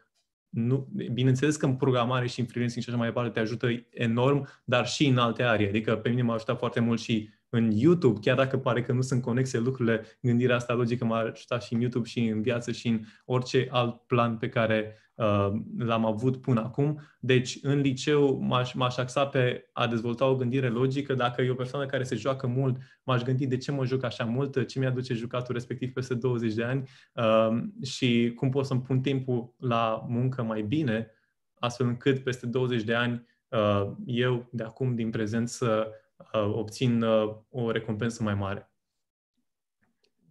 nu, 0.49 0.89
bineînțeles 1.13 1.57
că 1.57 1.67
în 1.67 1.77
programare 1.77 2.27
și 2.27 2.41
în 2.41 2.47
freelancing 2.47 2.83
și 2.83 2.89
așa 2.89 2.99
mai 2.99 3.09
departe 3.09 3.31
te 3.31 3.41
ajută 3.41 3.69
enorm, 3.91 4.49
dar 4.65 4.87
și 4.87 5.07
în 5.07 5.19
alte 5.19 5.43
arii. 5.43 5.69
Adică 5.69 5.97
pe 5.97 6.09
mine 6.09 6.23
m-a 6.23 6.35
ajutat 6.35 6.59
foarte 6.59 6.81
mult 6.81 7.01
și 7.01 7.31
în 7.49 7.71
YouTube, 7.71 8.21
chiar 8.21 8.37
dacă 8.37 8.59
pare 8.59 8.83
că 8.83 8.93
nu 8.93 9.01
sunt 9.01 9.23
conexe 9.23 9.59
lucrurile, 9.59 10.05
gândirea 10.21 10.57
asta 10.57 10.75
logică 10.75 11.05
m-a 11.05 11.19
ajutat 11.19 11.63
și 11.63 11.75
în 11.75 11.81
YouTube 11.81 12.09
și 12.09 12.19
în 12.19 12.43
viață 12.43 12.73
și 12.73 12.89
în 12.89 13.01
orice 13.25 13.69
alt 13.71 14.01
plan 14.07 14.37
pe 14.37 14.49
care 14.49 14.97
uh, 15.15 15.51
l-am 15.79 16.05
avut 16.05 16.37
până 16.37 16.61
acum. 16.61 17.01
Deci, 17.21 17.59
în 17.63 17.81
liceu 17.81 18.39
m-aș, 18.41 18.73
m-aș 18.73 18.97
axa 18.97 19.27
pe 19.27 19.71
a 19.73 19.87
dezvolta 19.87 20.27
o 20.27 20.37
gândire 20.37 20.69
logică. 20.69 21.15
Dacă 21.15 21.43
e 21.43 21.51
o 21.51 21.55
persoană 21.55 21.87
care 21.87 22.03
se 22.03 22.15
joacă 22.15 22.47
mult, 22.47 22.77
m-aș 23.03 23.23
gândi 23.23 23.47
de 23.47 23.57
ce 23.57 23.73
mă 23.73 23.85
joc 23.85 24.03
așa 24.03 24.25
mult, 24.25 24.67
ce 24.67 24.79
mi-aduce 24.79 25.15
jucatul 25.15 25.55
respectiv 25.55 25.93
peste 25.93 26.15
20 26.15 26.55
de 26.55 26.65
ani 26.65 26.89
uh, 27.15 27.63
și 27.83 28.33
cum 28.37 28.51
pot 28.51 28.67
să-mi 28.67 28.83
pun 28.83 29.01
timpul 29.01 29.55
la 29.59 30.05
muncă 30.09 30.43
mai 30.43 30.63
bine, 30.63 31.11
astfel 31.59 31.87
încât 31.87 32.19
peste 32.19 32.47
20 32.47 32.83
de 32.83 32.95
ani 32.95 33.27
uh, 33.49 33.91
eu, 34.07 34.49
de 34.53 34.63
acum, 34.63 34.95
din 34.95 35.11
prezent, 35.11 35.49
să 35.49 35.87
uh, 35.89 36.05
obțin 36.33 37.03
uh, 37.03 37.37
o 37.49 37.71
recompensă 37.71 38.23
mai 38.23 38.35
mare. 38.35 38.71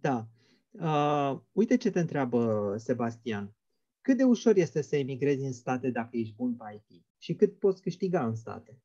Da. 0.00 0.26
Uh, 0.70 1.40
uite 1.52 1.76
ce 1.76 1.90
te 1.90 2.00
întreabă 2.00 2.74
Sebastian. 2.78 3.54
Cât 4.00 4.16
de 4.16 4.24
ușor 4.24 4.56
este 4.56 4.82
să 4.82 4.96
emigrezi 4.96 5.44
în 5.44 5.52
state 5.52 5.90
dacă 5.90 6.16
ești 6.16 6.34
bun 6.34 6.56
pe 6.56 6.82
IT? 6.88 7.04
Și 7.18 7.34
cât 7.34 7.58
poți 7.58 7.82
câștiga 7.82 8.26
în 8.26 8.34
state? 8.34 8.80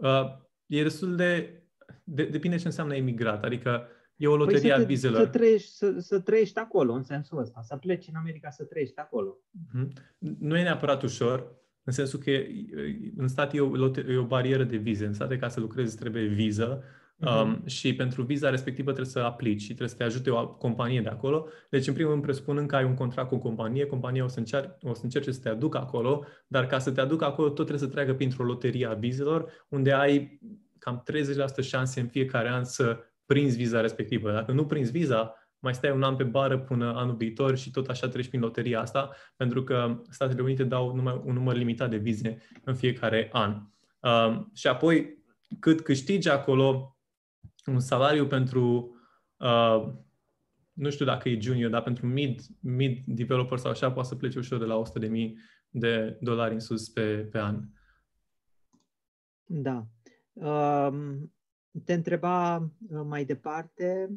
Uh, 0.00 0.38
e 0.66 0.82
destul 0.82 1.16
de, 1.16 1.62
de... 2.04 2.24
Depinde 2.24 2.56
ce 2.56 2.66
înseamnă 2.66 2.94
emigrat. 2.94 3.44
Adică 3.44 3.86
e 4.16 4.26
o 4.26 4.36
loterie 4.36 4.72
păi 4.72 4.82
a 4.82 4.86
vizelor. 4.86 5.20
Să 5.20 5.26
trăiești, 5.26 5.70
să, 5.70 5.98
să 5.98 6.20
trăiești 6.20 6.58
acolo, 6.58 6.92
în 6.92 7.02
sensul 7.02 7.38
ăsta. 7.38 7.62
Să 7.62 7.76
pleci 7.76 8.08
în 8.08 8.14
America 8.14 8.50
să 8.50 8.64
trăiești 8.64 8.98
acolo. 8.98 9.38
Uh-huh. 9.38 9.88
Nu 10.18 10.56
e 10.56 10.62
neapărat 10.62 11.02
ușor. 11.02 11.63
În 11.84 11.92
sensul 11.92 12.18
că 12.18 12.30
în 13.16 13.28
stat 13.28 13.54
e 13.54 13.60
o, 13.60 13.90
e 14.08 14.16
o 14.16 14.24
barieră 14.24 14.64
de 14.64 14.76
vize. 14.76 15.06
În 15.06 15.12
state 15.12 15.36
ca 15.36 15.48
să 15.48 15.60
lucrezi 15.60 15.96
trebuie 15.96 16.24
viză. 16.24 16.82
Um, 17.16 17.56
uh-huh. 17.56 17.66
Și 17.66 17.94
pentru 17.94 18.22
viza 18.22 18.50
respectivă 18.50 18.92
trebuie 18.92 19.12
să 19.12 19.18
aplici 19.18 19.60
și 19.60 19.66
trebuie 19.66 19.88
să 19.88 19.96
te 19.96 20.04
ajute 20.04 20.30
o 20.30 20.48
companie 20.48 21.00
de 21.00 21.08
acolo. 21.08 21.46
Deci, 21.70 21.86
în 21.86 21.94
primul 21.94 22.10
rând, 22.10 22.22
presupunând 22.22 22.68
că 22.68 22.76
ai 22.76 22.84
un 22.84 22.94
contract 22.94 23.28
cu 23.28 23.34
o 23.34 23.38
companie, 23.38 23.86
compania 23.86 24.24
o 24.24 24.28
să, 24.28 24.38
încer- 24.40 24.78
o 24.82 24.94
să 24.94 25.00
încerce 25.02 25.32
să 25.32 25.40
te 25.40 25.48
aducă 25.48 25.78
acolo, 25.78 26.24
dar 26.46 26.66
ca 26.66 26.78
să 26.78 26.90
te 26.90 27.00
aducă 27.00 27.24
acolo, 27.24 27.48
tot 27.48 27.66
trebuie 27.66 27.88
să 27.88 27.94
treacă 27.94 28.14
printr-o 28.14 28.44
loterie 28.44 28.86
a 28.86 28.94
vizelor, 28.94 29.50
unde 29.68 29.92
ai 29.92 30.40
cam 30.78 31.02
30% 31.02 31.62
șanse 31.62 32.00
în 32.00 32.06
fiecare 32.06 32.48
an 32.48 32.64
să 32.64 32.98
prinzi 33.26 33.56
viza 33.56 33.80
respectivă. 33.80 34.32
Dacă 34.32 34.52
nu 34.52 34.66
prinzi 34.66 34.90
viza, 34.90 35.43
mai 35.64 35.74
stai 35.74 35.90
un 35.90 36.02
an 36.02 36.16
pe 36.16 36.24
bară 36.24 36.58
până 36.58 36.94
anul 36.96 37.14
viitor 37.14 37.56
și 37.56 37.70
tot 37.70 37.88
așa 37.88 38.08
treci 38.08 38.28
prin 38.28 38.40
loteria 38.40 38.80
asta, 38.80 39.10
pentru 39.36 39.64
că 39.64 40.02
Statele 40.08 40.42
Unite 40.42 40.64
dau 40.64 40.94
numai 40.94 41.20
un 41.24 41.34
număr 41.34 41.56
limitat 41.56 41.90
de 41.90 41.96
vize 41.96 42.38
în 42.64 42.74
fiecare 42.74 43.28
an. 43.32 43.62
Uh, 44.00 44.46
și 44.52 44.66
apoi, 44.66 45.22
cât 45.60 45.80
câștigi 45.80 46.28
acolo, 46.28 46.96
un 47.66 47.80
salariu 47.80 48.26
pentru, 48.26 48.94
uh, 49.36 49.92
nu 50.72 50.90
știu 50.90 51.04
dacă 51.04 51.28
e 51.28 51.40
junior, 51.40 51.70
dar 51.70 51.82
pentru 51.82 52.06
mid, 52.06 52.40
mid 52.60 53.02
developer 53.06 53.58
sau 53.58 53.70
așa, 53.70 53.92
poate 53.92 54.08
să 54.08 54.14
plece 54.14 54.38
ușor 54.38 54.58
de 54.58 54.64
la 54.64 54.82
100.000 55.00 55.32
de 55.68 56.16
dolari 56.20 56.52
în 56.52 56.60
sus 56.60 56.88
pe, 56.88 57.16
pe 57.16 57.38
an. 57.38 57.60
Da. 59.44 59.86
Um, 60.32 61.32
te 61.84 61.92
întreba 61.92 62.56
uh, 62.56 63.00
mai 63.04 63.24
departe, 63.24 64.10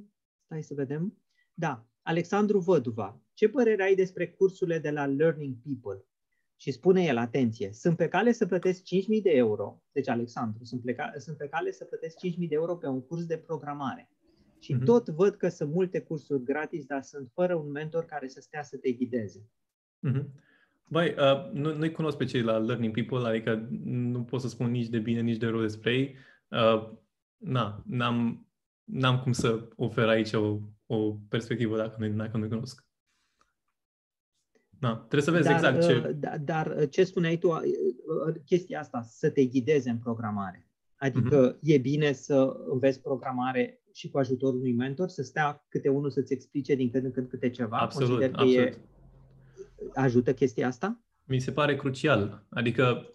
hai 0.49 0.63
să 0.63 0.73
vedem. 0.73 1.17
Da, 1.59 1.85
Alexandru 2.01 2.59
Văduva, 2.59 3.21
ce 3.33 3.49
părere 3.49 3.83
ai 3.83 3.95
despre 3.95 4.27
cursurile 4.27 4.79
de 4.79 4.91
la 4.91 5.05
Learning 5.05 5.55
People? 5.63 6.05
Și 6.55 6.71
spune 6.71 7.03
el, 7.03 7.17
atenție, 7.17 7.71
sunt 7.73 7.97
pe 7.97 8.07
cale 8.07 8.31
să 8.31 8.45
plătesc 8.45 8.81
5.000 8.81 9.21
de 9.21 9.29
euro, 9.29 9.83
deci 9.91 10.07
Alexandru, 10.07 10.63
sunt, 10.63 10.81
pleca, 10.81 11.13
sunt 11.17 11.37
pe 11.37 11.47
cale 11.47 11.71
să 11.71 11.83
plătesc 11.83 12.17
5.000 12.25 12.33
de 12.37 12.55
euro 12.55 12.75
pe 12.75 12.87
un 12.87 13.01
curs 13.01 13.25
de 13.25 13.37
programare. 13.37 14.09
Și 14.59 14.75
mm-hmm. 14.75 14.83
tot 14.83 15.09
văd 15.09 15.35
că 15.35 15.49
sunt 15.49 15.71
multe 15.73 15.99
cursuri 15.99 16.43
gratis, 16.43 16.85
dar 16.85 17.01
sunt 17.01 17.29
fără 17.33 17.55
un 17.55 17.71
mentor 17.71 18.05
care 18.05 18.27
să 18.27 18.41
stea 18.41 18.63
să 18.63 18.77
te 18.77 18.91
ghideze. 18.91 19.49
Mm-hmm. 20.07 20.25
Băi, 20.89 21.15
uh, 21.17 21.51
nu, 21.51 21.75
nu-i 21.75 21.91
cunosc 21.91 22.17
pe 22.17 22.25
cei 22.25 22.41
la 22.41 22.57
Learning 22.57 22.93
People, 22.93 23.29
adică 23.29 23.67
nu 23.83 24.23
pot 24.23 24.41
să 24.41 24.47
spun 24.47 24.71
nici 24.71 24.87
de 24.87 24.99
bine, 24.99 25.21
nici 25.21 25.37
de 25.37 25.47
rău 25.47 25.61
despre 25.61 25.93
ei. 25.93 26.15
Uh, 26.47 26.91
na, 27.37 27.83
n-am, 27.85 28.47
n-am 28.83 29.19
cum 29.19 29.31
să 29.31 29.67
ofer 29.75 30.07
aici 30.07 30.33
o, 30.33 30.59
o 30.88 31.17
perspectivă 31.30 31.78
dacă 31.78 31.95
nu, 32.00 32.08
dacă 32.08 32.38
nu 32.38 32.47
cunosc. 32.47 32.86
Da, 34.80 34.95
trebuie 34.95 35.21
să 35.21 35.32
vezi 35.32 35.47
dar, 35.47 35.56
exact 35.56 35.88
ce... 35.88 36.08
Uh, 36.08 36.15
da, 36.15 36.38
dar 36.38 36.76
uh, 36.80 36.89
ce 36.89 37.04
spuneai 37.04 37.38
tu, 37.38 37.50
uh, 37.50 37.62
chestia 38.45 38.80
asta, 38.80 39.02
să 39.02 39.30
te 39.30 39.45
ghideze 39.45 39.89
în 39.89 39.97
programare. 39.97 40.67
Adică 40.95 41.56
uh-huh. 41.56 41.60
e 41.62 41.78
bine 41.78 42.12
să 42.12 42.56
înveți 42.71 43.02
programare 43.02 43.82
și 43.93 44.10
cu 44.10 44.17
ajutorul 44.17 44.60
unui 44.60 44.73
mentor, 44.73 45.08
să 45.08 45.23
stea 45.23 45.65
câte 45.69 45.89
unul 45.89 46.10
să-ți 46.10 46.34
explice 46.34 46.76
din 46.76 46.89
când 46.89 47.06
în 47.06 47.12
când 47.12 47.30
câte 47.30 47.50
ceva. 47.50 47.78
Absolut, 47.78 48.08
Consider 48.08 48.32
că 48.36 48.41
absolut. 48.41 48.67
E, 48.67 48.82
ajută 49.93 50.34
chestia 50.34 50.67
asta? 50.67 51.02
Mi 51.23 51.39
se 51.39 51.52
pare 51.52 51.76
crucial. 51.76 52.45
Adică 52.50 53.13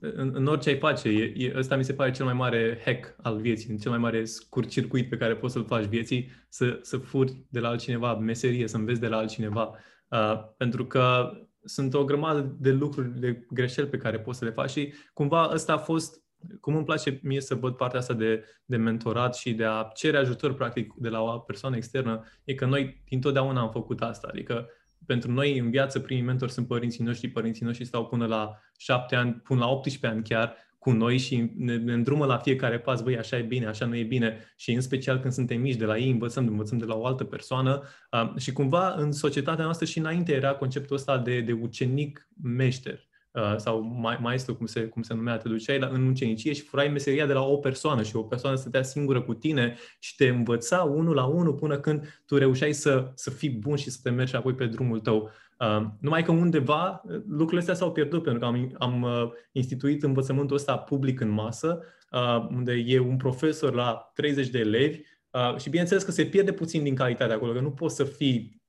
în, 0.00 0.30
în 0.34 0.46
orice 0.46 0.68
ai 0.68 0.78
face, 0.78 1.08
e, 1.08 1.32
e, 1.36 1.52
ăsta 1.56 1.76
mi 1.76 1.84
se 1.84 1.92
pare 1.92 2.10
cel 2.10 2.24
mai 2.24 2.34
mare 2.34 2.80
hack 2.84 3.16
al 3.22 3.40
vieții, 3.40 3.78
cel 3.78 3.90
mai 3.90 4.00
mare 4.00 4.24
scurt 4.24 4.68
circuit 4.68 5.08
pe 5.08 5.16
care 5.16 5.36
poți 5.36 5.52
să-l 5.52 5.64
faci 5.64 5.84
vieții, 5.84 6.30
să, 6.48 6.78
să 6.82 6.96
furi 6.96 7.44
de 7.48 7.60
la 7.60 7.68
altcineva 7.68 8.14
meserie, 8.14 8.68
să 8.68 8.76
înveți 8.76 9.00
de 9.00 9.08
la 9.08 9.16
altcineva. 9.16 9.74
Uh, 10.08 10.42
pentru 10.56 10.86
că 10.86 11.32
sunt 11.64 11.94
o 11.94 12.04
grămadă 12.04 12.56
de 12.58 12.70
lucruri, 12.70 13.20
de 13.20 13.46
greșeli 13.50 13.88
pe 13.88 13.96
care 13.96 14.20
poți 14.20 14.38
să 14.38 14.44
le 14.44 14.50
faci 14.50 14.70
și 14.70 14.92
cumva 15.12 15.50
ăsta 15.52 15.72
a 15.72 15.78
fost, 15.78 16.22
cum 16.60 16.76
îmi 16.76 16.84
place 16.84 17.20
mie 17.22 17.40
să 17.40 17.54
văd 17.54 17.76
partea 17.76 17.98
asta 17.98 18.14
de, 18.14 18.44
de 18.64 18.76
mentorat 18.76 19.36
și 19.36 19.52
de 19.52 19.64
a 19.64 19.90
cere 19.94 20.16
ajutor 20.16 20.54
practic 20.54 20.92
de 20.96 21.08
la 21.08 21.22
o 21.22 21.38
persoană 21.38 21.76
externă, 21.76 22.24
e 22.44 22.54
că 22.54 22.66
noi 22.66 23.02
dintotdeauna 23.08 23.60
am 23.60 23.70
făcut 23.70 24.00
asta. 24.02 24.28
Adică 24.30 24.68
pentru 25.10 25.32
noi 25.32 25.58
în 25.58 25.70
viață 25.70 26.00
primii 26.00 26.22
mentori 26.22 26.52
sunt 26.52 26.66
părinții 26.66 27.04
noștri, 27.04 27.28
părinții 27.28 27.64
noștri 27.64 27.84
stau 27.84 28.06
până 28.06 28.26
la 28.26 28.58
șapte 28.78 29.16
ani, 29.16 29.32
până 29.32 29.60
la 29.60 29.68
18 29.68 30.06
ani 30.06 30.22
chiar 30.28 30.54
cu 30.78 30.90
noi 30.90 31.18
și 31.18 31.50
ne, 31.56 31.76
ne 31.76 31.92
îndrumă 31.92 32.26
la 32.26 32.38
fiecare 32.38 32.78
pas, 32.78 33.02
băi, 33.02 33.18
așa 33.18 33.38
e 33.38 33.42
bine, 33.42 33.66
așa 33.66 33.86
nu 33.86 33.96
e 33.96 34.02
bine. 34.02 34.52
Și 34.56 34.72
în 34.72 34.80
special 34.80 35.18
când 35.18 35.32
suntem 35.32 35.60
mici 35.60 35.76
de 35.76 35.84
la 35.84 35.98
ei, 35.98 36.10
învățăm, 36.10 36.46
învățăm 36.46 36.78
de 36.78 36.84
la 36.84 36.94
o 36.94 37.06
altă 37.06 37.24
persoană. 37.24 37.82
Uh, 38.12 38.36
și 38.36 38.52
cumva 38.52 38.94
în 38.96 39.12
societatea 39.12 39.64
noastră 39.64 39.86
și 39.86 39.98
înainte 39.98 40.32
era 40.32 40.54
conceptul 40.54 40.96
ăsta 40.96 41.18
de, 41.18 41.40
de 41.40 41.52
ucenic 41.52 42.28
meșter. 42.42 42.94
uh, 42.94 43.09
sau 43.56 43.80
mai, 43.80 44.18
maestru, 44.20 44.54
cum 44.54 44.66
se, 44.66 44.80
cum 44.80 45.02
se 45.02 45.14
numea, 45.14 45.36
te 45.36 45.48
duceai 45.48 45.78
la, 45.78 45.86
în 45.86 46.08
ucenicie 46.08 46.52
și 46.52 46.62
furai 46.62 46.88
meseria 46.88 47.26
de 47.26 47.32
la 47.32 47.42
o 47.42 47.56
persoană 47.56 48.02
și 48.02 48.16
o 48.16 48.22
persoană 48.22 48.56
stătea 48.56 48.82
singură 48.82 49.22
cu 49.22 49.34
tine 49.34 49.76
și 49.98 50.14
te 50.14 50.28
învăța 50.28 50.82
unul 50.82 51.14
la 51.14 51.24
unul 51.24 51.54
până 51.54 51.78
când 51.78 52.22
tu 52.26 52.36
reușeai 52.36 52.72
să, 52.72 53.10
să 53.14 53.30
fii 53.30 53.50
bun 53.50 53.76
și 53.76 53.90
să 53.90 53.98
te 54.02 54.10
mergi 54.10 54.36
apoi 54.36 54.54
pe 54.54 54.66
drumul 54.66 55.00
tău. 55.00 55.30
Uh, 55.58 55.86
numai 56.00 56.22
că 56.22 56.32
undeva 56.32 57.02
uh, 57.04 57.20
lucrurile 57.28 57.58
astea 57.58 57.74
s-au 57.74 57.92
pierdut 57.92 58.22
pentru 58.22 58.40
că 58.40 58.46
am, 58.46 58.74
am 58.78 59.02
uh, 59.02 59.30
instituit 59.52 60.02
învățământul 60.02 60.56
ăsta 60.56 60.78
public 60.78 61.20
în 61.20 61.28
masă, 61.28 61.82
uh, 62.12 62.46
unde 62.50 62.72
e 62.72 62.98
un 62.98 63.16
profesor 63.16 63.74
la 63.74 64.10
30 64.14 64.48
de 64.48 64.58
elevi 64.58 65.00
uh, 65.30 65.56
și 65.56 65.68
bineînțeles 65.68 66.02
că 66.02 66.10
se 66.10 66.24
pierde 66.24 66.52
puțin 66.52 66.82
din 66.82 66.94
calitate 66.94 67.32
acolo, 67.32 67.52
că 67.52 67.60
nu 67.60 67.70
poți 67.70 67.96
să 67.96 68.04
fii 68.04 68.59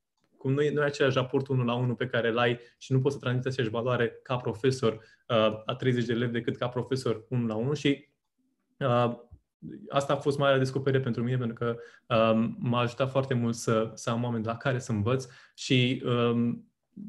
cum 0.42 0.52
nu 0.52 0.62
e, 0.62 0.70
nu 0.70 0.80
e 0.80 0.84
același 0.84 1.16
raport 1.16 1.48
unul 1.48 1.66
la 1.66 1.74
unul 1.74 1.94
pe 1.94 2.06
care 2.06 2.28
îl 2.28 2.38
ai 2.38 2.58
și 2.78 2.92
nu 2.92 3.00
poți 3.00 3.14
să 3.14 3.20
transmiți 3.20 3.48
aceeași 3.48 3.72
valoare 3.72 4.20
ca 4.22 4.36
profesor 4.36 4.92
uh, 4.92 5.62
a 5.66 5.74
30 5.74 6.04
de 6.04 6.12
elevi 6.12 6.32
decât 6.32 6.56
ca 6.56 6.68
profesor 6.68 7.24
unul 7.28 7.48
la 7.48 7.54
unul 7.54 7.74
și 7.74 8.08
uh, 8.78 9.12
asta 9.88 10.12
a 10.12 10.16
fost 10.16 10.38
marea 10.38 10.58
descoperire 10.58 11.02
pentru 11.02 11.22
mine 11.22 11.36
pentru 11.36 11.54
că 11.54 11.76
um, 12.16 12.56
m-a 12.58 12.80
ajutat 12.80 13.10
foarte 13.10 13.34
mult 13.34 13.54
să, 13.54 13.90
să 13.94 14.10
am 14.10 14.24
oameni 14.24 14.44
la 14.44 14.56
care 14.56 14.78
să 14.78 14.92
învăț 14.92 15.26
și 15.54 16.02
um, 16.04 16.66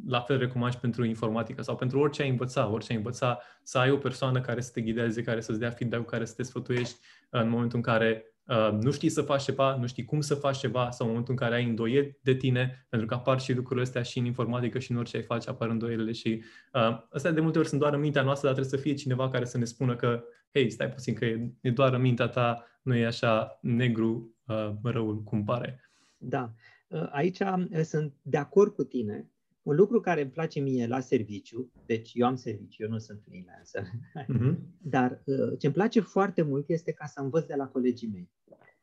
la 0.08 0.19
fel 0.19 0.38
recomand 0.38 0.74
și 0.74 0.80
pentru 0.80 1.04
informatică 1.06 1.62
sau 1.62 1.76
pentru 1.76 2.00
orice 2.00 2.22
ai 2.22 2.30
învăța, 2.30 2.67
orice 2.67 2.91
ai 2.91 2.98
învăța, 2.98 3.39
să 3.63 3.78
ai 3.78 3.91
o 3.91 3.98
persoană 3.98 4.41
care 4.41 4.62
să 4.62 4.72
te 4.74 4.82
ghideze, 4.82 5.22
care 5.22 5.41
să-ți 5.41 5.60
dea 5.60 5.69
feedback, 5.69 6.10
care 6.10 6.26
să 6.26 6.34
te 6.36 6.43
sfătuiești 6.43 6.96
în 7.30 7.50
momentul 7.50 7.78
în 7.78 7.84
care 7.84 8.26
uh, 8.26 8.33
nu 8.82 8.91
știi 8.91 9.10
să 9.10 9.21
faci 9.21 9.43
ceva, 9.43 9.75
nu 9.75 9.88
știi 9.88 10.06
cum 10.06 10.21
să 10.21 10.36
faci 10.36 10.58
ceva 10.58 10.91
sau 10.91 11.06
în 11.06 11.12
momentul 11.12 11.34
în 11.34 11.39
care 11.39 11.56
ai 11.56 11.63
îndoieli 11.69 12.17
de 12.21 12.36
tine, 12.36 12.86
pentru 12.89 13.08
că 13.08 13.13
apar 13.13 13.39
și 13.39 13.53
lucrurile 13.53 13.86
astea 13.86 14.01
și 14.01 14.19
în 14.19 14.25
informatică 14.25 14.79
și 14.79 14.91
în 14.91 14.97
orice 14.97 15.17
ai 15.17 15.23
face 15.23 15.49
apar 15.49 15.69
îndoielile 15.69 16.12
și 16.12 16.43
uh, 16.73 17.03
astea 17.10 17.32
de 17.32 17.41
multe 17.41 17.60
ori 17.60 17.67
sunt 17.67 17.79
doar 17.79 17.93
în 17.93 17.99
mintea 17.99 18.21
noastră, 18.21 18.47
dar 18.47 18.58
trebuie 18.58 18.79
să 18.79 18.86
fie 18.86 18.95
cineva 18.95 19.29
care 19.29 19.45
să 19.45 19.58
ne 19.58 19.65
spună 19.65 19.95
că, 19.95 20.23
hei, 20.53 20.69
stai 20.69 20.89
puțin, 20.89 21.13
că 21.13 21.25
e, 21.25 21.51
e 21.62 21.71
doar 21.71 21.93
în 21.93 22.01
mintea 22.01 22.27
ta, 22.27 22.65
nu 22.82 22.95
e 22.95 23.06
așa 23.06 23.60
negru 23.62 24.36
uh, 24.45 24.71
răul 24.84 25.23
cum 25.23 25.43
pare. 25.43 25.89
Da. 26.17 26.53
Uh, 26.88 27.08
aici 27.12 27.39
uh, 27.39 27.82
sunt 27.84 28.13
de 28.21 28.38
acord 28.38 28.73
cu 28.73 28.84
tine 28.84 29.33
un 29.63 29.76
lucru 29.76 29.99
care 29.99 30.21
îmi 30.21 30.32
place 30.32 30.60
mie 30.60 30.88
la 30.88 30.99
serviciu, 30.99 31.71
deci 31.86 32.12
eu 32.13 32.26
am 32.28 32.36
serviciu, 32.36 32.84
eu 32.84 32.89
nu 32.89 32.97
sunt 32.97 33.21
freelancer, 33.26 33.84
uh-huh. 33.84 34.58
dar 34.82 35.21
uh, 35.26 35.60
ce 35.60 35.65
îmi 35.65 35.76
place 35.76 35.99
foarte 35.99 36.41
mult 36.41 36.69
este 36.69 36.91
ca 36.91 37.06
să 37.06 37.19
învăț 37.19 37.45
de 37.45 37.56
la 37.56 37.67
colegii 37.67 38.10
mei. 38.13 38.32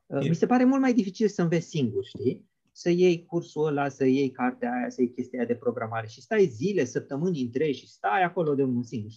Uh, 0.06 0.28
mi 0.28 0.34
se 0.34 0.46
pare 0.46 0.64
mult 0.64 0.80
mai 0.80 0.92
dificil 0.92 1.28
să 1.28 1.42
înveți 1.42 1.68
singur, 1.68 2.04
știi? 2.04 2.48
Să 2.72 2.90
iei 2.90 3.24
cursul 3.24 3.66
ăla, 3.66 3.88
să 3.88 4.04
iei 4.04 4.30
cartea 4.30 4.72
aia, 4.72 4.90
să 4.90 5.00
iei 5.00 5.12
chestia 5.12 5.38
aia 5.38 5.48
de 5.48 5.54
programare 5.54 6.06
și 6.06 6.20
stai 6.20 6.46
zile, 6.46 6.84
săptămâni 6.84 7.42
întregi 7.42 7.78
și 7.78 7.88
stai 7.88 8.22
acolo 8.22 8.54
de 8.54 8.62
unul 8.62 8.82
singur. 8.82 9.10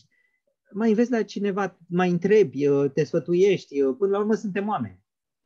Mai 0.71 0.89
înveți 0.89 1.12
la 1.12 1.23
cineva, 1.23 1.78
mai 1.88 2.10
întrebi, 2.10 2.67
uh, 2.67 2.91
te 2.91 3.04
sfătuiești, 3.04 3.84
până 3.97 4.12
la 4.12 4.19
urmă 4.19 4.34
suntem 4.34 4.67
oameni 4.67 5.02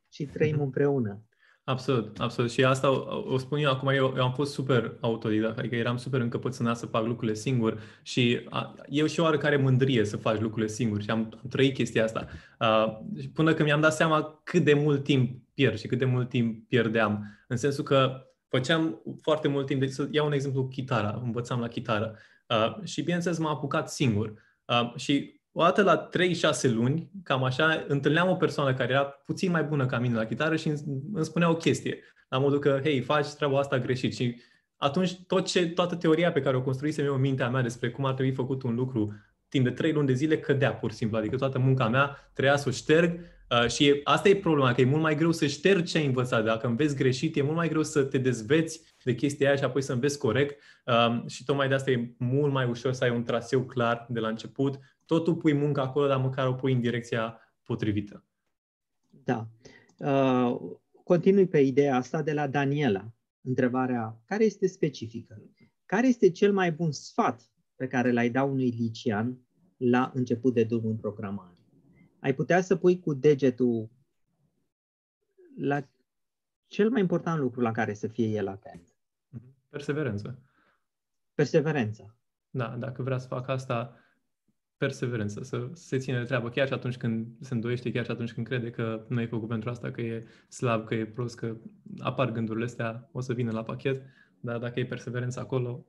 și 0.08 0.26
trăim 0.26 0.56
uh-huh. 0.56 0.64
împreună. 0.68 1.27
Absolut, 1.68 2.20
absolut. 2.20 2.50
Și 2.50 2.64
asta 2.64 2.90
o, 2.90 3.32
o 3.32 3.38
spun 3.38 3.58
eu 3.58 3.70
acum, 3.70 3.88
eu, 3.88 4.14
eu 4.16 4.22
am 4.22 4.32
fost 4.32 4.52
super 4.52 4.96
autodidact, 5.00 5.58
adică 5.58 5.74
eram 5.74 5.96
super 5.96 6.20
încăpățânat 6.20 6.78
să 6.78 6.86
fac 6.86 7.06
lucrurile 7.06 7.36
singur 7.36 7.80
și 8.02 8.40
a, 8.50 8.74
eu 8.88 9.06
și 9.06 9.20
oarecare 9.20 9.56
mândrie 9.56 10.04
să 10.04 10.16
faci 10.16 10.40
lucrurile 10.40 10.70
singur 10.70 11.02
și 11.02 11.10
am, 11.10 11.18
am 11.42 11.48
trăit 11.48 11.74
chestia 11.74 12.04
asta. 12.04 12.26
Uh, 12.60 12.98
până 13.34 13.52
când 13.54 13.68
mi-am 13.68 13.80
dat 13.80 13.92
seama 13.94 14.40
cât 14.44 14.64
de 14.64 14.74
mult 14.74 15.04
timp 15.04 15.42
pierd 15.54 15.78
și 15.78 15.86
cât 15.86 15.98
de 15.98 16.04
mult 16.04 16.28
timp 16.28 16.68
pierdeam. 16.68 17.44
În 17.48 17.56
sensul 17.56 17.84
că 17.84 18.26
făceam 18.48 19.02
foarte 19.22 19.48
mult 19.48 19.66
timp, 19.66 19.80
deci 19.80 19.90
să 19.90 20.08
iau 20.10 20.26
un 20.26 20.32
exemplu, 20.32 20.68
chitara, 20.68 21.20
învățam 21.24 21.60
la 21.60 21.68
chitară. 21.68 22.16
Uh, 22.48 22.84
și 22.84 23.02
bineînțeles 23.02 23.38
m-am 23.38 23.54
apucat 23.54 23.90
singur. 23.90 24.32
Uh, 24.64 24.94
și 24.96 25.37
o 25.60 25.62
dată 25.62 25.82
la 25.82 26.08
3-6 26.08 26.72
luni, 26.72 27.10
cam 27.22 27.44
așa, 27.44 27.84
întâlneam 27.88 28.28
o 28.28 28.34
persoană 28.34 28.74
care 28.74 28.92
era 28.92 29.04
puțin 29.04 29.50
mai 29.50 29.62
bună 29.62 29.86
ca 29.86 29.98
mine 29.98 30.14
la 30.14 30.24
chitară 30.24 30.56
și 30.56 30.68
îmi 30.68 31.24
spunea 31.24 31.50
o 31.50 31.56
chestie. 31.56 31.98
La 32.28 32.38
modul 32.38 32.58
că, 32.58 32.80
hei, 32.82 33.00
faci 33.00 33.26
treaba 33.26 33.58
asta 33.58 33.78
greșit. 33.78 34.14
Și 34.14 34.40
atunci 34.76 35.20
tot 35.26 35.46
ce, 35.46 35.68
toată 35.68 35.94
teoria 35.96 36.32
pe 36.32 36.40
care 36.40 36.56
o 36.56 36.62
construisem 36.62 37.04
eu 37.04 37.14
în 37.14 37.20
mintea 37.20 37.48
mea 37.48 37.62
despre 37.62 37.90
cum 37.90 38.04
ar 38.04 38.14
trebui 38.14 38.32
făcut 38.32 38.62
un 38.62 38.74
lucru 38.74 39.14
timp 39.48 39.64
de 39.64 39.70
3 39.70 39.92
luni 39.92 40.06
de 40.06 40.12
zile 40.12 40.38
cădea 40.38 40.74
pur 40.74 40.90
și 40.90 40.96
simplu. 40.96 41.18
Adică 41.18 41.36
toată 41.36 41.58
munca 41.58 41.88
mea 41.88 42.30
trebuia 42.32 42.56
să 42.56 42.68
o 42.68 42.72
șterg 42.72 43.20
uh, 43.50 43.68
și 43.68 43.86
e, 43.86 44.00
asta 44.04 44.28
e 44.28 44.36
problema, 44.36 44.72
că 44.72 44.80
e 44.80 44.84
mult 44.84 45.02
mai 45.02 45.16
greu 45.16 45.32
să 45.32 45.46
ștergi 45.46 45.90
ce 45.90 45.98
ai 45.98 46.06
învățat. 46.06 46.44
Dacă 46.44 46.66
înveți 46.66 46.96
greșit, 46.96 47.36
e 47.36 47.42
mult 47.42 47.56
mai 47.56 47.68
greu 47.68 47.82
să 47.82 48.02
te 48.02 48.18
dezveți 48.18 48.80
de 49.02 49.14
chestia 49.14 49.48
aia 49.48 49.56
și 49.56 49.64
apoi 49.64 49.82
să 49.82 49.92
înveți 49.92 50.18
corect. 50.18 50.62
Uh, 50.84 51.22
și 51.26 51.44
tocmai 51.44 51.68
de 51.68 51.74
asta 51.74 51.90
e 51.90 52.14
mult 52.18 52.52
mai 52.52 52.66
ușor 52.68 52.92
să 52.92 53.04
ai 53.04 53.10
un 53.10 53.22
traseu 53.22 53.60
clar 53.62 54.06
de 54.08 54.20
la 54.20 54.28
început 54.28 54.78
tot 55.08 55.24
tu 55.24 55.34
pui 55.34 55.52
munca 55.52 55.82
acolo, 55.82 56.06
dar 56.06 56.20
măcar 56.20 56.46
o 56.46 56.54
pui 56.54 56.72
în 56.72 56.80
direcția 56.80 57.40
potrivită. 57.62 58.24
Da. 59.24 59.48
Uh, 59.98 60.56
continui 61.04 61.46
pe 61.46 61.58
ideea 61.58 61.96
asta 61.96 62.22
de 62.22 62.32
la 62.32 62.46
Daniela. 62.46 63.12
Întrebarea, 63.40 64.20
care 64.24 64.44
este 64.44 64.66
specifică? 64.66 65.42
Care 65.86 66.06
este 66.06 66.30
cel 66.30 66.52
mai 66.52 66.72
bun 66.72 66.92
sfat 66.92 67.50
pe 67.76 67.86
care 67.86 68.12
l-ai 68.12 68.30
da 68.30 68.42
unui 68.42 68.70
licean 68.70 69.38
la 69.76 70.10
început 70.14 70.54
de 70.54 70.64
drum 70.64 70.86
în 70.86 70.96
programare? 70.96 71.58
Ai 72.20 72.34
putea 72.34 72.60
să 72.60 72.76
pui 72.76 73.00
cu 73.00 73.14
degetul 73.14 73.90
la 75.56 75.88
cel 76.66 76.90
mai 76.90 77.00
important 77.00 77.40
lucru 77.40 77.60
la 77.60 77.72
care 77.72 77.94
să 77.94 78.06
fie 78.06 78.26
el 78.26 78.48
atent. 78.48 78.88
Perseverență. 79.68 80.42
Perseverența. 81.34 82.16
Da, 82.50 82.76
dacă 82.78 83.02
vrea 83.02 83.18
să 83.18 83.26
facă 83.26 83.50
asta, 83.50 83.96
perseverență, 84.78 85.42
să 85.42 85.68
se 85.72 85.98
ține 85.98 86.18
de 86.18 86.24
treabă, 86.24 86.48
chiar 86.48 86.66
și 86.66 86.72
atunci 86.72 86.96
când 86.96 87.26
se 87.40 87.54
îndoiește, 87.54 87.90
chiar 87.90 88.04
și 88.04 88.10
atunci 88.10 88.32
când 88.32 88.46
crede 88.46 88.70
că 88.70 89.04
nu 89.08 89.20
e 89.20 89.26
făcut 89.26 89.48
pentru 89.48 89.70
asta, 89.70 89.90
că 89.90 90.00
e 90.00 90.26
slab, 90.48 90.86
că 90.86 90.94
e 90.94 91.06
prost, 91.06 91.36
că 91.36 91.56
apar 91.98 92.32
gândurile 92.32 92.64
astea, 92.64 93.08
o 93.12 93.20
să 93.20 93.32
vină 93.32 93.52
la 93.52 93.62
pachet, 93.62 94.02
dar 94.40 94.58
dacă 94.58 94.80
e 94.80 94.86
perseverență 94.86 95.40
acolo... 95.40 95.86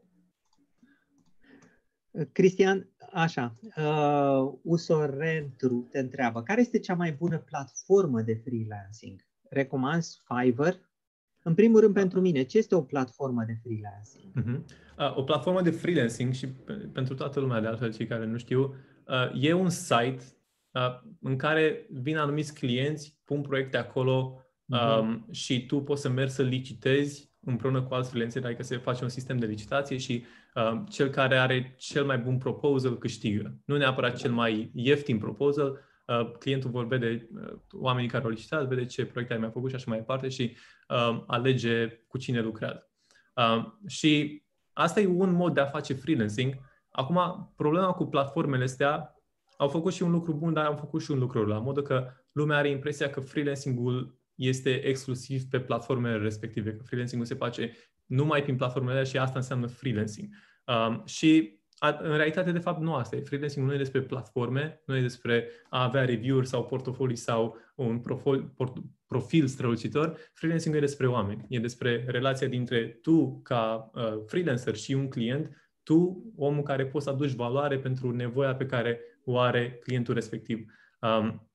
Cristian, 2.32 2.89
așa, 3.13 3.54
uh, 3.78 4.54
Usorentru 4.62 5.88
te 5.91 5.99
întreabă, 5.99 6.43
care 6.43 6.62
este 6.62 6.80
cea 6.80 6.95
mai 6.95 7.12
bună 7.12 7.38
platformă 7.38 8.21
de 8.21 8.34
freelancing? 8.34 9.25
Recomanzi 9.49 10.21
Fiverr? 10.28 10.88
În 11.49 11.55
primul 11.55 11.79
rând, 11.79 11.93
pentru 11.93 12.21
mine, 12.21 12.43
ce 12.43 12.57
este 12.57 12.75
o 12.75 12.81
platformă 12.81 13.43
de 13.47 13.57
freelancing? 13.63 14.23
Uh-huh. 14.41 14.63
Uh, 14.97 15.17
o 15.17 15.23
platformă 15.23 15.62
de 15.62 15.69
freelancing 15.69 16.33
și 16.33 16.47
pe, 16.47 16.73
pentru 16.73 17.13
toată 17.13 17.39
lumea, 17.39 17.62
de 17.62 17.67
altfel, 17.67 17.93
cei 17.93 18.07
care 18.07 18.25
nu 18.25 18.38
știu, 18.38 18.75
uh, 19.07 19.43
e 19.43 19.53
un 19.53 19.69
site 19.69 20.23
uh, 20.71 20.99
în 21.21 21.35
care 21.35 21.88
vin 21.89 22.17
anumiți 22.17 22.53
clienți, 22.53 23.19
pun 23.23 23.41
proiecte 23.41 23.77
acolo 23.77 24.41
uh-huh. 24.41 24.99
um, 24.99 25.27
și 25.31 25.65
tu 25.65 25.81
poți 25.81 26.01
să 26.01 26.09
mergi 26.09 26.33
să 26.33 26.41
licitezi 26.41 27.31
împreună 27.39 27.81
cu 27.81 27.93
alți 27.93 28.09
freelanceri, 28.09 28.45
adică 28.45 28.63
se 28.63 28.77
face 28.77 29.03
un 29.03 29.09
sistem 29.09 29.38
de 29.38 29.45
licitație 29.45 29.97
și 29.97 30.23
uh, 30.55 30.81
cel 30.89 31.09
care 31.09 31.38
are 31.38 31.75
cel 31.77 32.05
mai 32.05 32.17
bun 32.17 32.38
proposal 32.38 32.97
câștigă. 32.97 33.59
Nu 33.65 33.77
neapărat 33.77 34.15
cel 34.15 34.31
mai 34.31 34.71
ieftin 34.73 35.17
proposal, 35.17 35.69
uh, 35.69 35.77
clientul 36.39 36.69
vor 36.69 36.87
vede 36.87 37.29
uh, 37.33 37.59
oamenii 37.71 38.09
care 38.09 38.23
au 38.23 38.29
licitat, 38.29 38.67
vede 38.67 38.85
ce 38.85 39.05
proiecte 39.05 39.33
ai 39.33 39.39
mai 39.39 39.49
făcut 39.51 39.69
și 39.69 39.75
așa 39.75 39.85
mai 39.87 39.97
departe 39.97 40.29
și 40.29 40.55
uh, 40.89 41.23
alege 41.27 41.87
cu 42.07 42.17
cine 42.17 42.41
lucrează. 42.41 42.89
Uh, 43.35 43.65
și 43.87 44.43
asta 44.73 44.99
e 44.99 45.07
un 45.07 45.31
mod 45.31 45.53
de 45.53 45.59
a 45.59 45.65
face 45.65 45.93
freelancing. 45.93 46.53
Acum, 46.91 47.53
problema 47.55 47.91
cu 47.91 48.05
platformele 48.05 48.63
astea, 48.63 49.13
au 49.57 49.67
făcut 49.67 49.93
și 49.93 50.03
un 50.03 50.11
lucru 50.11 50.33
bun, 50.33 50.53
dar 50.53 50.65
au 50.65 50.75
făcut 50.75 51.01
și 51.01 51.11
un 51.11 51.19
lucru 51.19 51.45
la 51.45 51.59
modul 51.59 51.83
că 51.83 52.11
lumea 52.31 52.57
are 52.57 52.69
impresia 52.69 53.09
că 53.09 53.19
freelancing-ul 53.19 54.17
este 54.35 54.69
exclusiv 54.69 55.43
pe 55.43 55.59
platformele 55.59 56.17
respective, 56.17 56.73
că 56.73 56.83
freelancing-ul 56.83 57.27
se 57.27 57.35
face 57.35 57.71
numai 58.05 58.41
prin 58.41 58.55
platformele 58.55 59.03
și 59.03 59.17
asta 59.17 59.39
înseamnă 59.39 59.67
freelancing. 59.67 60.27
Um, 60.65 61.03
și 61.05 61.58
în 61.79 62.15
realitate, 62.15 62.51
de 62.51 62.59
fapt, 62.59 62.81
nu 62.81 62.93
asta 62.93 63.15
e. 63.15 63.21
Freelancing 63.21 63.65
nu 63.65 63.73
e 63.73 63.77
despre 63.77 64.01
platforme, 64.01 64.81
nu 64.85 64.97
e 64.97 65.01
despre 65.01 65.49
a 65.69 65.83
avea 65.83 66.05
review-uri 66.05 66.47
sau 66.47 66.65
portofolii 66.65 67.15
sau 67.15 67.57
un 67.75 67.99
profil, 67.99 68.51
port, 68.55 68.77
profil 69.07 69.47
strălucitor. 69.47 70.17
Freelancing 70.33 70.75
e 70.75 70.79
despre 70.79 71.07
oameni. 71.07 71.45
E 71.49 71.59
despre 71.59 72.05
relația 72.07 72.47
dintre 72.47 72.85
tu, 73.01 73.41
ca 73.43 73.89
uh, 73.93 74.23
freelancer, 74.25 74.75
și 74.75 74.93
un 74.93 75.07
client, 75.07 75.71
tu, 75.83 76.31
omul 76.35 76.63
care 76.63 76.85
poți 76.85 77.05
să 77.05 77.11
aduci 77.11 77.33
valoare 77.33 77.79
pentru 77.79 78.11
nevoia 78.11 78.55
pe 78.55 78.65
care 78.65 78.99
o 79.23 79.37
are 79.39 79.79
clientul 79.81 80.13
respectiv. 80.13 80.65
Um, 81.01 81.48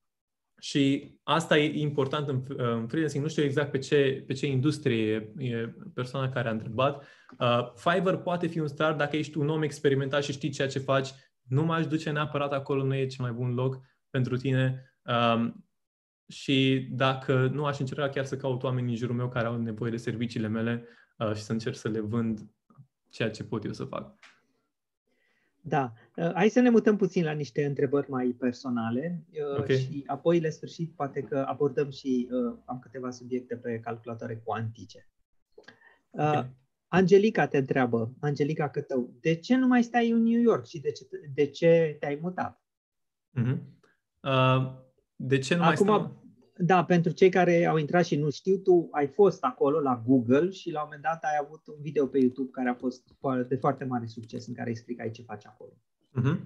și 0.64 1.14
asta 1.22 1.59
e 1.59 1.81
important 1.81 2.29
în, 2.29 2.42
în 2.48 2.87
freelancing. 2.87 3.22
Nu 3.22 3.29
știu 3.29 3.42
exact 3.42 3.70
pe 3.70 3.79
ce, 3.79 4.24
pe 4.27 4.33
ce 4.33 4.46
industrie 4.46 5.33
e, 5.38 5.44
e 5.44 5.74
persoana 5.94 6.29
care 6.29 6.48
a 6.48 6.50
întrebat. 6.50 7.05
Uh, 7.38 7.72
Fiverr 7.74 8.16
poate 8.16 8.46
fi 8.46 8.59
un 8.59 8.68
start 8.68 8.98
dacă 8.98 9.16
ești 9.16 9.38
un 9.38 9.48
om 9.48 9.62
experimentat 9.62 10.22
și 10.22 10.33
știi 10.33 10.50
ceea 10.50 10.68
ce 10.68 10.79
faci. 10.79 11.09
Nu 11.42 11.64
m-aș 11.64 11.87
duce 11.87 12.11
neapărat 12.11 12.53
acolo, 12.53 12.85
nu 12.85 12.94
e 12.94 13.07
cel 13.07 13.24
mai 13.24 13.35
bun 13.35 13.55
loc 13.55 13.81
pentru 14.11 14.37
tine. 14.37 14.94
Um, 15.03 15.66
și 16.29 16.88
dacă 16.90 17.46
nu 17.46 17.64
aș 17.64 17.79
încerca 17.79 18.09
chiar 18.09 18.24
să 18.24 18.37
caut 18.37 18.62
oameni 18.62 18.90
în 18.90 18.96
jurul 18.96 19.16
meu 19.16 19.29
care 19.29 19.46
au 19.46 19.57
nevoie 19.57 19.90
de 19.90 19.96
serviciile 19.96 20.48
mele 20.48 20.85
uh, 21.18 21.35
și 21.35 21.42
să 21.42 21.53
încerc 21.53 21.77
să 21.77 21.88
le 21.88 22.00
vând 22.00 22.40
ceea 23.11 23.31
ce 23.31 23.44
pot 23.44 23.64
eu 23.64 23.72
să 23.72 23.85
fac. 23.85 24.18
Da. 25.66 25.92
Uh, 26.16 26.33
hai 26.33 26.48
să 26.48 26.61
ne 26.61 26.70
mutăm 26.70 26.96
puțin 26.96 27.24
la 27.24 27.33
niște 27.33 27.64
întrebări 27.64 28.11
mai 28.11 28.27
personale 28.38 29.24
uh, 29.31 29.59
okay. 29.59 29.77
și 29.77 30.03
apoi, 30.07 30.40
la 30.40 30.48
sfârșit, 30.48 30.92
poate 30.96 31.22
că 31.22 31.44
abordăm 31.48 31.90
și 31.90 32.29
uh, 32.31 32.57
am 32.64 32.79
câteva 32.79 33.11
subiecte 33.11 33.57
pe 33.57 33.81
calculatoare 33.81 34.40
cuantice. 34.44 35.09
Okay. 36.11 36.50
Angelica 36.88 37.46
te 37.46 37.59
întreabă, 37.59 38.14
Angelica 38.20 38.68
Cătău, 38.68 39.14
de 39.20 39.35
ce 39.35 39.57
nu 39.57 39.66
mai 39.66 39.83
stai 39.83 40.11
în 40.11 40.22
New 40.22 40.40
York 40.40 40.66
și 40.66 40.81
de 40.81 40.92
ce, 40.92 41.07
de 41.35 41.46
ce 41.46 41.96
te-ai 42.00 42.18
mutat? 42.22 42.62
Uh-huh. 43.40 43.59
Uh, 44.20 44.72
de 45.16 45.38
ce 45.38 45.55
nu 45.55 45.62
Acum, 45.62 45.87
mai 45.87 45.96
stau? 45.96 46.23
Da, 46.56 46.84
pentru 46.84 47.12
cei 47.12 47.28
care 47.28 47.66
au 47.66 47.76
intrat 47.76 48.04
și 48.04 48.16
nu 48.16 48.30
știu, 48.30 48.56
tu 48.56 48.88
ai 48.90 49.06
fost 49.06 49.44
acolo 49.44 49.80
la 49.80 50.02
Google 50.06 50.50
și 50.50 50.70
la 50.70 50.78
un 50.78 50.84
moment 50.84 51.02
dat 51.02 51.22
ai 51.22 51.38
avut 51.40 51.66
un 51.66 51.74
video 51.80 52.06
pe 52.06 52.18
YouTube 52.18 52.50
care 52.50 52.68
a 52.68 52.74
fost 52.74 53.02
de 53.48 53.56
foarte 53.56 53.84
mare 53.84 54.06
succes 54.06 54.46
în 54.46 54.54
care 54.54 54.70
explicai 54.70 55.10
ce 55.10 55.22
faci 55.22 55.46
acolo. 55.46 55.72
Uh-huh. 56.20 56.38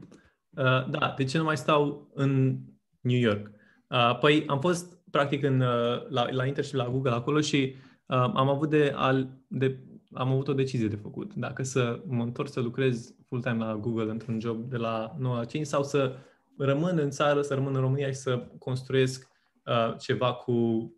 Uh, 0.50 0.90
da, 0.90 1.14
de 1.16 1.24
ce 1.24 1.38
nu 1.38 1.44
mai 1.44 1.56
stau 1.56 2.10
în 2.14 2.58
New 3.00 3.18
York? 3.18 3.50
Uh, 3.88 4.18
păi 4.18 4.44
am 4.46 4.60
fost 4.60 4.98
practic 5.10 5.42
în, 5.42 5.60
uh, 5.60 6.08
la, 6.08 6.30
la 6.30 6.46
internship 6.46 6.74
la 6.74 6.88
Google 6.88 7.10
acolo 7.10 7.40
și 7.40 7.74
uh, 8.06 8.16
am 8.16 8.48
avut 8.48 8.70
de, 8.70 8.92
al, 8.96 9.28
de 9.48 9.78
am 10.12 10.32
avut 10.32 10.48
o 10.48 10.54
decizie 10.54 10.88
de 10.88 10.96
făcut. 10.96 11.34
Dacă 11.34 11.62
să 11.62 12.02
mă 12.06 12.22
întorc 12.22 12.48
să 12.48 12.60
lucrez 12.60 13.14
full-time 13.26 13.64
la 13.64 13.76
Google 13.76 14.10
într-un 14.10 14.40
job 14.40 14.70
de 14.70 14.76
la 14.76 15.16
9 15.18 15.36
la 15.36 15.44
5 15.44 15.66
sau 15.66 15.82
să 15.82 16.16
rămân 16.58 16.98
în 16.98 17.10
țară, 17.10 17.42
să 17.42 17.54
rămân 17.54 17.74
în 17.74 17.80
România 17.80 18.06
și 18.06 18.14
să 18.14 18.46
construiesc 18.58 19.28
uh, 19.68 19.94
ceva 19.98 20.32
cu 20.32 20.88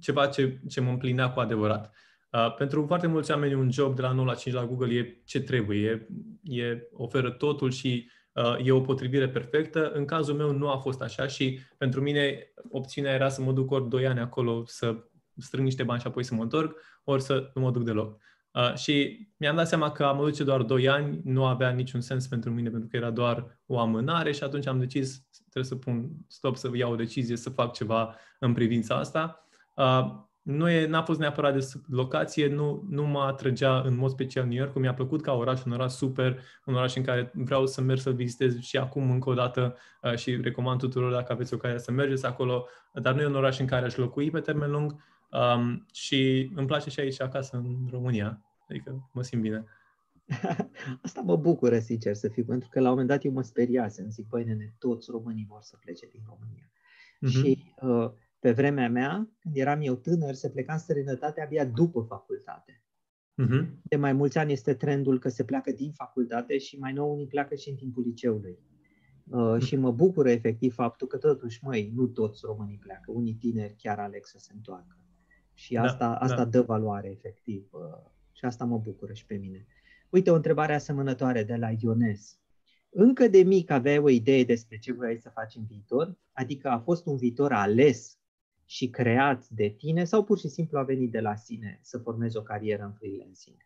ceva 0.00 0.26
ce, 0.26 0.60
ce 0.68 0.80
mă 0.80 0.90
împlinea 0.90 1.30
cu 1.30 1.40
adevărat. 1.40 1.94
Uh, 2.32 2.54
pentru 2.54 2.84
foarte 2.86 3.06
mulți 3.06 3.30
oameni 3.30 3.54
un 3.54 3.70
job 3.70 3.94
de 3.94 4.02
la 4.02 4.12
9 4.12 4.26
la 4.26 4.34
5 4.34 4.54
la 4.54 4.66
Google 4.66 4.94
e 4.94 5.22
ce 5.24 5.40
trebuie, 5.40 6.08
e, 6.42 6.58
e 6.62 6.88
oferă 6.92 7.30
totul 7.30 7.70
și 7.70 8.10
uh, 8.32 8.66
e 8.66 8.72
o 8.72 8.80
potrivire 8.80 9.28
perfectă. 9.28 9.90
În 9.90 10.04
cazul 10.04 10.34
meu 10.34 10.52
nu 10.52 10.70
a 10.70 10.76
fost 10.76 11.02
așa 11.02 11.26
și 11.26 11.58
pentru 11.78 12.00
mine 12.00 12.52
opțiunea 12.70 13.14
era 13.14 13.28
să 13.28 13.42
mă 13.42 13.52
duc 13.52 13.70
ori 13.70 13.88
2 13.88 14.06
ani 14.06 14.20
acolo 14.20 14.64
să 14.66 15.04
strâng 15.36 15.64
niște 15.64 15.82
bani 15.82 16.00
și 16.00 16.06
apoi 16.06 16.24
să 16.24 16.34
mă 16.34 16.42
întorc, 16.42 16.80
ori 17.04 17.22
să 17.22 17.50
nu 17.54 17.60
mă 17.60 17.70
duc 17.70 17.84
deloc. 17.84 18.20
Uh, 18.54 18.74
și 18.74 19.26
mi-am 19.36 19.56
dat 19.56 19.68
seama 19.68 19.92
că 19.92 20.04
a 20.04 20.12
mă 20.12 20.22
duce 20.22 20.44
doar 20.44 20.62
2 20.62 20.88
ani 20.88 21.20
nu 21.24 21.44
avea 21.44 21.70
niciun 21.70 22.00
sens 22.00 22.26
pentru 22.26 22.50
mine, 22.50 22.70
pentru 22.70 22.88
că 22.88 22.96
era 22.96 23.10
doar 23.10 23.58
o 23.66 23.78
amânare 23.78 24.32
și 24.32 24.42
atunci 24.42 24.66
am 24.66 24.78
decis, 24.78 25.26
trebuie 25.50 25.64
să 25.64 25.76
pun 25.76 26.10
stop, 26.28 26.56
să 26.56 26.70
iau 26.74 26.92
o 26.92 26.96
decizie, 26.96 27.36
să 27.36 27.50
fac 27.50 27.72
ceva 27.72 28.16
în 28.38 28.52
privința 28.52 28.94
asta. 28.96 29.46
Uh, 29.76 30.30
nu 30.42 30.68
e, 30.68 30.86
n-a 30.86 31.02
fost 31.02 31.18
neapărat 31.18 31.54
de 31.54 31.66
locație, 31.88 32.48
nu, 32.48 32.86
nu 32.88 33.06
mă 33.06 33.20
atrăgea 33.20 33.80
în 33.80 33.96
mod 33.96 34.10
special 34.10 34.46
New 34.46 34.56
York, 34.56 34.74
mi-a 34.74 34.94
plăcut 34.94 35.22
ca 35.22 35.32
oraș, 35.32 35.64
un 35.64 35.72
oraș 35.72 35.92
super, 35.92 36.40
un 36.64 36.74
oraș 36.74 36.94
în 36.94 37.02
care 37.02 37.32
vreau 37.34 37.66
să 37.66 37.80
merg 37.80 38.00
să 38.00 38.10
vizitez 38.10 38.60
și 38.60 38.76
acum 38.76 39.10
încă 39.10 39.30
o 39.30 39.34
dată 39.34 39.76
uh, 40.02 40.14
și 40.14 40.40
recomand 40.42 40.78
tuturor 40.80 41.12
dacă 41.12 41.32
aveți 41.32 41.54
ocazia 41.54 41.78
să 41.78 41.90
mergeți 41.90 42.26
acolo, 42.26 42.66
dar 42.92 43.14
nu 43.14 43.20
e 43.20 43.26
un 43.26 43.34
oraș 43.34 43.58
în 43.58 43.66
care 43.66 43.86
aș 43.86 43.96
locui 43.96 44.30
pe 44.30 44.40
termen 44.40 44.70
lung, 44.70 44.94
Um, 45.32 45.86
și 45.92 46.50
îmi 46.54 46.66
place 46.66 46.90
și 46.90 47.00
aici 47.00 47.20
acasă, 47.20 47.56
în 47.56 47.88
România. 47.90 48.42
Adică 48.68 49.10
mă 49.12 49.22
simt 49.22 49.42
bine. 49.42 49.64
Asta 51.02 51.20
mă 51.20 51.36
bucură, 51.36 51.78
sincer 51.78 52.14
să 52.14 52.28
fiu, 52.28 52.44
pentru 52.44 52.68
că 52.68 52.80
la 52.80 52.84
un 52.84 52.90
moment 52.90 53.08
dat 53.08 53.24
eu 53.24 53.32
mă 53.32 53.42
speriasem. 53.42 54.10
Zic, 54.10 54.28
băi, 54.28 54.44
nene, 54.44 54.74
toți 54.78 55.10
românii 55.10 55.46
vor 55.48 55.62
să 55.62 55.76
plece 55.80 56.06
din 56.06 56.22
România. 56.26 56.66
Uh-huh. 56.66 57.30
Și 57.30 57.74
uh, 57.80 58.10
pe 58.38 58.52
vremea 58.52 58.88
mea, 58.88 59.30
când 59.38 59.56
eram 59.56 59.80
eu 59.80 59.94
tânăr, 59.94 60.34
se 60.34 60.50
pleca 60.50 60.72
în 60.72 60.78
străinătate 60.78 61.40
abia 61.40 61.64
după 61.64 62.00
facultate. 62.00 62.82
Uh-huh. 63.42 63.66
De 63.82 63.96
mai 63.96 64.12
mulți 64.12 64.38
ani 64.38 64.52
este 64.52 64.74
trendul 64.74 65.18
că 65.18 65.28
se 65.28 65.44
pleacă 65.44 65.70
din 65.70 65.92
facultate 65.92 66.58
și 66.58 66.78
mai 66.78 66.92
nou 66.92 67.12
unii 67.12 67.26
pleacă 67.26 67.54
și 67.54 67.70
în 67.70 67.76
timpul 67.76 68.02
liceului. 68.02 68.58
Uh, 69.24 69.62
și 69.62 69.76
mă 69.76 69.90
bucură 69.92 70.30
efectiv 70.30 70.74
faptul 70.74 71.06
că 71.06 71.16
totuși, 71.16 71.64
măi, 71.64 71.92
nu 71.94 72.06
toți 72.06 72.40
românii 72.44 72.78
pleacă, 72.78 73.10
unii 73.10 73.34
tineri 73.34 73.74
chiar 73.78 73.98
aleg 73.98 74.24
să 74.24 74.38
se 74.38 74.52
întoarcă. 74.54 75.01
Și 75.62 75.76
asta, 75.76 76.06
da, 76.06 76.16
asta 76.16 76.36
da. 76.36 76.44
dă 76.44 76.60
valoare, 76.60 77.08
efectiv. 77.08 77.68
Uh, 77.70 77.80
și 78.32 78.44
asta 78.44 78.64
mă 78.64 78.78
bucură 78.78 79.12
și 79.12 79.26
pe 79.26 79.34
mine. 79.34 79.66
Uite, 80.10 80.30
o 80.30 80.34
întrebare 80.34 80.74
asemănătoare 80.74 81.42
de 81.42 81.56
la 81.56 81.70
Iones. 81.78 82.38
Încă 82.90 83.28
de 83.28 83.42
mic 83.42 83.70
aveai 83.70 83.98
o 83.98 84.08
idee 84.08 84.44
despre 84.44 84.78
ce 84.78 84.92
voiai 84.92 85.16
să 85.16 85.30
faci 85.34 85.54
în 85.54 85.64
viitor? 85.68 86.16
Adică 86.32 86.68
a 86.68 86.78
fost 86.78 87.06
un 87.06 87.16
viitor 87.16 87.52
ales 87.52 88.18
și 88.64 88.88
creat 88.90 89.48
de 89.48 89.68
tine 89.68 90.04
sau 90.04 90.24
pur 90.24 90.38
și 90.38 90.48
simplu 90.48 90.78
a 90.78 90.82
venit 90.82 91.10
de 91.10 91.20
la 91.20 91.34
sine 91.34 91.78
să 91.82 91.98
formezi 91.98 92.36
o 92.36 92.42
carieră 92.42 92.82
în 92.82 92.92
freelancing? 92.92 93.56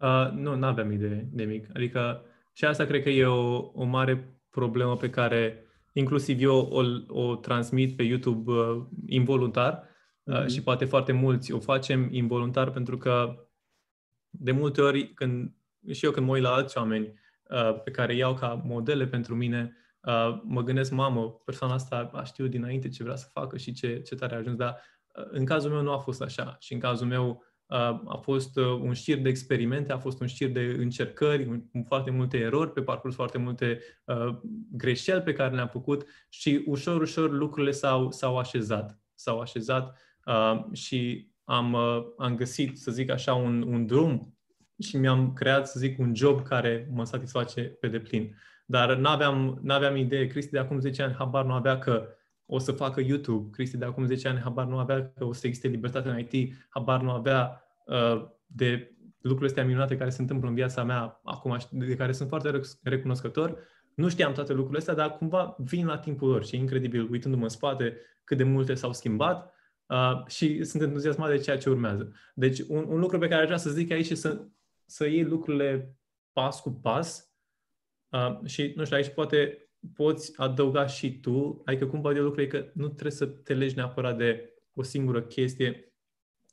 Uh, 0.00 0.32
nu, 0.32 0.56
nu 0.56 0.66
aveam 0.66 0.92
idee 0.92 1.28
de 1.32 1.44
mic. 1.44 1.68
Adică 1.74 2.22
și 2.52 2.64
asta 2.64 2.84
cred 2.84 3.02
că 3.02 3.08
e 3.08 3.24
o, 3.24 3.70
o 3.74 3.84
mare 3.84 4.38
problemă 4.50 4.96
pe 4.96 5.10
care 5.10 5.62
inclusiv 5.92 6.42
eu 6.42 6.56
o, 6.56 6.82
o 7.20 7.36
transmit 7.36 7.96
pe 7.96 8.02
YouTube 8.02 8.50
uh, 8.50 8.82
involuntar 9.06 9.72
uh, 9.72 9.87
mm-hmm. 10.28 10.46
și 10.46 10.62
poate 10.62 10.84
foarte 10.84 11.12
mulți 11.12 11.52
o 11.52 11.60
facem 11.60 12.08
involuntar 12.12 12.70
pentru 12.70 12.98
că 12.98 13.46
de 14.30 14.52
multe 14.52 14.80
ori 14.80 15.12
când 15.14 15.52
și 15.92 16.04
eu 16.04 16.10
când 16.10 16.26
mă 16.26 16.32
uit 16.32 16.42
la 16.42 16.52
alți 16.52 16.78
oameni 16.78 17.12
uh, 17.50 17.82
pe 17.84 17.90
care 17.90 18.14
iau 18.14 18.34
ca 18.34 18.62
modele 18.64 19.06
pentru 19.06 19.34
mine, 19.34 19.76
uh, 20.00 20.40
mă 20.44 20.62
gândesc, 20.62 20.90
mamă, 20.90 21.30
persoana 21.44 21.74
asta 21.74 22.10
a 22.12 22.24
știut 22.24 22.50
dinainte 22.50 22.88
ce 22.88 23.02
vrea 23.02 23.16
să 23.16 23.28
facă 23.32 23.56
și 23.56 23.72
ce, 23.72 24.00
ce 24.00 24.14
tare 24.14 24.34
a 24.34 24.38
ajuns, 24.38 24.56
dar 24.56 24.82
uh, 25.14 25.24
în 25.30 25.44
cazul 25.44 25.70
meu 25.70 25.82
nu 25.82 25.92
a 25.92 25.98
fost 25.98 26.22
așa 26.22 26.56
și 26.60 26.72
în 26.72 26.78
cazul 26.78 27.06
meu 27.06 27.42
a 28.06 28.20
fost 28.22 28.56
un 28.56 28.92
șir 28.92 29.18
de 29.18 29.28
experimente, 29.28 29.92
a 29.92 29.98
fost 29.98 30.20
un 30.20 30.26
șir 30.26 30.48
de 30.48 30.60
încercări, 30.60 31.62
foarte 31.86 32.10
multe 32.10 32.38
erori 32.38 32.72
pe 32.72 32.82
parcurs, 32.82 33.14
foarte 33.14 33.38
multe 33.38 33.80
uh, 34.04 34.38
greșeli 34.70 35.22
pe 35.22 35.32
care 35.32 35.54
le-am 35.54 35.68
făcut 35.68 36.06
și 36.28 36.62
ușor, 36.66 37.00
ușor 37.00 37.30
lucrurile 37.30 37.70
s-au, 37.70 38.10
s-au 38.10 38.38
așezat. 38.38 39.00
S-au 39.14 39.40
așezat 39.40 39.88
uh, 39.88 40.07
și 40.72 41.30
am, 41.44 41.72
uh, 41.72 42.04
am 42.18 42.36
găsit, 42.36 42.78
să 42.78 42.90
zic 42.90 43.10
așa, 43.10 43.34
un, 43.34 43.62
un 43.62 43.86
drum 43.86 44.38
și 44.78 44.96
mi-am 44.96 45.32
creat, 45.32 45.68
să 45.68 45.78
zic, 45.78 45.98
un 45.98 46.14
job 46.14 46.42
care 46.42 46.88
mă 46.92 47.04
satisface 47.04 47.62
pe 47.62 47.88
deplin. 47.88 48.34
Dar 48.66 48.96
n-aveam, 48.96 49.58
n-aveam 49.62 49.96
idee. 49.96 50.26
Cristi 50.26 50.50
de 50.50 50.58
acum 50.58 50.80
10 50.80 51.02
ani 51.02 51.14
habar 51.14 51.44
nu 51.44 51.52
avea 51.52 51.78
că 51.78 52.08
o 52.46 52.58
să 52.58 52.72
facă 52.72 53.00
YouTube. 53.00 53.50
Cristi 53.50 53.76
de 53.76 53.84
acum 53.84 54.06
10 54.06 54.28
ani 54.28 54.38
habar 54.38 54.66
nu 54.66 54.78
avea 54.78 55.12
că 55.16 55.24
o 55.24 55.32
să 55.32 55.46
existe 55.46 55.68
libertate 55.68 56.08
în 56.08 56.18
IT, 56.18 56.54
habar 56.68 57.00
nu 57.00 57.10
avea 57.10 57.62
uh, 57.86 58.28
de 58.46 58.92
lucrurile 59.20 59.48
astea 59.48 59.64
minunate 59.64 59.96
care 59.96 60.10
se 60.10 60.20
întâmplă 60.20 60.48
în 60.48 60.54
viața 60.54 60.84
mea 60.84 61.20
acum, 61.24 61.58
de 61.70 61.96
care 61.96 62.12
sunt 62.12 62.28
foarte 62.28 62.60
recunoscător. 62.82 63.58
Nu 63.94 64.08
știam 64.08 64.32
toate 64.32 64.52
lucrurile 64.52 64.78
astea, 64.78 64.94
dar 64.94 65.16
cumva 65.16 65.56
vin 65.58 65.86
la 65.86 65.98
timpul 65.98 66.28
lor 66.28 66.44
și 66.44 66.54
e 66.54 66.58
incredibil, 66.58 67.08
uitându-mă 67.10 67.42
în 67.42 67.48
spate, 67.48 67.96
cât 68.24 68.36
de 68.36 68.44
multe 68.44 68.74
s-au 68.74 68.92
schimbat 68.92 69.52
uh, 69.88 70.26
și 70.26 70.64
sunt 70.64 70.82
entuziasmat 70.82 71.30
de 71.30 71.38
ceea 71.38 71.58
ce 71.58 71.70
urmează. 71.70 72.12
Deci 72.34 72.58
un, 72.58 72.84
un 72.88 72.98
lucru 72.98 73.18
pe 73.18 73.28
care 73.28 73.40
aș 73.40 73.46
vrea 73.46 73.58
să 73.58 73.70
zic 73.70 73.90
aici 73.90 74.10
e 74.10 74.14
să, 74.14 74.46
să 74.84 75.06
iei 75.06 75.24
lucrurile 75.24 75.96
pas 76.32 76.60
cu 76.60 76.70
pas 76.70 77.32
uh, 78.08 78.38
și, 78.44 78.72
nu 78.76 78.84
știu, 78.84 78.96
aici 78.96 79.08
poate 79.08 79.68
poți 79.94 80.40
adăuga 80.40 80.86
și 80.86 81.20
tu, 81.20 81.62
adică 81.64 81.86
cum 81.86 82.00
văd 82.00 82.16
eu 82.16 82.22
lucrurile, 82.22 82.58
că 82.58 82.70
nu 82.74 82.86
trebuie 82.88 83.12
să 83.12 83.26
te 83.26 83.54
legi 83.54 83.74
neapărat 83.74 84.16
de 84.16 84.54
o 84.74 84.82
singură 84.82 85.22
chestie, 85.22 85.92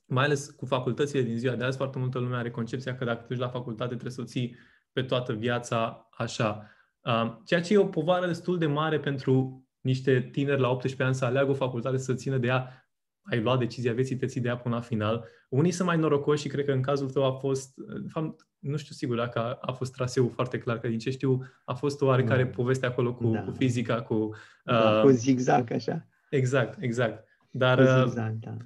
mai 0.06 0.24
ales 0.24 0.50
cu 0.50 0.65
facultățile 0.65 1.21
din 1.21 1.38
ziua 1.38 1.56
de 1.56 1.63
azi, 1.63 1.78
foarte 1.78 2.00
multă 2.00 2.19
lume 2.19 2.36
are 2.36 2.52
concepția 2.52 2.95
că 2.95 3.06
dacă 3.06 3.21
te 3.21 3.28
duci 3.28 3.43
la 3.43 3.50
facultate 3.50 3.89
trebuie 3.89 4.12
să 4.12 4.21
o 4.21 4.26
ții 4.26 4.56
pe 4.91 5.04
toată 5.04 5.34
viața 5.34 6.10
așa. 6.12 6.69
Uh, 7.02 7.38
ceea 7.45 7.62
ce 7.62 7.74
e 7.74 7.78
o 7.78 7.86
povară 7.86 8.28
destul 8.28 8.58
de 8.58 8.65
mare 8.65 9.00
pentru 9.00 9.65
niște 9.80 10.21
tineri 10.32 10.60
la 10.60 10.69
18 10.69 11.04
ani 11.04 11.15
să 11.15 11.26
aleagă 11.26 11.52
o 11.52 11.54
facultate 11.54 11.98
să 11.98 12.13
țină 12.13 12.38
de 12.38 12.48
ea 12.48 12.85
ai 13.26 13.42
luat 13.42 13.60
decizia 13.60 13.94
vieții, 13.94 14.16
te 14.16 14.26
ții 14.26 14.42
de 14.42 14.48
ea 14.48 14.58
până 14.58 14.76
la 14.76 14.82
final. 14.82 15.26
Unii 15.50 15.72
sunt 15.72 15.88
mai 15.88 15.98
norocoși 15.98 16.42
și 16.42 16.48
cred 16.48 16.66
că 16.66 16.72
în 16.72 16.82
cazul 16.82 17.10
tău 17.10 17.26
a 17.26 17.32
fost, 17.32 17.74
de 17.76 18.08
fapt, 18.08 18.48
nu 18.60 18.78
știu 18.78 18.96
sigur 18.96 19.16
dacă 19.16 19.40
a, 19.40 19.58
a 19.62 19.72
fost 19.72 19.94
traseul 19.94 20.30
foarte 20.30 20.58
clar, 20.58 20.80
că 20.80 20.88
din 20.88 21.00
ce 21.00 21.10
știu 21.10 21.42
a 21.66 21.74
fost 21.74 22.02
o 22.02 22.06
oarecare 22.06 22.44
da. 22.44 22.50
poveste 22.50 22.86
acolo 22.86 23.14
cu, 23.14 23.32
da. 23.32 23.42
cu 23.42 23.52
fizica, 23.52 24.02
cu... 24.02 24.36
Da, 24.64 24.92
uh, 24.96 25.02
cu 25.02 25.10
zigzag, 25.10 25.72
așa. 25.72 26.08
Exact, 26.30 26.82
exact. 26.82 27.24
Dar, 27.50 27.78
cu 27.78 28.04
zigzag, 28.04 28.34
uh, 28.34 28.38
da. 28.40 28.58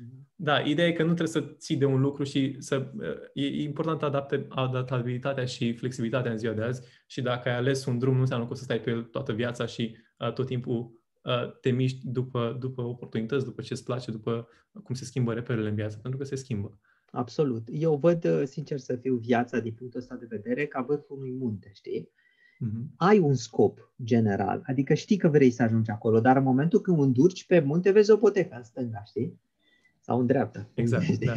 Da, 0.42 0.60
ideea 0.60 0.88
e 0.88 0.92
că 0.92 1.04
nu 1.04 1.14
trebuie 1.14 1.44
să 1.44 1.54
ții 1.58 1.76
de 1.76 1.86
un 1.86 2.02
lucru 2.02 2.24
și 2.24 2.56
să... 2.60 2.92
Uh, 2.98 3.06
e 3.34 3.62
important 3.62 4.04
adapte, 4.04 4.46
adaptabilitatea 4.50 5.46
și 5.46 5.74
flexibilitatea 5.74 6.32
în 6.32 6.38
ziua 6.38 6.54
de 6.54 6.62
azi 6.62 6.82
și 7.08 7.22
dacă 7.22 7.50
ai 7.50 7.56
ales 7.56 7.86
un 7.86 7.98
drum, 7.98 8.14
nu 8.14 8.20
înseamnă 8.20 8.46
că 8.46 8.52
o 8.52 8.56
să 8.56 8.64
stai 8.64 8.80
pe 8.80 8.90
el 8.90 9.04
toată 9.04 9.34
viața 9.34 9.66
și 9.66 9.98
uh, 10.18 10.34
tot 10.34 10.46
timpul 10.46 10.78
Uh, 10.82 10.99
te 11.62 11.70
miști 11.70 12.08
după, 12.08 12.58
după 12.60 12.82
oportunități, 12.82 13.46
după 13.46 13.62
ce 13.62 13.74
îți 13.74 13.84
place, 13.84 14.12
după 14.12 14.48
cum 14.84 14.96
se 14.96 15.06
schimbă 15.06 15.34
reperele 15.34 15.70
în 15.70 15.76
viață, 15.76 15.98
pentru 15.98 16.20
că 16.20 16.26
se 16.26 16.36
schimbă. 16.36 16.78
Absolut. 17.12 17.68
Eu 17.72 17.96
văd, 17.96 18.26
uh, 18.26 18.42
sincer 18.46 18.80
să 18.80 18.96
fiu, 18.96 19.16
viața 19.16 19.60
din 19.60 19.74
punctul 19.74 20.00
ăsta 20.00 20.16
de 20.16 20.26
vedere 20.30 20.66
ca 20.66 20.82
vârful 20.82 21.18
unui 21.18 21.32
munte, 21.32 21.70
știi? 21.74 22.10
Mm-hmm. 22.66 22.96
Ai 22.96 23.20
un 23.20 23.34
scop 23.34 23.94
general, 24.04 24.62
adică 24.66 24.94
știi 24.94 25.18
că 25.18 25.28
vrei 25.28 25.52
să 25.52 25.64
ajungi 25.64 25.90
acolo, 25.90 26.20
dar 26.20 26.38
în 26.38 26.44
momentul 26.44 26.82
când 26.82 27.00
îndurci 27.00 27.46
pe 27.46 27.60
munte, 27.60 27.92
vezi 27.92 28.12
o 28.12 28.18
potecă 28.18 28.56
în 28.56 28.64
stânga, 28.64 29.04
știi? 29.06 29.40
Sau 30.00 30.20
în 30.20 30.26
dreapta. 30.26 30.70
Exact. 30.74 31.06
Da. 31.26 31.34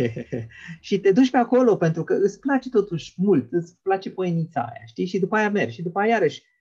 și 0.81 0.99
te 0.99 1.13
duci 1.13 1.31
pe 1.31 1.37
acolo 1.37 1.77
pentru 1.77 2.05
că 2.05 2.15
îți 2.15 2.41
place 2.41 2.71
totuși 2.71 3.15
mult, 3.17 3.53
îți 3.53 3.77
place 3.83 4.11
poenița 4.11 4.61
aia, 4.61 4.85
știi? 4.87 5.07
Și 5.07 5.19
după 5.19 5.37
aia 5.37 5.51
mergi 5.51 5.75
și 5.75 5.83
după 5.83 5.99
aia 5.99 6.09
iarăși 6.09 6.43
Uh, 6.43 6.52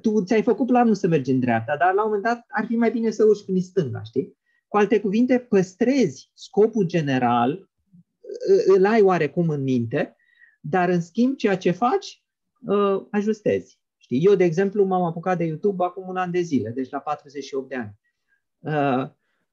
tu 0.00 0.24
ți-ai 0.24 0.42
făcut 0.42 0.66
planul 0.66 0.94
să 0.94 1.06
mergi 1.08 1.30
în 1.30 1.40
dreapta, 1.40 1.76
dar 1.76 1.94
la 1.94 2.02
un 2.02 2.06
moment 2.06 2.22
dat 2.22 2.44
ar 2.48 2.66
fi 2.66 2.76
mai 2.76 2.90
bine 2.90 3.10
să 3.10 3.24
urci 3.24 3.44
în 3.46 3.60
stânga, 3.60 4.02
știi? 4.02 4.36
Cu 4.68 4.76
alte 4.76 5.00
cuvinte, 5.00 5.38
păstrezi 5.38 6.30
scopul 6.34 6.84
general, 6.84 7.50
uh, 7.50 8.76
îl 8.76 8.86
ai 8.86 9.00
oarecum 9.00 9.48
în 9.48 9.62
minte, 9.62 10.16
dar 10.60 10.88
în 10.88 11.00
schimb 11.00 11.36
ceea 11.36 11.56
ce 11.56 11.70
faci, 11.70 12.24
uh, 12.60 13.02
ajustezi. 13.10 13.80
Știi? 13.96 14.24
Eu, 14.24 14.34
de 14.34 14.44
exemplu, 14.44 14.84
m-am 14.84 15.02
apucat 15.02 15.38
de 15.38 15.44
YouTube 15.44 15.84
acum 15.84 16.08
un 16.08 16.16
an 16.16 16.30
de 16.30 16.40
zile, 16.40 16.70
deci 16.70 16.90
la 16.90 16.98
48 16.98 17.68
de 17.68 17.74
ani. 17.74 17.98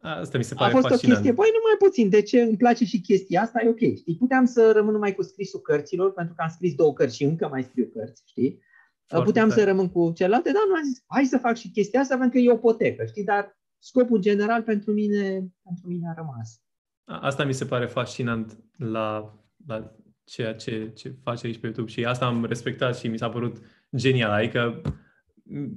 Asta 0.02 0.38
mi 0.38 0.44
se 0.44 0.54
pare 0.54 0.72
A 0.72 0.74
fost 0.74 0.88
fascinant. 0.88 1.18
o 1.18 1.22
chestie, 1.22 1.36
băi, 1.36 1.50
nu 1.52 1.60
mai 1.64 1.76
puțin, 1.78 2.10
de 2.10 2.22
ce 2.22 2.42
îmi 2.42 2.58
place 2.58 2.86
și 2.86 3.02
chestia 3.02 3.42
asta, 3.42 3.62
e 3.64 3.70
ok. 3.70 3.96
Știi? 3.96 4.16
Puteam 4.20 4.46
să 4.46 4.72
rămân 4.72 4.94
numai 4.94 5.16
cu 5.16 5.22
scrisul 5.22 5.60
cărților, 5.60 6.14
pentru 6.14 6.34
că 6.34 6.42
am 6.42 6.50
scris 6.50 6.76
două 6.76 6.94
cărți 6.94 7.16
și 7.16 7.24
încă 7.24 7.48
mai 7.48 7.64
scriu 7.64 7.86
cărți, 7.94 8.24
știi? 8.26 8.60
Foarte 9.08 9.28
Puteam 9.28 9.50
tare. 9.50 9.62
să 9.62 9.68
rămân 9.68 9.90
cu 9.90 10.12
celelalte, 10.16 10.52
dar 10.52 10.62
nu 10.68 10.76
am 10.76 10.84
zis, 10.84 11.04
hai 11.08 11.26
să 11.26 11.38
fac 11.38 11.56
și 11.56 11.72
chestia 11.72 12.00
asta 12.00 12.18
pentru 12.18 12.38
că 12.38 12.46
e 12.46 12.52
o 12.52 12.58
potecă, 12.58 13.06
știi? 13.06 13.24
Dar 13.24 13.58
scopul 13.80 14.20
general 14.20 14.62
pentru 14.62 14.92
mine, 14.92 15.30
pentru 15.64 15.88
mine 15.88 16.08
a 16.10 16.14
rămas. 16.14 16.62
Asta 17.04 17.44
mi 17.44 17.54
se 17.54 17.66
pare 17.66 17.86
fascinant 17.86 18.58
la, 18.78 19.38
la 19.68 19.96
ceea 20.24 20.54
ce, 20.54 20.92
ce 20.96 21.16
faci 21.24 21.44
aici 21.44 21.58
pe 21.58 21.66
YouTube 21.66 21.92
și 21.92 22.06
asta 22.06 22.26
am 22.26 22.46
respectat 22.46 22.98
și 22.98 23.08
mi 23.08 23.18
s-a 23.18 23.30
părut 23.30 23.58
genial. 23.96 24.32
Adică, 24.32 24.82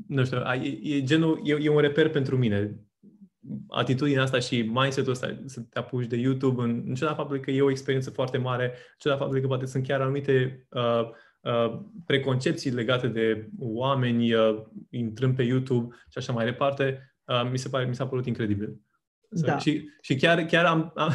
nu 0.07 0.25
știu, 0.25 0.39
e, 0.39 0.79
e 0.83 1.03
genul, 1.03 1.41
e, 1.45 1.57
e 1.61 1.69
un 1.69 1.81
reper 1.81 2.11
pentru 2.11 2.37
mine. 2.37 2.81
Atitudinea 3.69 4.23
asta 4.23 4.39
și 4.39 4.63
mindset-ul 4.63 5.13
ăsta 5.13 5.43
să 5.47 5.61
te 5.61 5.79
apuci 5.79 6.07
de 6.07 6.17
YouTube, 6.17 6.63
în, 6.63 6.83
în 6.87 6.95
ciuda 6.95 7.15
faptului 7.15 7.43
că 7.43 7.51
e 7.51 7.63
o 7.63 7.71
experiență 7.71 8.11
foarte 8.11 8.39
mare, 8.39 8.65
în 8.65 8.73
ciuda 8.99 9.17
faptului 9.17 9.41
că 9.41 9.47
poate 9.47 9.67
sunt 9.67 9.87
chiar 9.87 10.01
anumite 10.01 10.67
uh, 10.71 10.81
Uh, 10.81 11.11
preconcepții 12.07 12.71
legate 12.71 13.09
de 13.09 13.49
oameni 13.59 14.35
uh, 14.35 14.63
intrând 14.91 15.37
pe 15.37 15.43
YouTube 15.43 15.95
și 16.09 16.19
așa 16.19 16.33
mai 16.33 16.45
departe, 16.45 17.15
uh, 17.25 17.49
mi 17.51 17.59
se 17.59 17.69
pare, 17.69 17.85
mi 17.85 17.95
s-a 17.95 18.07
părut 18.07 18.27
incredibil. 18.27 18.81
Da. 19.31 19.59
Și, 19.59 19.91
și 20.01 20.17
chiar, 20.17 20.45
chiar 20.45 20.65
am, 20.65 20.93
am, 20.95 21.11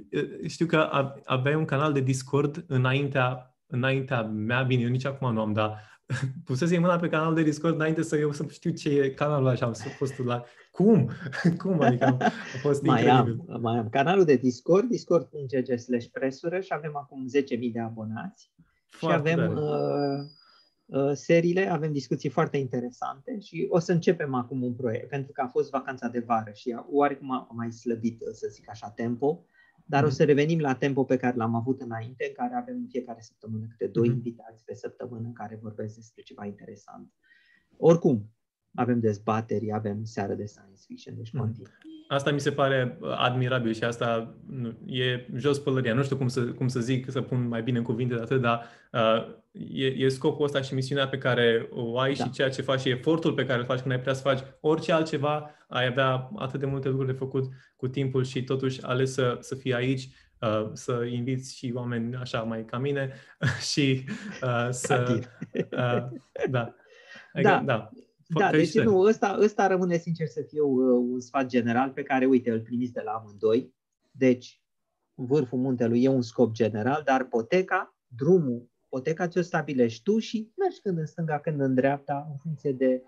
știu 0.46 0.66
că 0.66 1.10
aveai 1.24 1.54
un 1.54 1.64
canal 1.64 1.92
de 1.92 2.00
Discord 2.00 2.64
înaintea, 2.66 3.56
înaintea 3.66 4.22
mea, 4.22 4.62
bine, 4.62 4.82
eu 4.82 4.88
nici 4.88 5.04
acum 5.04 5.32
nu 5.32 5.40
am, 5.40 5.52
dar 5.52 5.80
pusese 6.44 6.78
mâna 6.78 6.98
pe 6.98 7.08
canal 7.08 7.34
de 7.34 7.42
Discord 7.42 7.74
înainte 7.74 8.02
să 8.02 8.16
eu 8.16 8.32
să 8.32 8.46
știu 8.48 8.70
ce 8.70 8.88
e 8.88 9.10
canalul 9.10 9.48
așa, 9.48 9.66
am 9.66 9.72
fost 9.72 10.18
la... 10.18 10.44
Cum? 10.70 11.10
Cum? 11.58 11.80
Adică 11.80 12.16
a 12.20 12.58
fost 12.60 12.82
mai 12.82 13.02
incredibil. 13.02 13.44
Am, 13.48 13.60
mai 13.60 13.78
am 13.78 13.88
canalul 13.88 14.24
de 14.24 14.36
Discord, 14.36 14.88
discord.gg 14.88 15.78
slash 15.78 16.06
presură 16.12 16.60
și 16.60 16.68
avem 16.70 16.96
acum 16.96 17.26
10.000 17.26 17.72
de 17.72 17.80
abonați. 17.80 18.52
Foarte 18.88 19.28
și 19.28 19.34
avem 19.34 19.56
uh, 19.56 20.24
uh, 20.86 21.12
seriile, 21.14 21.70
avem 21.70 21.92
discuții 21.92 22.28
foarte 22.28 22.56
interesante 22.56 23.38
și 23.40 23.66
o 23.70 23.78
să 23.78 23.92
începem 23.92 24.34
acum 24.34 24.62
un 24.62 24.74
proiect, 24.74 25.08
pentru 25.08 25.32
că 25.32 25.40
a 25.40 25.48
fost 25.48 25.70
vacanța 25.70 26.08
de 26.08 26.20
vară 26.20 26.50
și 26.54 26.76
oarecum 26.90 27.32
a 27.32 27.48
mai 27.50 27.72
slăbit, 27.72 28.22
să 28.32 28.48
zic 28.50 28.70
așa, 28.70 28.90
tempo, 28.90 29.44
dar 29.84 30.00
mm-hmm. 30.00 30.04
o 30.04 30.06
mhm. 30.06 30.16
să 30.16 30.24
revenim 30.24 30.60
la 30.60 30.74
tempo 30.74 31.04
pe 31.04 31.16
care 31.16 31.36
l-am 31.36 31.54
avut 31.54 31.80
înainte, 31.80 32.24
în 32.28 32.34
care 32.34 32.54
avem 32.54 32.74
în 32.76 32.86
fiecare 32.88 33.20
săptămână 33.20 33.66
câte 33.70 33.86
doi 33.86 34.08
mm-hmm. 34.08 34.12
invitați 34.12 34.64
pe 34.64 34.74
săptămână 34.74 35.30
care 35.34 35.58
vorbesc 35.62 35.94
despre 35.94 36.22
ceva 36.22 36.44
interesant. 36.44 37.12
Oricum, 37.76 38.30
avem 38.74 39.00
dezbateri, 39.00 39.72
avem 39.72 40.04
seară 40.04 40.34
de 40.34 40.44
science 40.44 40.82
fiction, 40.86 41.14
deci 41.16 41.30
mm. 41.30 41.40
continuu. 41.40 41.72
Asta 42.08 42.30
mi 42.30 42.40
se 42.40 42.52
pare 42.52 42.98
uh, 43.00 43.14
admirabil 43.16 43.72
și 43.72 43.84
asta 43.84 44.34
nu, 44.46 44.76
e 44.86 45.26
jos 45.34 45.58
pălăria. 45.58 45.94
Nu 45.94 46.02
știu 46.02 46.16
cum 46.16 46.28
să, 46.28 46.40
cum 46.40 46.68
să 46.68 46.80
zic, 46.80 47.10
să 47.10 47.20
pun 47.20 47.48
mai 47.48 47.62
bine 47.62 47.78
în 47.78 47.84
cuvinte 47.84 48.14
de 48.14 48.20
atât, 48.20 48.40
dar 48.40 48.64
uh, 48.92 49.36
e, 49.72 49.86
e 49.86 50.08
scopul 50.08 50.44
ăsta 50.44 50.60
și 50.60 50.74
misiunea 50.74 51.08
pe 51.08 51.18
care 51.18 51.68
o 51.70 51.98
ai 51.98 52.14
da. 52.14 52.24
și 52.24 52.30
ceea 52.30 52.50
ce 52.50 52.62
faci 52.62 52.80
și 52.80 52.88
efortul 52.88 53.32
pe 53.32 53.46
care 53.46 53.58
îl 53.58 53.64
faci 53.64 53.78
când 53.78 53.90
ai 53.90 53.98
putea 53.98 54.12
să 54.12 54.22
faci 54.22 54.44
orice 54.60 54.92
altceva, 54.92 55.50
ai 55.68 55.86
avea 55.86 56.30
atât 56.36 56.60
de 56.60 56.66
multe 56.66 56.88
lucruri 56.88 57.12
de 57.12 57.18
făcut 57.18 57.48
cu 57.76 57.88
timpul 57.88 58.24
și 58.24 58.44
totuși 58.44 58.82
ales 58.82 59.12
să, 59.12 59.36
să 59.40 59.54
fii 59.54 59.74
aici, 59.74 60.08
uh, 60.40 60.70
să 60.72 61.04
inviți 61.10 61.56
și 61.56 61.72
oameni 61.74 62.14
așa 62.14 62.42
mai 62.42 62.64
ca 62.64 62.78
mine 62.78 63.12
și 63.72 64.04
uh, 64.42 64.68
să... 64.70 65.20
Uh, 65.54 66.20
da. 66.50 66.74
Adică, 67.32 67.48
da. 67.48 67.62
da. 67.64 67.90
Da, 68.30 68.50
deci 68.50 68.78
nu, 68.78 68.98
ăsta, 68.98 69.38
ăsta 69.40 69.66
rămâne 69.66 69.96
sincer 69.96 70.26
să 70.26 70.42
fiu 70.48 70.66
uh, 70.66 71.06
un 71.12 71.20
sfat 71.20 71.46
general 71.46 71.90
pe 71.90 72.02
care, 72.02 72.26
uite, 72.26 72.50
îl 72.50 72.60
primiți 72.60 72.92
de 72.92 73.00
la 73.04 73.10
amândoi. 73.10 73.74
Deci, 74.10 74.62
vârful 75.14 75.58
muntelui 75.58 76.02
e 76.02 76.08
un 76.08 76.22
scop 76.22 76.52
general, 76.52 77.02
dar 77.04 77.24
poteca, 77.24 77.96
drumul, 78.16 78.70
poteca 78.88 79.28
ți-o 79.28 79.42
stabilești 79.42 80.02
tu 80.02 80.18
și 80.18 80.52
mergi 80.56 80.80
când 80.80 80.98
în 80.98 81.06
stânga, 81.06 81.38
când 81.38 81.60
în 81.60 81.74
dreapta, 81.74 82.26
în 82.30 82.36
funcție 82.36 82.72
de 82.72 83.02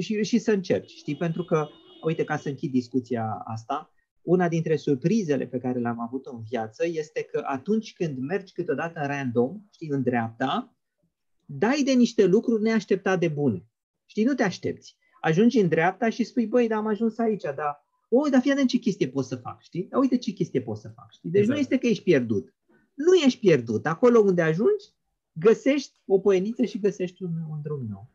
Și, 0.00 0.22
și 0.22 0.38
să 0.38 0.52
încerci, 0.52 0.90
știi? 0.90 1.16
Pentru 1.16 1.44
că, 1.44 1.68
uite, 2.02 2.24
ca 2.24 2.36
să 2.36 2.48
închid 2.48 2.70
discuția 2.70 3.42
asta, 3.44 3.92
una 4.22 4.48
dintre 4.48 4.76
surprizele 4.76 5.46
pe 5.46 5.58
care 5.58 5.78
le-am 5.78 6.00
avut 6.00 6.26
în 6.26 6.42
viață 6.48 6.86
este 6.86 7.22
că 7.22 7.42
atunci 7.44 7.92
când 7.92 8.18
mergi 8.18 8.52
câteodată 8.52 9.00
random, 9.06 9.60
știi, 9.70 9.88
în 9.88 10.02
dreapta, 10.02 10.74
dai 11.46 11.82
de 11.84 11.92
niște 11.92 12.26
lucruri 12.26 12.62
neașteptate 12.62 13.26
de 13.26 13.28
bune. 13.28 13.69
Știi, 14.10 14.24
nu 14.24 14.34
te 14.34 14.42
aștepți. 14.42 14.96
Ajungi 15.20 15.58
în 15.58 15.68
dreapta 15.68 16.08
și 16.08 16.24
spui, 16.24 16.46
băi, 16.46 16.68
dar 16.68 16.78
am 16.78 16.86
ajuns 16.86 17.18
aici, 17.18 17.42
dar 17.42 17.86
o, 18.08 18.28
dar 18.28 18.40
fii 18.40 18.66
ce 18.66 18.78
chestie 18.78 19.08
pot 19.08 19.24
să 19.24 19.36
fac, 19.36 19.62
știi? 19.62 19.86
Dar 19.90 20.00
uite 20.00 20.16
ce 20.16 20.30
chestie 20.30 20.60
pot 20.60 20.76
să 20.76 20.88
fac, 20.88 21.12
știi? 21.12 21.30
Deci 21.30 21.40
exact. 21.40 21.58
nu 21.58 21.62
este 21.62 21.78
că 21.78 21.86
ești 21.86 22.02
pierdut. 22.02 22.54
Nu 22.94 23.14
ești 23.14 23.38
pierdut. 23.40 23.86
Acolo 23.86 24.18
unde 24.18 24.42
ajungi, 24.42 24.84
găsești 25.32 26.00
o 26.06 26.18
poeniță 26.18 26.64
și 26.64 26.80
găsești 26.80 27.22
un, 27.22 27.30
un 27.50 27.60
drum 27.62 27.86
nou. 27.90 28.10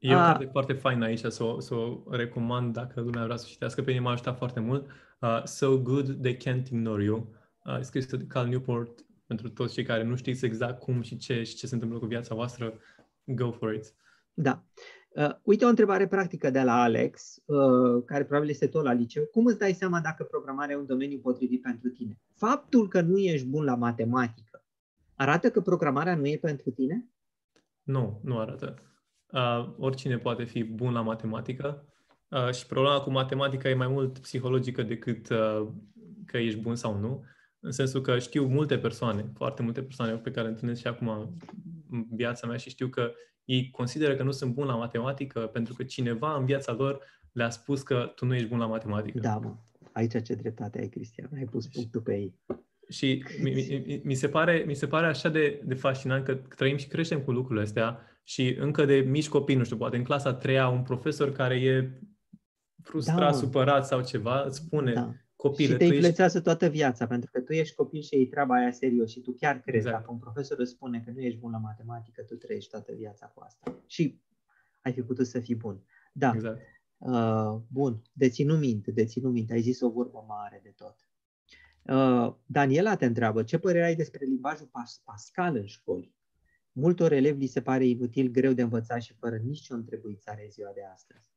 E 0.00 0.14
o 0.14 0.18
carte 0.18 0.44
foarte 0.44 0.72
faină 0.72 1.04
aici, 1.04 1.24
să 1.24 1.44
o, 1.44 1.60
să 1.60 1.74
o 1.74 2.02
recomand 2.10 2.72
dacă 2.72 3.00
lumea 3.00 3.24
vrea 3.24 3.36
să 3.36 3.46
citească. 3.48 3.82
Pe 3.82 3.90
mine 3.90 4.02
m-a 4.02 4.10
ajutat 4.10 4.36
foarte 4.36 4.60
mult. 4.60 4.86
Uh, 5.20 5.44
so 5.44 5.78
Good 5.78 6.20
They 6.20 6.36
Can't 6.36 6.66
Ignore 6.66 7.04
You. 7.04 7.34
Uh, 7.64 7.78
scris 7.80 8.06
de 8.06 8.26
Cal 8.26 8.46
Newport 8.46 9.06
pentru 9.26 9.48
toți 9.48 9.74
cei 9.74 9.84
care 9.84 10.02
nu 10.02 10.16
știți 10.16 10.44
exact 10.44 10.80
cum 10.80 11.02
și 11.02 11.16
ce 11.16 11.42
și 11.42 11.54
ce 11.54 11.66
se 11.66 11.74
întâmplă 11.74 11.98
cu 11.98 12.06
viața 12.06 12.34
voastră. 12.34 12.74
Go 13.24 13.50
for 13.50 13.74
it. 13.74 13.94
Da. 14.34 14.64
Uh, 15.08 15.34
uite 15.42 15.64
o 15.64 15.68
întrebare 15.68 16.06
practică 16.06 16.50
de 16.50 16.62
la 16.62 16.82
Alex, 16.82 17.42
uh, 17.44 18.02
care 18.04 18.24
probabil 18.24 18.50
este 18.50 18.66
tot 18.66 18.84
la 18.84 18.92
liceu. 18.92 19.24
Cum 19.24 19.46
îți 19.46 19.58
dai 19.58 19.72
seama 19.72 20.00
dacă 20.00 20.24
programarea 20.24 20.74
e 20.74 20.78
un 20.78 20.86
domeniu 20.86 21.18
potrivit 21.18 21.62
pentru 21.62 21.88
tine? 21.88 22.18
Faptul 22.34 22.88
că 22.88 23.00
nu 23.00 23.18
ești 23.18 23.46
bun 23.46 23.64
la 23.64 23.74
matematică 23.74 24.48
arată 25.18 25.50
că 25.50 25.60
programarea 25.60 26.16
nu 26.16 26.26
e 26.26 26.36
pentru 26.36 26.70
tine? 26.70 27.08
Nu, 27.82 28.20
nu 28.24 28.38
arată. 28.38 28.82
Uh, 29.32 29.74
oricine 29.78 30.18
poate 30.18 30.44
fi 30.44 30.64
bun 30.64 30.92
la 30.92 31.00
matematică 31.00 31.86
uh, 32.28 32.50
și 32.52 32.66
problema 32.66 33.00
cu 33.00 33.10
matematica 33.10 33.68
e 33.68 33.74
mai 33.74 33.88
mult 33.88 34.18
psihologică 34.18 34.82
decât 34.82 35.28
uh, 35.28 35.68
că 36.26 36.38
ești 36.38 36.60
bun 36.60 36.76
sau 36.76 36.98
nu. 36.98 37.24
În 37.60 37.70
sensul 37.70 38.00
că 38.00 38.18
știu 38.18 38.46
multe 38.46 38.78
persoane, 38.78 39.30
foarte 39.34 39.62
multe 39.62 39.82
persoane 39.82 40.16
pe 40.16 40.30
care 40.30 40.48
întâlnesc 40.48 40.80
și 40.80 40.86
acum 40.86 41.08
în 41.90 42.06
viața 42.10 42.46
mea 42.46 42.56
și 42.56 42.70
știu 42.70 42.88
că 42.88 43.12
ei 43.48 43.70
consideră 43.70 44.14
că 44.16 44.22
nu 44.22 44.30
sunt 44.30 44.54
buni 44.54 44.68
la 44.68 44.74
matematică 44.74 45.40
pentru 45.40 45.74
că 45.74 45.82
cineva 45.82 46.36
în 46.36 46.44
viața 46.44 46.72
lor 46.72 47.00
le-a 47.32 47.50
spus 47.50 47.82
că 47.82 48.12
tu 48.14 48.24
nu 48.24 48.34
ești 48.34 48.48
bun 48.48 48.58
la 48.58 48.66
matematică. 48.66 49.18
Da, 49.18 49.36
mă. 49.36 49.56
Aici 49.92 50.22
ce 50.22 50.34
dreptate 50.34 50.78
ai, 50.78 50.88
Cristian. 50.88 51.30
Ai 51.34 51.44
pus 51.44 51.66
punctul 51.66 52.00
pe 52.00 52.14
ei. 52.14 52.34
Și 52.88 53.24
mi, 53.42 53.50
mi, 53.52 54.00
mi, 54.04 54.14
se, 54.14 54.28
pare, 54.28 54.64
mi 54.66 54.74
se 54.74 54.86
pare 54.86 55.06
așa 55.06 55.28
de, 55.28 55.62
de 55.64 55.74
fascinant 55.74 56.24
că 56.24 56.34
trăim 56.34 56.76
și 56.76 56.86
creștem 56.86 57.20
cu 57.20 57.32
lucrurile 57.32 57.64
astea 57.64 58.00
și 58.24 58.56
încă 58.58 58.84
de 58.84 58.94
mici 58.94 59.28
copii, 59.28 59.56
nu 59.56 59.64
știu, 59.64 59.76
poate 59.76 59.96
în 59.96 60.04
clasa 60.04 60.28
a 60.28 60.34
treia, 60.34 60.68
un 60.68 60.82
profesor 60.82 61.32
care 61.32 61.54
e 61.54 61.90
frustrat, 62.82 63.18
da, 63.18 63.32
supărat 63.32 63.86
sau 63.86 64.02
ceva, 64.02 64.42
îți 64.42 64.56
spune 64.56 64.92
da. 64.92 65.14
Copile... 65.42 65.72
Și 65.72 65.76
te 65.76 65.84
influențează 65.84 66.36
ești... 66.36 66.48
toată 66.48 66.66
viața, 66.68 67.06
pentru 67.06 67.30
că 67.32 67.40
tu 67.40 67.52
ești 67.52 67.74
copil 67.74 68.02
și 68.02 68.14
ei 68.14 68.26
treaba 68.26 68.54
aia 68.54 68.72
serios 68.72 69.10
și 69.10 69.20
tu 69.20 69.32
chiar 69.32 69.60
crezi. 69.60 69.76
Exact. 69.76 69.96
Dacă 69.96 70.10
un 70.10 70.18
profesor 70.18 70.58
îți 70.58 70.70
spune 70.70 71.02
că 71.04 71.10
nu 71.10 71.20
ești 71.20 71.38
bun 71.38 71.50
la 71.50 71.58
matematică, 71.58 72.22
tu 72.22 72.34
trăiești 72.34 72.70
toată 72.70 72.92
viața 72.92 73.26
cu 73.26 73.42
asta. 73.44 73.82
Și 73.86 74.20
ai 74.82 74.92
fi 74.92 75.02
putut 75.02 75.26
să 75.26 75.40
fii 75.40 75.54
bun. 75.54 75.82
Da. 76.12 76.32
Exact. 76.34 76.60
Uh, 76.98 77.56
bun. 77.68 78.02
Deținu 78.12 78.56
minte, 78.56 78.90
deținu 78.90 79.30
minte. 79.30 79.52
Ai 79.52 79.60
zis 79.60 79.80
o 79.80 79.90
vorbă 79.90 80.24
mare 80.28 80.60
de 80.62 80.74
tot. 80.76 80.96
Uh, 81.82 82.34
Daniela 82.46 82.96
te 82.96 83.06
întreabă, 83.06 83.42
ce 83.42 83.58
părere 83.58 83.84
ai 83.84 83.96
despre 83.96 84.24
limbajul 84.24 84.66
pas- 84.66 85.02
Pascal 85.04 85.56
în 85.56 85.66
școli? 85.66 86.14
Multor 86.72 87.12
elevi 87.12 87.38
li 87.38 87.46
se 87.46 87.62
pare 87.62 87.86
inutil, 87.86 88.30
greu 88.30 88.52
de 88.52 88.62
învățat 88.62 89.02
și 89.02 89.14
fără 89.14 89.36
nicio 89.36 89.74
întrebuițare 89.74 90.46
ziua 90.50 90.70
de 90.74 90.80
astăzi. 90.92 91.30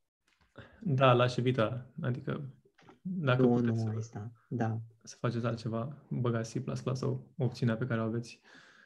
Da, 0.82 1.14
l-aș 1.14 1.36
evita. 1.36 1.86
Adică, 2.02 2.50
dacă 3.02 3.42
nu, 3.42 3.54
puteți 3.54 3.84
nu, 3.84 4.00
să, 4.00 4.22
da. 4.48 4.80
să 5.04 5.16
faceți 5.20 5.46
altceva, 5.46 5.96
băgați 6.08 6.60
C++ 6.60 6.64
sau 6.94 7.24
opțiunea 7.38 7.76
pe 7.76 7.86
care 7.86 8.02
o 8.02 8.04
aveți. 8.04 8.40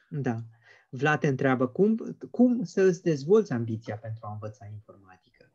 Da. 0.08 0.42
Vlad 0.88 1.20
te 1.20 1.26
întreabă, 1.26 1.66
cum, 1.66 2.16
cum 2.30 2.64
să 2.64 2.82
îți 2.82 3.02
dezvolți 3.02 3.52
ambiția 3.52 3.96
pentru 3.96 4.26
a 4.26 4.32
învăța 4.32 4.66
informatică? 4.72 5.50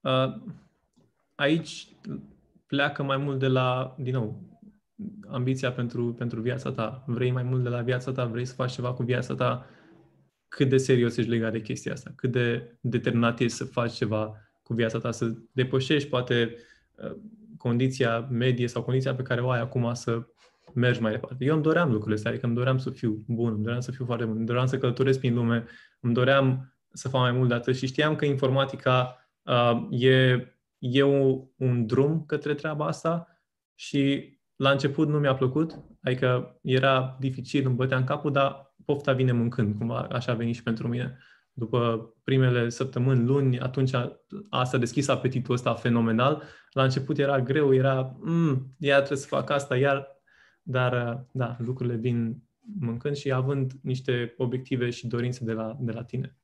Uh, 0.00 0.52
aici 1.34 1.96
pleacă 2.66 3.02
mai 3.02 3.16
mult 3.16 3.38
de 3.38 3.46
la, 3.46 3.96
din 3.98 4.12
nou, 4.12 4.42
ambiția 5.28 5.72
pentru, 5.72 6.14
pentru 6.14 6.40
viața 6.40 6.72
ta. 6.72 7.04
Vrei 7.06 7.30
mai 7.30 7.42
mult 7.42 7.62
de 7.62 7.68
la 7.68 7.82
viața 7.82 8.12
ta, 8.12 8.24
vrei 8.24 8.44
să 8.44 8.54
faci 8.54 8.72
ceva 8.72 8.92
cu 8.92 9.02
viața 9.02 9.34
ta, 9.34 9.66
cât 10.48 10.68
de 10.68 10.76
serios 10.76 11.16
ești 11.16 11.30
legat 11.30 11.52
de 11.52 11.60
chestia 11.60 11.92
asta, 11.92 12.12
cât 12.16 12.32
de 12.32 12.76
determinat 12.80 13.40
ești 13.40 13.56
să 13.56 13.64
faci 13.64 13.92
ceva 13.92 14.36
cu 14.62 14.74
viața 14.74 14.98
ta, 14.98 15.10
să 15.10 15.34
depășești 15.52 16.08
poate 16.08 16.54
uh, 16.94 17.16
condiția 17.62 18.26
medie 18.30 18.68
sau 18.68 18.82
condiția 18.82 19.14
pe 19.14 19.22
care 19.22 19.40
o 19.40 19.50
ai 19.50 19.60
acum 19.60 19.94
să 19.94 20.26
mergi 20.74 21.00
mai 21.00 21.10
departe. 21.10 21.44
Eu 21.44 21.54
îmi 21.54 21.62
doream 21.62 21.88
lucrurile 21.88 22.14
astea, 22.14 22.30
adică 22.30 22.46
îmi 22.46 22.54
doream 22.54 22.78
să 22.78 22.90
fiu 22.90 23.24
bun, 23.26 23.52
îmi 23.52 23.62
doream 23.62 23.80
să 23.80 23.90
fiu 23.90 24.04
foarte 24.04 24.24
bun, 24.24 24.36
îmi 24.36 24.46
doream 24.46 24.66
să 24.66 24.78
călătoresc 24.78 25.18
prin 25.18 25.34
lume, 25.34 25.64
îmi 26.00 26.14
doream 26.14 26.74
să 26.92 27.08
fac 27.08 27.20
mai 27.20 27.32
mult 27.32 27.48
de 27.48 27.54
atât 27.54 27.76
și 27.76 27.86
știam 27.86 28.16
că 28.16 28.24
informatica 28.24 29.16
uh, 29.42 29.86
e, 29.90 30.46
e 30.78 31.02
un, 31.02 31.44
un 31.56 31.86
drum 31.86 32.24
către 32.26 32.54
treaba 32.54 32.86
asta 32.86 33.26
și 33.74 34.32
la 34.56 34.70
început 34.70 35.08
nu 35.08 35.18
mi-a 35.18 35.34
plăcut, 35.34 35.78
adică 36.02 36.58
era 36.62 37.16
dificil, 37.20 37.66
îmi 37.66 37.74
băteam 37.74 38.04
capul, 38.04 38.32
dar 38.32 38.74
pofta 38.84 39.12
vine 39.12 39.32
mâncând, 39.32 39.78
cumva 39.78 40.08
așa 40.10 40.32
a 40.32 40.34
venit 40.34 40.54
și 40.54 40.62
pentru 40.62 40.88
mine. 40.88 41.18
După 41.52 42.12
primele 42.24 42.68
săptămâni, 42.68 43.24
luni, 43.24 43.60
atunci 43.60 43.92
asta 44.48 44.76
a 44.76 44.80
deschis 44.80 45.08
apetitul 45.08 45.54
ăsta 45.54 45.74
fenomenal. 45.74 46.42
La 46.70 46.82
început 46.82 47.18
era 47.18 47.40
greu, 47.40 47.74
era, 47.74 48.16
mm, 48.20 48.74
iar 48.78 48.98
trebuie 48.98 49.18
să 49.18 49.26
fac 49.26 49.50
asta, 49.50 49.76
iar, 49.76 50.06
dar 50.62 51.24
da, 51.32 51.56
lucrurile 51.58 51.96
vin 51.96 52.42
mâncând 52.78 53.16
și 53.16 53.32
având 53.32 53.72
niște 53.82 54.34
obiective 54.36 54.90
și 54.90 55.06
dorințe 55.06 55.44
de 55.44 55.52
la, 55.52 55.76
de 55.80 55.92
la 55.92 56.04
tine. 56.04 56.36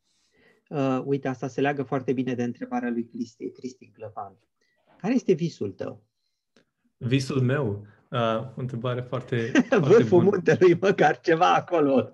Uh, 0.69 1.03
uite, 1.05 1.29
asta 1.29 1.49
se 1.49 1.61
leagă 1.61 1.83
foarte 1.83 2.13
bine 2.13 2.35
de 2.35 2.43
întrebarea 2.43 2.91
lui 2.91 3.05
Cristi, 3.07 3.51
Cristi 3.51 3.91
Glăvan. 3.95 4.39
Care 4.99 5.15
este 5.15 5.33
visul 5.33 5.71
tău? 5.71 6.07
Visul 6.97 7.41
meu? 7.41 7.87
Uh, 8.11 8.41
o 8.57 8.61
întrebare 8.61 9.01
foarte, 9.01 9.51
foarte 9.69 9.89
Vârful 9.89 10.19
bună. 10.19 10.31
muntelui, 10.31 10.79
măcar 10.81 11.21
ceva 11.21 11.55
acolo. 11.55 12.11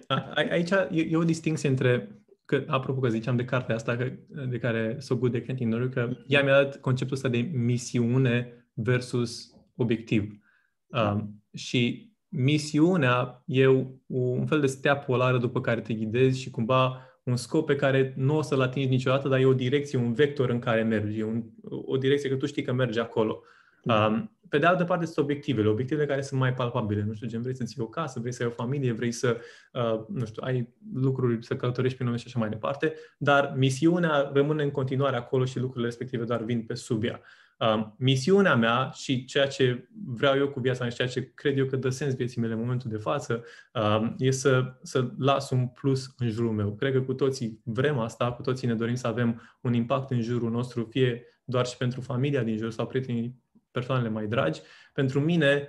Aici 0.50 0.70
e, 0.70 1.08
e 1.10 1.16
o 1.16 1.24
distinție 1.24 1.68
între, 1.68 2.22
că, 2.44 2.64
apropo 2.66 3.00
că 3.00 3.08
ziceam 3.08 3.36
de 3.36 3.44
cartea 3.44 3.74
asta 3.74 3.96
că, 3.96 4.12
de 4.48 4.58
care 4.58 4.96
So 4.98 5.16
Good 5.16 5.32
de 5.32 5.42
Canting 5.42 5.92
că 5.92 6.16
ea 6.26 6.42
mi-a 6.42 6.62
dat 6.62 6.80
conceptul 6.80 7.16
ăsta 7.16 7.28
de 7.28 7.38
misiune 7.38 8.66
versus 8.74 9.50
obiectiv. 9.76 10.40
Um, 10.86 11.42
și 11.54 12.12
misiunea 12.28 13.42
e 13.46 13.66
un 14.06 14.46
fel 14.46 14.60
de 14.60 14.66
stea 14.66 14.96
polară 14.96 15.38
după 15.38 15.60
care 15.60 15.80
te 15.80 15.94
ghidezi 15.94 16.40
și 16.40 16.50
cumva 16.50 17.06
un 17.22 17.36
scop 17.36 17.66
pe 17.66 17.76
care 17.76 18.14
nu 18.16 18.36
o 18.36 18.42
să-l 18.42 18.60
atingi 18.60 18.88
niciodată, 18.88 19.28
dar 19.28 19.40
e 19.40 19.44
o 19.44 19.54
direcție, 19.54 19.98
un 19.98 20.12
vector 20.12 20.50
în 20.50 20.58
care 20.58 20.82
mergi, 20.82 21.22
un, 21.22 21.44
o 21.62 21.96
direcție 21.96 22.30
că 22.30 22.36
tu 22.36 22.46
știi 22.46 22.62
că 22.62 22.72
mergi 22.72 22.98
acolo. 22.98 23.42
Um, 23.84 24.36
pe 24.52 24.58
de 24.58 24.66
altă 24.66 24.84
parte, 24.84 25.04
sunt 25.04 25.16
obiectivele, 25.16 25.68
obiectivele 25.68 26.06
care 26.06 26.20
sunt 26.20 26.40
mai 26.40 26.54
palpabile. 26.54 27.04
Nu 27.06 27.12
știu, 27.12 27.28
gen, 27.28 27.42
vrei 27.42 27.56
să-ți 27.56 27.74
iei 27.76 27.86
o 27.86 27.90
casă, 27.90 28.20
vrei 28.20 28.32
să 28.32 28.42
ai 28.42 28.48
o 28.48 28.52
familie, 28.52 28.92
vrei 28.92 29.12
să, 29.12 29.40
uh, 29.72 30.04
nu 30.08 30.24
știu, 30.24 30.42
ai 30.44 30.68
lucruri, 30.94 31.44
să 31.44 31.56
călătorești 31.56 31.98
pe 31.98 32.04
lume 32.04 32.16
și 32.16 32.24
așa 32.26 32.38
mai 32.38 32.48
departe, 32.48 32.94
dar 33.18 33.54
misiunea 33.56 34.30
rămâne 34.34 34.62
în 34.62 34.70
continuare 34.70 35.16
acolo 35.16 35.44
și 35.44 35.58
lucrurile 35.58 35.86
respective 35.86 36.24
doar 36.24 36.42
vin 36.42 36.62
pe 36.62 36.74
sub 36.74 37.04
ea. 37.04 37.20
Uh, 37.58 37.86
misiunea 37.96 38.56
mea 38.56 38.90
și 38.94 39.24
ceea 39.24 39.46
ce 39.46 39.88
vreau 40.06 40.36
eu 40.36 40.48
cu 40.48 40.60
viața 40.60 40.80
mea 40.80 40.90
și 40.90 40.96
ceea 40.96 41.08
ce 41.08 41.32
cred 41.34 41.58
eu 41.58 41.66
că 41.66 41.76
dă 41.76 41.88
sens 41.88 42.14
vieții 42.14 42.40
mele 42.40 42.52
în 42.52 42.58
momentul 42.58 42.90
de 42.90 42.96
față 42.96 43.44
uh, 43.74 44.12
e 44.18 44.30
să, 44.30 44.74
să 44.82 45.10
las 45.18 45.50
un 45.50 45.66
plus 45.66 46.14
în 46.18 46.28
jurul 46.28 46.52
meu. 46.52 46.74
Cred 46.74 46.92
că 46.92 47.00
cu 47.00 47.14
toții 47.14 47.60
vrem 47.64 47.98
asta, 47.98 48.32
cu 48.32 48.42
toții 48.42 48.68
ne 48.68 48.74
dorim 48.74 48.94
să 48.94 49.06
avem 49.06 49.42
un 49.60 49.72
impact 49.72 50.10
în 50.10 50.20
jurul 50.20 50.50
nostru, 50.50 50.84
fie 50.90 51.22
doar 51.44 51.66
și 51.66 51.76
pentru 51.76 52.00
familia 52.00 52.42
din 52.42 52.56
jur 52.56 52.70
sau 52.70 52.86
prietenii 52.86 53.40
persoanele 53.72 54.08
mai 54.08 54.26
dragi. 54.26 54.60
Pentru 54.92 55.20
mine 55.20 55.68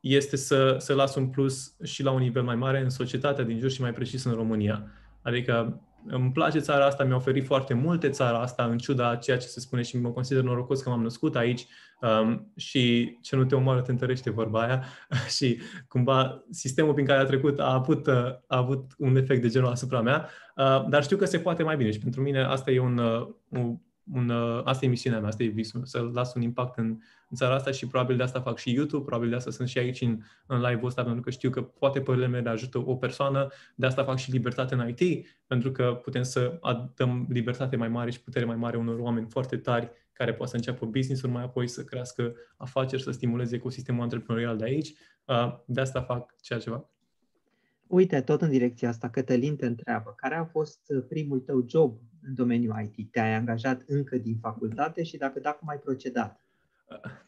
este 0.00 0.36
să, 0.36 0.76
să 0.78 0.94
las 0.94 1.14
un 1.14 1.28
plus 1.28 1.74
și 1.82 2.02
la 2.02 2.10
un 2.10 2.20
nivel 2.20 2.42
mai 2.42 2.56
mare 2.56 2.80
în 2.80 2.90
societatea 2.90 3.44
din 3.44 3.58
jur 3.58 3.70
și 3.70 3.80
mai 3.80 3.92
precis 3.92 4.24
în 4.24 4.32
România. 4.32 4.86
Adică 5.22 5.80
îmi 6.06 6.32
place 6.32 6.58
țara 6.58 6.86
asta, 6.86 7.04
mi-a 7.04 7.16
oferit 7.16 7.46
foarte 7.46 7.74
multe 7.74 8.08
țara 8.08 8.38
asta, 8.38 8.64
în 8.64 8.78
ciuda 8.78 9.16
ceea 9.16 9.36
ce 9.36 9.46
se 9.46 9.60
spune 9.60 9.82
și 9.82 9.98
mă 9.98 10.08
consider 10.08 10.42
norocos 10.42 10.82
că 10.82 10.88
m-am 10.88 11.02
născut 11.02 11.36
aici 11.36 11.66
um, 12.00 12.52
și 12.56 13.16
ce 13.20 13.36
nu 13.36 13.44
te 13.44 13.54
omoară 13.54 13.80
te 13.80 13.90
întărește 13.90 14.30
vorba 14.30 14.62
aia 14.62 14.84
și 15.36 15.60
cumva 15.88 16.44
sistemul 16.50 16.92
prin 16.92 17.06
care 17.06 17.20
a 17.20 17.24
trecut 17.24 17.60
a 17.60 17.72
avut, 17.72 18.08
a 18.08 18.42
avut 18.46 18.92
un 18.98 19.16
efect 19.16 19.42
de 19.42 19.48
genul 19.48 19.70
asupra 19.70 20.00
mea, 20.00 20.28
uh, 20.56 20.88
dar 20.88 21.02
știu 21.02 21.16
că 21.16 21.24
se 21.24 21.38
poate 21.38 21.62
mai 21.62 21.76
bine 21.76 21.90
și 21.90 21.98
pentru 21.98 22.20
mine 22.20 22.42
asta 22.42 22.70
e 22.70 22.80
un, 22.80 22.98
uh, 22.98 23.28
un 23.48 23.76
un, 24.12 24.28
uh, 24.28 24.60
asta 24.64 24.84
e 24.84 24.88
misiunea 24.88 25.18
mea, 25.18 25.28
asta 25.28 25.42
e 25.42 25.46
visul, 25.46 25.84
să 25.84 26.10
las 26.12 26.34
un 26.34 26.42
impact 26.42 26.78
în, 26.78 26.86
în 27.28 27.36
țara 27.36 27.54
asta 27.54 27.70
și 27.70 27.86
probabil 27.86 28.16
de 28.16 28.22
asta 28.22 28.40
fac 28.40 28.58
și 28.58 28.74
YouTube, 28.74 29.04
probabil 29.04 29.28
de 29.28 29.34
asta 29.34 29.50
sunt 29.50 29.68
și 29.68 29.78
aici 29.78 30.00
în, 30.00 30.20
în 30.46 30.60
live-ul 30.60 30.86
ăsta, 30.86 31.02
pentru 31.04 31.22
că 31.22 31.30
știu 31.30 31.50
că 31.50 31.62
poate 31.62 32.00
părerile 32.00 32.28
mele 32.30 32.48
ajută 32.48 32.78
o 32.78 32.96
persoană, 32.96 33.48
de 33.74 33.86
asta 33.86 34.04
fac 34.04 34.18
și 34.18 34.30
libertate 34.30 34.74
în 34.74 34.94
IT, 34.96 35.26
pentru 35.46 35.72
că 35.72 36.00
putem 36.02 36.22
să 36.22 36.60
dăm 36.94 37.26
libertate 37.28 37.76
mai 37.76 37.88
mare 37.88 38.10
și 38.10 38.22
putere 38.22 38.44
mai 38.44 38.56
mare 38.56 38.76
unor 38.76 38.98
oameni 38.98 39.26
foarte 39.30 39.56
tari 39.56 39.90
care 40.12 40.34
poate 40.34 40.50
să 40.50 40.56
înceapă 40.56 40.86
business-uri 40.86 41.32
mai 41.32 41.42
apoi, 41.42 41.68
să 41.68 41.84
crească 41.84 42.34
afaceri, 42.56 43.02
să 43.02 43.10
stimuleze 43.10 43.54
ecosistemul 43.54 44.02
antreprenorial 44.02 44.56
de 44.56 44.64
aici. 44.64 44.94
Uh, 45.26 45.58
de 45.66 45.80
asta 45.80 46.02
fac 46.02 46.34
ceea 46.40 46.58
ce 46.58 46.70
fac. 46.70 46.90
Uite, 47.86 48.20
tot 48.20 48.42
în 48.42 48.50
direcția 48.50 48.88
asta, 48.88 49.10
Cătălin 49.10 49.56
te 49.56 49.66
întreabă, 49.66 50.12
care 50.16 50.34
a 50.34 50.44
fost 50.44 50.80
primul 51.08 51.40
tău 51.40 51.64
job 51.68 51.98
în 52.22 52.34
domeniul 52.34 52.90
IT? 52.94 53.10
Te-ai 53.10 53.34
angajat 53.34 53.82
încă 53.86 54.16
din 54.16 54.36
facultate 54.40 55.02
și 55.02 55.16
dacă 55.16 55.40
da, 55.40 55.50
cum 55.50 55.68
ai 55.68 55.78
procedat? 55.78 56.40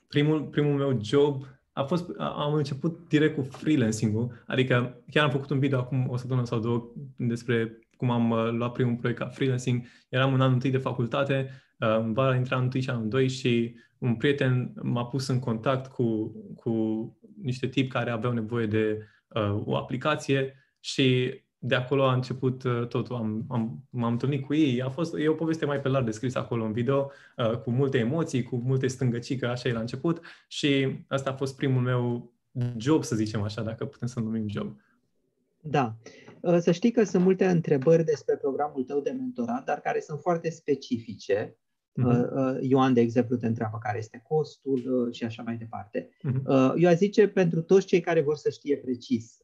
Primul, 0.08 0.42
primul 0.42 0.74
meu 0.74 0.98
job 1.02 1.46
a 1.72 1.82
fost, 1.82 2.10
am 2.18 2.54
început 2.54 3.08
direct 3.08 3.34
cu 3.34 3.42
freelancing-ul, 3.42 4.42
adică 4.46 5.02
chiar 5.10 5.24
am 5.24 5.30
făcut 5.30 5.50
un 5.50 5.58
video 5.58 5.78
acum 5.78 6.08
o 6.08 6.16
săptămână 6.16 6.46
sau 6.46 6.58
două 6.58 6.92
despre 7.16 7.78
cum 7.96 8.10
am 8.10 8.30
uh, 8.30 8.50
luat 8.50 8.72
primul 8.72 8.96
proiect 8.96 9.18
ca 9.18 9.26
freelancing. 9.26 9.84
Eram 10.08 10.34
în 10.34 10.40
anul 10.40 10.54
întâi 10.54 10.70
de 10.70 10.78
facultate, 10.78 11.50
uh, 11.78 11.98
în 11.98 12.12
vara 12.12 12.36
intra 12.36 12.54
anul 12.54 12.66
întâi 12.66 12.80
și 12.80 12.90
anul 12.90 13.08
doi 13.08 13.28
și 13.28 13.74
un 13.98 14.14
prieten 14.14 14.72
m-a 14.82 15.04
pus 15.04 15.26
în 15.26 15.38
contact 15.38 15.92
cu, 15.92 16.32
cu 16.56 16.72
niște 17.42 17.66
tipi 17.66 17.88
care 17.88 18.10
aveau 18.10 18.32
nevoie 18.32 18.66
de 18.66 18.98
uh, 19.28 19.62
o 19.64 19.76
aplicație 19.76 20.54
și 20.80 21.38
de 21.66 21.74
acolo 21.74 22.04
a 22.04 22.14
început 22.14 22.62
uh, 22.62 22.86
totul. 22.86 23.16
Am, 23.16 23.44
am, 23.48 23.84
m-am 23.90 24.12
întâlnit 24.12 24.44
cu 24.44 24.54
ei. 24.54 24.82
A 24.82 24.88
fost, 24.88 25.14
e 25.18 25.28
o 25.28 25.34
poveste 25.34 25.64
mai 25.64 25.80
pe 25.80 25.88
larg 25.88 26.04
descrisă 26.04 26.38
acolo 26.38 26.64
în 26.64 26.72
video, 26.72 27.10
uh, 27.36 27.56
cu 27.56 27.70
multe 27.70 27.98
emoții, 27.98 28.42
cu 28.42 28.56
multe 28.56 28.86
stângăcii, 28.86 29.36
că 29.36 29.46
așa 29.46 29.68
e 29.68 29.72
la 29.72 29.80
început. 29.80 30.20
Și 30.48 30.98
asta 31.08 31.30
a 31.30 31.34
fost 31.34 31.56
primul 31.56 31.82
meu 31.82 32.32
job, 32.76 33.04
să 33.04 33.16
zicem 33.16 33.42
așa, 33.42 33.62
dacă 33.62 33.84
putem 33.84 34.08
să 34.08 34.20
numim 34.20 34.48
job. 34.48 34.76
Da. 35.60 35.96
Uh, 36.40 36.58
să 36.58 36.70
știi 36.70 36.90
că 36.90 37.04
sunt 37.04 37.22
multe 37.22 37.46
întrebări 37.46 38.04
despre 38.04 38.36
programul 38.36 38.82
tău 38.84 39.00
de 39.00 39.10
mentorat, 39.10 39.64
dar 39.64 39.80
care 39.80 40.00
sunt 40.00 40.20
foarte 40.20 40.50
specifice. 40.50 41.56
Uh-huh. 42.02 42.60
Ioan, 42.60 42.92
de 42.92 43.00
exemplu, 43.00 43.36
te 43.36 43.46
întreabă 43.46 43.78
care 43.80 43.98
este 43.98 44.22
costul 44.28 45.08
și 45.12 45.24
așa 45.24 45.42
mai 45.42 45.56
departe. 45.56 46.08
Uh-huh. 46.08 46.72
Eu 46.76 46.88
aș 46.88 46.96
zice 46.96 47.28
pentru 47.28 47.62
toți 47.62 47.86
cei 47.86 48.00
care 48.00 48.20
vor 48.20 48.36
să 48.36 48.50
știe 48.50 48.76
precis 48.76 49.36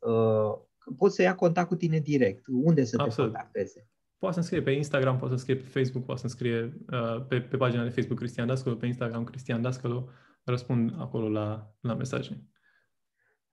poți 0.96 1.14
să 1.14 1.22
ia 1.22 1.34
contact 1.34 1.68
cu 1.68 1.76
tine 1.76 1.98
direct. 1.98 2.44
Unde 2.48 2.84
să 2.84 2.96
Absolut. 2.98 3.32
te 3.32 3.36
contacteze? 3.36 3.88
Poate 4.18 4.40
să 4.40 4.42
scrie 4.42 4.62
pe 4.62 4.70
Instagram, 4.70 5.18
poate 5.18 5.34
să 5.34 5.40
scrie 5.40 5.56
pe 5.56 5.80
Facebook, 5.80 6.04
poate 6.04 6.20
să 6.20 6.28
scrie 6.28 6.76
uh, 6.92 7.26
pe, 7.28 7.40
pe 7.40 7.56
pagina 7.56 7.82
de 7.82 7.88
Facebook 7.88 8.18
Cristian 8.18 8.46
Dascălu, 8.46 8.76
pe 8.76 8.86
Instagram 8.86 9.24
Cristian 9.24 9.62
Dascălu. 9.62 10.08
Răspund 10.44 10.94
acolo 10.98 11.28
la, 11.28 11.74
la 11.80 11.94
mesaje. 11.94 12.44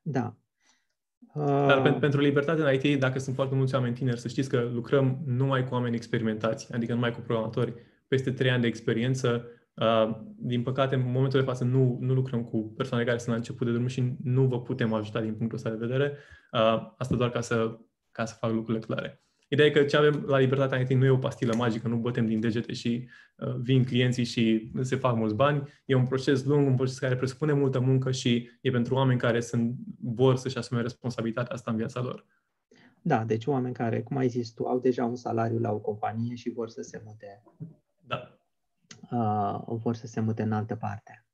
Da. 0.01 0.35
Uh... 1.33 1.43
Dar 1.45 1.81
pentru, 1.81 1.99
pentru 1.99 2.19
libertate 2.19 2.61
în 2.61 2.73
IT, 2.73 2.99
dacă 2.99 3.19
sunt 3.19 3.35
foarte 3.35 3.55
mulți 3.55 3.75
oameni 3.75 3.95
tineri, 3.95 4.19
să 4.19 4.27
știți 4.27 4.49
că 4.49 4.69
lucrăm 4.73 5.21
numai 5.25 5.67
cu 5.67 5.73
oameni 5.73 5.95
experimentați, 5.95 6.73
adică 6.73 6.93
numai 6.93 7.11
cu 7.11 7.19
programatori. 7.19 7.73
Peste 8.07 8.31
trei 8.31 8.51
ani 8.51 8.61
de 8.61 8.67
experiență, 8.67 9.45
Uh, 9.45 9.56
din 10.35 10.63
păcate, 10.63 10.95
în 10.95 11.11
momentul 11.11 11.39
de 11.39 11.45
față 11.45 11.63
nu, 11.63 11.97
nu 12.01 12.13
lucrăm 12.13 12.43
cu 12.43 12.73
persoane 12.77 13.03
care 13.03 13.17
sunt 13.17 13.29
la 13.29 13.35
început 13.35 13.67
de 13.67 13.73
drum 13.73 13.87
și 13.87 14.15
nu 14.23 14.45
vă 14.45 14.61
putem 14.61 14.93
ajuta 14.93 15.21
din 15.21 15.33
punctul 15.33 15.57
ăsta 15.57 15.69
de 15.69 15.85
vedere. 15.85 16.17
Uh, 16.51 16.93
asta 16.97 17.15
doar 17.15 17.29
ca 17.29 17.41
să, 17.41 17.77
ca 18.11 18.25
să 18.25 18.35
fac 18.39 18.51
lucrurile 18.51 18.85
clare. 18.85 19.21
Ideea 19.47 19.67
e 19.67 19.71
că 19.71 19.83
ce 19.83 19.97
avem 19.97 20.23
la 20.27 20.37
Libertatea 20.37 20.79
IT 20.79 20.89
nu 20.89 21.05
e 21.05 21.09
o 21.09 21.17
pastilă 21.17 21.55
magică, 21.55 21.87
nu 21.87 21.95
bătem 21.95 22.25
din 22.25 22.39
degete 22.39 22.73
și 22.73 23.07
uh, 23.37 23.55
vin 23.61 23.83
clienții 23.83 24.23
și 24.23 24.71
se 24.81 24.95
fac 24.95 25.15
mulți 25.15 25.35
bani. 25.35 25.63
E 25.85 25.95
un 25.95 26.05
proces 26.05 26.43
lung, 26.43 26.67
un 26.67 26.75
proces 26.75 26.99
care 26.99 27.15
presupune 27.15 27.53
multă 27.53 27.79
muncă 27.79 28.11
și 28.11 28.49
e 28.61 28.69
pentru 28.69 28.95
oameni 28.95 29.19
care 29.19 29.39
sunt, 29.39 29.75
vor 30.01 30.35
să-și 30.35 30.57
asume 30.57 30.81
responsabilitatea 30.81 31.55
asta 31.55 31.71
în 31.71 31.77
viața 31.77 32.01
lor. 32.01 32.25
Da, 33.01 33.23
deci 33.23 33.45
oameni 33.45 33.73
care, 33.73 34.01
cum 34.01 34.17
ai 34.17 34.27
zis 34.27 34.49
tu, 34.49 34.63
au 34.63 34.79
deja 34.79 35.05
un 35.05 35.15
salariu 35.15 35.59
la 35.59 35.71
o 35.71 35.79
companie 35.79 36.35
și 36.35 36.49
vor 36.49 36.69
să 36.69 36.81
se 36.81 37.01
mute. 37.05 37.43
Da 38.07 38.36
uh, 39.11 39.59
vor 39.67 39.95
să 39.95 40.07
se 40.07 40.19
mute 40.19 40.41
în 40.41 40.51
altă 40.51 40.75
parte. 40.75 41.25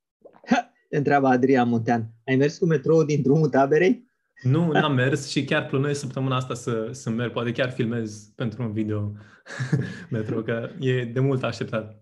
Te 0.90 0.98
întreabă 0.98 1.28
Adrian 1.28 1.70
Muntean, 1.70 2.10
ai 2.26 2.36
mers 2.36 2.58
cu 2.58 2.66
metrou 2.66 3.04
din 3.04 3.22
drumul 3.22 3.50
taberei? 3.50 4.12
Nu, 4.42 4.72
n-am 4.72 4.94
mers 4.94 5.28
și 5.30 5.44
chiar 5.44 5.66
plănuiesc 5.66 6.00
săptămâna 6.00 6.36
asta 6.36 6.54
să, 6.54 6.90
să 6.92 7.10
merg. 7.10 7.32
Poate 7.32 7.52
chiar 7.52 7.72
filmez 7.72 8.32
pentru 8.36 8.64
un 8.64 8.72
video 8.72 9.12
metro, 10.10 10.42
că 10.42 10.70
e 10.80 11.06
de 11.06 11.20
mult 11.20 11.44
așteptat. 11.44 12.02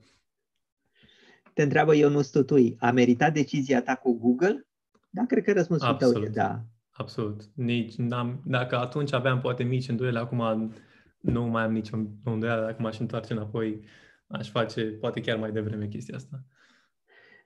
Te 1.54 1.62
întreabă 1.62 1.96
eu 1.96 2.10
nu 2.10 2.22
Tutui, 2.22 2.76
a 2.80 2.92
meritat 2.92 3.34
decizia 3.34 3.82
ta 3.82 3.96
cu 3.96 4.18
Google? 4.18 4.68
Da, 5.10 5.24
cred 5.28 5.44
că 5.44 5.54
răspunsul 5.54 5.88
Absolut. 5.88 6.14
tău 6.14 6.24
e 6.24 6.30
da. 6.30 6.64
Absolut. 6.92 7.42
Nici 7.54 7.96
n-am, 7.96 8.42
dacă 8.46 8.78
atunci 8.78 9.14
aveam 9.14 9.40
poate 9.40 9.64
mici 9.64 9.88
îndoiele, 9.88 10.20
acum 10.20 10.74
nu 11.20 11.44
mai 11.44 11.64
am 11.64 11.72
nicio 11.72 11.98
îndoială, 12.24 12.66
dacă 12.66 12.82
m-aș 12.82 13.00
întoarce 13.00 13.34
înapoi, 13.34 13.84
aș 14.32 14.50
face 14.50 14.84
poate 14.84 15.22
chiar 15.22 15.38
mai 15.38 15.52
devreme 15.52 15.88
chestia 15.88 16.16
asta. 16.16 16.44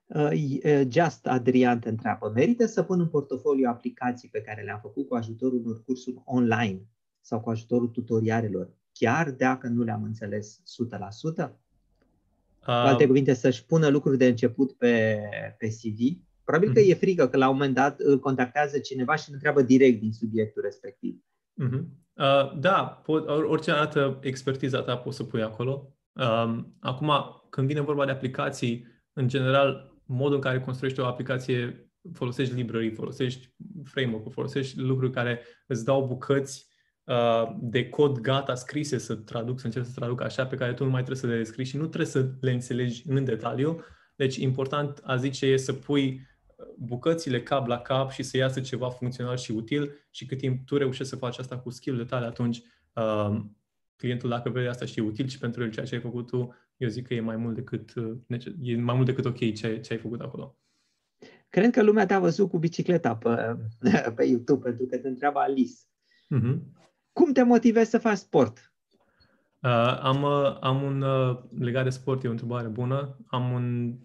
Uh, 0.08 0.32
uh, 0.64 0.82
Just 0.90 1.28
Adrian 1.28 1.80
te 1.80 1.90
întreabă, 1.90 2.32
merită 2.36 2.66
să 2.66 2.84
pun 2.84 3.00
în 3.00 3.08
portofoliu 3.08 3.70
aplicații 3.70 4.30
pe 4.30 4.42
care 4.42 4.64
le-am 4.64 4.80
făcut 4.82 5.08
cu 5.08 5.16
ajutorul 5.16 5.62
unor 5.66 5.84
cursuri 5.84 6.22
online 6.26 6.82
sau 7.22 7.42
cu 7.42 7.50
ajutorul 7.50 7.88
tutorialelor, 7.88 8.70
chiar 8.92 9.32
dacă 9.32 9.68
nu 9.68 9.84
le-am 9.84 10.04
înțeles 10.04 10.62
100%? 11.40 11.50
Cu 12.66 12.72
alte 12.72 13.06
cuvinte, 13.08 13.34
să-și 13.34 13.66
pună 13.66 13.88
lucruri 13.88 14.18
de 14.18 14.28
început 14.28 14.72
pe, 14.72 15.22
pe 15.58 15.68
CV. 15.68 16.24
Probabil 16.44 16.70
uh-huh. 16.70 16.74
că 16.74 16.80
mhm. 16.80 16.90
e 16.90 16.94
frică 16.94 17.28
că 17.28 17.38
la 17.38 17.50
un 17.50 17.54
moment 17.54 17.74
dat 17.74 18.00
îl 18.00 18.20
contactează 18.20 18.80
cineva 18.80 19.16
și 19.16 19.24
îl 19.28 19.34
întreabă 19.34 19.62
direct 19.62 20.00
din 20.00 20.14
subiectul 20.14 20.62
respectiv. 20.62 21.24
Uh-huh. 21.64 21.84
Uh, 22.14 22.60
da, 22.60 23.02
pot, 23.06 23.28
orice 23.28 23.72
altă 23.72 24.20
expertiza 24.22 24.82
ta 24.82 24.98
poți 24.98 25.18
să 25.18 25.24
pui 25.24 25.42
acolo. 25.42 25.95
Um, 26.16 26.78
acum, 26.80 27.12
când 27.50 27.68
vine 27.68 27.80
vorba 27.80 28.06
de 28.06 28.12
aplicații, 28.12 28.88
în 29.14 29.28
general, 29.28 29.94
modul 30.06 30.36
în 30.36 30.42
care 30.42 30.60
construiești 30.60 31.00
o 31.00 31.06
aplicație, 31.06 31.90
folosești 32.14 32.54
librării, 32.54 32.92
folosești 32.92 33.54
framework-ul, 33.84 34.32
folosești 34.32 34.80
lucruri 34.80 35.12
care 35.12 35.42
îți 35.68 35.86
dau 35.86 36.08
bucăți 36.08 36.68
uh, 37.04 37.56
de 37.60 37.90
cod 37.90 38.20
gata 38.20 38.56
scrise 38.56 38.98
să 38.98 39.16
traduc, 39.16 39.60
să 39.60 39.66
încerci 39.66 39.86
să 39.86 39.92
traduc 39.96 40.22
așa, 40.22 40.46
pe 40.46 40.56
care 40.56 40.74
tu 40.74 40.84
nu 40.84 40.90
mai 40.90 41.04
trebuie 41.04 41.22
să 41.22 41.28
le 41.28 41.38
descrii 41.38 41.66
și 41.66 41.78
nu 41.78 41.86
trebuie 41.86 42.08
să 42.08 42.30
le 42.42 42.52
înțelegi 42.52 43.04
în 43.10 43.24
detaliu. 43.24 43.80
Deci, 44.16 44.36
important, 44.36 45.02
a 45.04 45.16
zice, 45.16 45.46
e 45.46 45.58
să 45.58 45.74
pui 45.74 46.22
bucățile 46.78 47.44
cap 47.44 47.68
la 47.68 47.78
cap 47.78 48.12
și 48.12 48.24
să 48.24 48.38
iasă 48.38 48.62
ceva 48.62 48.90
funcțional 48.90 49.38
și 49.38 49.52
util 49.52 50.08
și 50.12 50.26
cât 50.26 50.38
timp 50.38 50.66
tu 50.66 50.78
reușești 50.78 51.10
să 51.10 51.16
faci 51.16 51.38
asta 51.38 51.58
cu 51.58 51.70
skill-urile 51.70 52.10
tale, 52.10 52.26
atunci 52.26 52.62
uh, 52.94 53.40
clientul 53.96 54.30
dacă 54.30 54.50
vede 54.50 54.68
asta 54.68 54.86
și 54.86 55.00
e 55.00 55.04
util 55.04 55.28
și 55.28 55.38
pentru 55.38 55.64
el 55.64 55.72
ceea 55.72 55.86
ce 55.86 55.96
ai 55.96 56.02
făcut 56.02 56.28
tu, 56.28 56.56
eu 56.78 56.90
zic 56.90 57.08
că 57.08 57.14
e 57.14 57.20
mai 57.20 57.36
mult 57.36 57.56
decât, 57.56 57.94
uh, 57.96 58.18
e 58.62 58.76
mai 58.76 58.96
mult 58.96 59.06
decât 59.06 59.26
ok 59.26 59.38
ce, 59.38 59.80
ce 59.80 59.94
ai 59.94 60.00
făcut 60.00 60.22
acolo. 60.22 60.58
Cred 61.50 61.72
că 61.72 61.84
lumea 61.84 62.06
te-a 62.06 62.20
văzut 62.20 62.50
cu 62.50 62.58
bicicleta 62.58 63.16
pe, 63.16 63.58
pe 64.16 64.24
YouTube, 64.24 64.64
pentru 64.64 64.86
că 64.86 64.98
te 64.98 65.08
întreabă 65.08 65.40
Alice. 65.40 65.74
Uh-huh. 66.36 66.60
Cum 67.14 67.32
te 67.32 67.44
motivezi 67.44 67.90
să 67.90 67.98
faci 67.98 68.18
sport? 68.18 68.74
Uh, 69.62 70.00
am, 70.02 70.24
uh, 70.24 70.58
am 70.62 70.82
un, 70.82 71.02
uh, 71.02 71.40
legat 71.60 71.84
de 71.84 71.90
sport, 71.90 72.24
e 72.24 72.28
o 72.28 72.32
întrebare 72.32 72.68
bună, 72.68 73.18
am 73.28 73.52
un, 73.52 73.96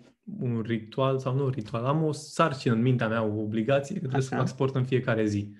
un 0.40 0.60
ritual, 0.60 1.18
sau 1.18 1.34
nu 1.34 1.48
ritual, 1.48 1.84
am 1.84 2.02
o 2.02 2.12
sarcină 2.12 2.74
în 2.74 2.82
mintea 2.82 3.08
mea, 3.08 3.22
o 3.22 3.40
obligație, 3.40 3.94
că 3.94 4.00
trebuie 4.00 4.20
Așa. 4.20 4.28
să 4.28 4.36
fac 4.36 4.48
sport 4.48 4.74
în 4.74 4.84
fiecare 4.84 5.24
zi. 5.24 5.52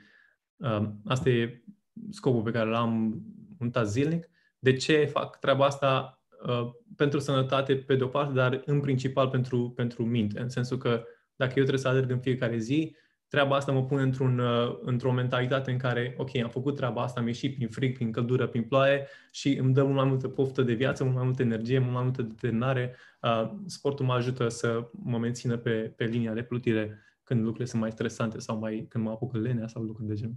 Uh, 0.57 0.89
asta 1.05 1.29
e 1.29 1.63
scopul 2.11 2.43
pe 2.43 2.51
care 2.51 2.71
l-am 2.71 3.23
munta 3.61 3.83
zilnic. 3.83 4.29
De 4.59 4.73
ce 4.73 5.05
fac 5.05 5.39
treaba 5.39 5.65
asta? 5.65 6.21
Uh, 6.47 6.71
pentru 6.97 7.19
sănătate, 7.19 7.77
pe 7.77 7.97
de-o 7.97 8.07
parte, 8.07 8.33
dar 8.33 8.63
în 8.65 8.81
principal 8.81 9.29
pentru, 9.29 9.73
pentru 9.77 10.05
minte. 10.05 10.41
În 10.41 10.49
sensul 10.49 10.77
că 10.77 11.05
dacă 11.37 11.53
eu 11.57 11.65
trebuie 11.65 11.79
să 11.79 11.89
alerg 11.89 12.11
în 12.11 12.21
fiecare 12.21 12.59
zi, 12.59 12.97
treaba 13.29 13.57
asta 13.57 13.73
mă 13.73 13.85
pune 13.85 14.03
într-un, 14.03 14.39
uh, 14.39 14.79
într-o 14.81 15.13
mentalitate 15.13 15.71
în 15.71 15.79
care, 15.79 16.15
ok, 16.19 16.37
am 16.37 16.49
făcut 16.49 16.77
treaba 16.77 17.03
asta, 17.03 17.21
am 17.21 17.27
ieșit 17.27 17.55
prin 17.55 17.69
frig, 17.69 17.95
prin 17.95 18.13
căldură, 18.13 18.47
prin 18.47 18.63
ploaie 18.63 19.07
și 19.31 19.57
îmi 19.57 19.75
dă 19.75 19.83
mult 19.83 19.95
mai 19.95 20.05
multă 20.05 20.29
poftă 20.29 20.63
de 20.63 20.73
viață, 20.73 21.03
mult 21.05 21.17
mai 21.17 21.25
multă 21.25 21.43
energie, 21.43 21.79
mult 21.79 21.93
mai 21.93 22.03
multă 22.03 22.23
determinare. 22.23 22.97
Uh, 23.23 23.51
sportul 23.67 24.07
mă 24.07 24.13
ajută 24.13 24.49
să 24.49 24.89
mă 24.93 25.19
mențină 25.19 25.57
pe, 25.57 25.93
pe 25.97 26.05
linia 26.05 26.33
de 26.33 26.43
plutire 26.43 26.99
când 27.25 27.41
lucrurile 27.41 27.69
sunt 27.69 27.81
mai 27.81 27.91
stresante 27.91 28.39
sau 28.39 28.59
mai 28.59 28.87
când 28.89 29.05
mă 29.05 29.11
apucă 29.11 29.39
lenea 29.39 29.67
sau 29.67 29.83
lucruri 29.83 30.09
de 30.09 30.15
genul. 30.15 30.37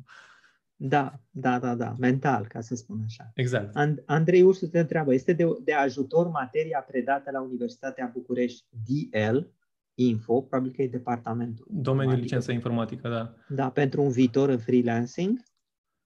Da, 0.75 1.19
da, 1.29 1.59
da, 1.59 1.75
da, 1.75 1.95
mental, 1.99 2.47
ca 2.47 2.61
să 2.61 2.75
spun 2.75 3.01
așa. 3.05 3.31
Exact. 3.33 3.75
And- 3.75 4.03
Andrei 4.05 4.41
Ursu 4.41 4.67
te 4.67 4.79
întreabă, 4.79 5.13
este 5.13 5.33
de, 5.33 5.45
de 5.63 5.73
ajutor 5.73 6.27
materia 6.27 6.79
predată 6.79 7.31
la 7.31 7.41
Universitatea 7.41 8.09
București 8.13 8.65
DL, 8.85 9.37
Info, 9.95 10.41
probabil 10.41 10.71
că 10.71 10.81
e 10.81 10.87
departamentul. 10.87 11.65
Domeniul 11.69 12.17
licență 12.17 12.51
informatică, 12.51 13.09
da. 13.09 13.33
Da, 13.55 13.69
pentru 13.69 14.01
un 14.01 14.09
viitor 14.09 14.49
în 14.49 14.57
freelancing. 14.57 15.39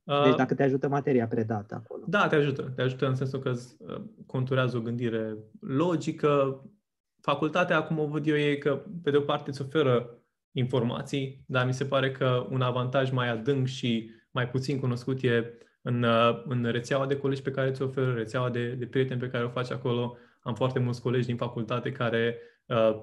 Uh, 0.04 0.24
deci 0.24 0.36
dacă 0.36 0.54
te 0.54 0.64
ajută 0.64 0.88
materia 0.88 1.28
predată 1.28 1.76
acolo. 1.76 2.04
Da, 2.08 2.28
te 2.28 2.36
ajută. 2.36 2.72
Te 2.76 2.82
ajută 2.82 3.08
în 3.08 3.16
sensul 3.16 3.40
că 3.40 3.50
uh, 3.50 4.02
conturează 4.26 4.78
o 4.78 4.82
gândire 4.82 5.38
logică, 5.60 6.64
facultatea, 7.22 7.84
cum 7.84 8.00
o 8.00 8.08
văd 8.08 8.28
eu, 8.28 8.36
e 8.36 8.56
că, 8.56 8.84
pe 9.04 9.12
de 9.12 9.18
o 9.18 9.22
parte, 9.22 9.50
îți 9.50 9.62
oferă 9.62 10.22
informații, 10.52 11.44
dar 11.48 11.66
mi 11.66 11.74
se 11.74 11.86
pare 11.86 12.12
că 12.12 12.48
un 12.50 12.62
avantaj 12.62 13.12
mai 13.12 13.30
adânc 13.30 13.68
și 13.68 14.12
mai 14.38 14.50
puțin 14.50 14.80
cunoscut 14.80 15.24
e 15.24 15.54
în, 15.82 16.04
uh, 16.04 16.44
în 16.48 16.64
rețeaua 16.64 17.06
de 17.06 17.18
colegi 17.18 17.42
pe 17.42 17.52
care 17.52 17.72
ți 17.72 17.82
oferă, 17.82 18.14
rețeaua 18.14 18.50
de, 18.50 18.70
de 18.70 18.86
prieteni 18.86 19.20
pe 19.20 19.30
care 19.30 19.44
o 19.44 19.50
faci 19.50 19.72
acolo. 19.72 20.18
Am 20.40 20.56
foarte 20.56 20.80
mulți 20.80 21.02
colegi 21.02 21.26
din 21.26 21.36
facultate 21.38 21.92
care, 21.92 22.38
uh, 22.66 23.00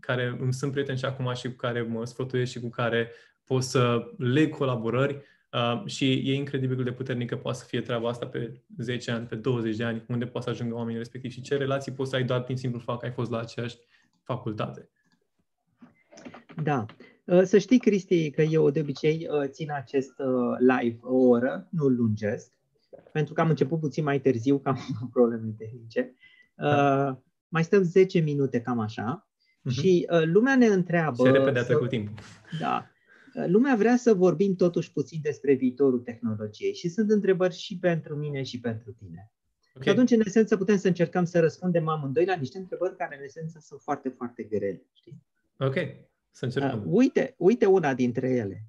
care 0.00 0.36
îmi 0.40 0.52
sunt 0.52 0.72
prieteni 0.72 0.98
și 0.98 1.04
acum 1.04 1.32
și 1.34 1.48
cu 1.48 1.56
care 1.56 1.82
mă 1.82 2.04
sfătuiesc 2.04 2.50
și 2.50 2.60
cu 2.60 2.68
care 2.68 3.10
pot 3.44 3.62
să 3.62 4.10
leg 4.18 4.54
colaborări 4.54 5.22
uh, 5.52 5.82
și 5.86 6.12
e 6.12 6.34
incredibil 6.34 6.84
de 6.84 6.92
puternică 6.92 7.36
poate 7.36 7.58
să 7.58 7.64
fie 7.64 7.80
treaba 7.80 8.08
asta 8.08 8.26
pe 8.26 8.62
10 8.78 9.10
ani, 9.10 9.26
pe 9.26 9.34
20 9.34 9.76
de 9.76 9.84
ani, 9.84 10.04
unde 10.08 10.26
poate 10.26 10.46
să 10.46 10.52
ajungă 10.52 10.74
oamenii 10.74 10.98
respectivi 10.98 11.34
și 11.34 11.40
ce 11.40 11.56
relații 11.56 11.92
poți 11.92 12.10
să 12.10 12.16
ai 12.16 12.24
doar 12.24 12.42
prin 12.42 12.56
simplu 12.56 12.80
fapt 12.80 13.00
că 13.00 13.06
ai 13.06 13.12
fost 13.12 13.30
la 13.30 13.38
aceeași 13.38 13.76
facultate. 14.22 14.88
Da. 16.62 16.86
Uh, 17.26 17.42
să 17.42 17.58
știi, 17.58 17.78
Cristi, 17.78 18.30
că 18.30 18.42
eu 18.42 18.70
de 18.70 18.80
obicei 18.80 19.28
uh, 19.30 19.48
țin 19.48 19.72
acest 19.72 20.12
uh, 20.18 20.78
live 20.80 20.98
o 21.02 21.16
oră, 21.16 21.68
nu 21.70 21.86
lungesc, 21.86 22.52
pentru 23.12 23.34
că 23.34 23.40
am 23.40 23.48
început 23.48 23.80
puțin 23.80 24.04
mai 24.04 24.20
târziu, 24.20 24.58
că 24.58 24.68
am 24.68 24.78
probleme 25.12 25.54
tehnice. 25.58 26.14
Da. 26.54 27.22
Mai 27.48 27.64
stăm 27.64 27.82
10 27.82 28.18
minute, 28.20 28.60
cam 28.60 28.78
așa. 28.78 29.28
Uh-huh. 29.38 29.70
Și 29.70 30.06
lumea 30.24 30.56
ne 30.56 30.66
întreabă... 30.66 31.22
Se 31.22 31.30
repede 31.30 31.58
a 31.58 31.64
trecut 31.64 31.88
timpul. 31.88 32.14
Da. 32.60 32.90
Lumea 33.46 33.74
vrea 33.76 33.96
să 33.96 34.14
vorbim 34.14 34.54
totuși 34.54 34.92
puțin 34.92 35.20
despre 35.22 35.54
viitorul 35.54 35.98
tehnologiei 35.98 36.74
și 36.74 36.88
sunt 36.88 37.10
întrebări 37.10 37.54
și 37.54 37.78
pentru 37.78 38.16
mine 38.16 38.42
și 38.42 38.60
pentru 38.60 38.92
tine. 38.92 39.30
Okay. 39.68 39.82
Și 39.82 39.88
atunci, 39.88 40.10
în 40.10 40.20
esență, 40.24 40.56
putem 40.56 40.76
să 40.76 40.86
încercăm 40.86 41.24
să 41.24 41.40
răspundem 41.40 41.88
amândoi 41.88 42.24
la 42.24 42.34
niște 42.34 42.58
întrebări 42.58 42.96
care, 42.96 43.16
în 43.18 43.24
esență, 43.24 43.58
sunt 43.60 43.80
foarte, 43.80 44.08
foarte 44.08 44.42
grele. 44.42 44.82
Știi? 44.92 45.22
Ok. 45.58 45.74
Să 46.36 46.44
încercăm. 46.44 46.78
Uh, 46.78 46.84
uite, 46.86 47.34
uite 47.38 47.66
una 47.66 47.94
dintre 47.94 48.28
ele. 48.30 48.64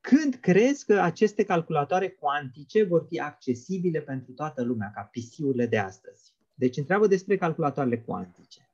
Când 0.00 0.34
crezi 0.34 0.84
că 0.84 1.00
aceste 1.00 1.44
calculatoare 1.44 2.08
cuantice 2.08 2.84
vor 2.84 3.06
fi 3.08 3.20
accesibile 3.20 4.00
pentru 4.00 4.32
toată 4.32 4.62
lumea, 4.62 4.92
ca 4.94 5.10
PC-urile 5.12 5.66
de 5.66 5.78
astăzi? 5.78 6.34
Deci 6.54 6.76
întreabă 6.76 7.06
despre 7.06 7.36
calculatoarele 7.36 7.98
cuantice. 7.98 8.70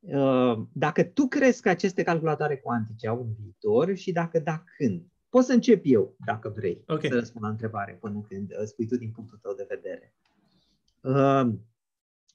Uh, 0.00 0.62
dacă 0.72 1.02
tu 1.02 1.26
crezi 1.26 1.62
că 1.62 1.68
aceste 1.68 2.02
calculatoare 2.02 2.56
cuantice 2.56 3.08
au 3.08 3.20
un 3.20 3.34
viitor 3.40 3.94
și 3.94 4.12
dacă 4.12 4.38
da, 4.38 4.64
când? 4.76 5.02
Pot 5.28 5.44
să 5.44 5.52
încep 5.52 5.80
eu, 5.84 6.16
dacă 6.24 6.48
vrei, 6.56 6.84
okay. 6.86 7.10
să 7.10 7.16
răspund 7.16 7.44
la 7.44 7.50
întrebare 7.50 7.98
până 8.00 8.26
când 8.28 8.50
uh, 8.50 8.64
spui 8.64 8.86
tu 8.86 8.96
din 8.96 9.10
punctul 9.10 9.38
tău 9.42 9.54
de 9.54 9.66
vedere. 9.68 10.14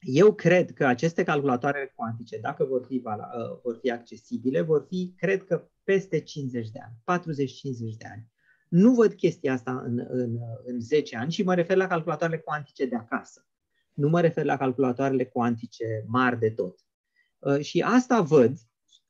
Uh, 0.02 0.08
eu 0.14 0.34
cred 0.34 0.74
că 0.74 0.86
aceste 0.86 1.24
calculatoare 1.24 1.93
cuantice, 1.95 2.38
dacă 2.38 2.66
vor 2.66 2.86
fi, 2.86 3.02
uh, 3.06 3.60
vor 3.64 3.78
fi 3.82 3.91
accesibile, 3.91 4.62
vor 4.62 4.86
fi, 4.88 5.14
cred 5.18 5.43
că, 5.43 5.70
peste 5.84 6.20
50 6.20 6.70
de 6.70 6.80
ani, 6.80 6.95
40-50 7.04 7.98
de 7.98 8.06
ani. 8.12 8.28
Nu 8.70 8.93
văd 8.93 9.14
chestia 9.14 9.54
asta 9.54 9.82
în, 9.86 10.06
în, 10.08 10.38
în 10.66 10.80
10 10.80 11.18
ani 11.18 11.32
și 11.32 11.43
mă 11.43 11.56
refer 11.56 11.78
la 11.78 11.88
calculatoarele 11.88 12.39
cuantice 12.39 12.86
de 12.86 12.95
acasă. 12.95 13.48
Nu 13.93 14.10
mă 14.10 14.22
refer 14.22 14.45
la 14.45 14.58
calculatoarele 14.58 15.26
cuantice 15.26 16.04
mari 16.08 16.39
de 16.39 16.50
tot. 16.50 16.80
Uh, 17.39 17.60
și 17.60 17.82
asta 17.82 18.22
văd 18.22 18.58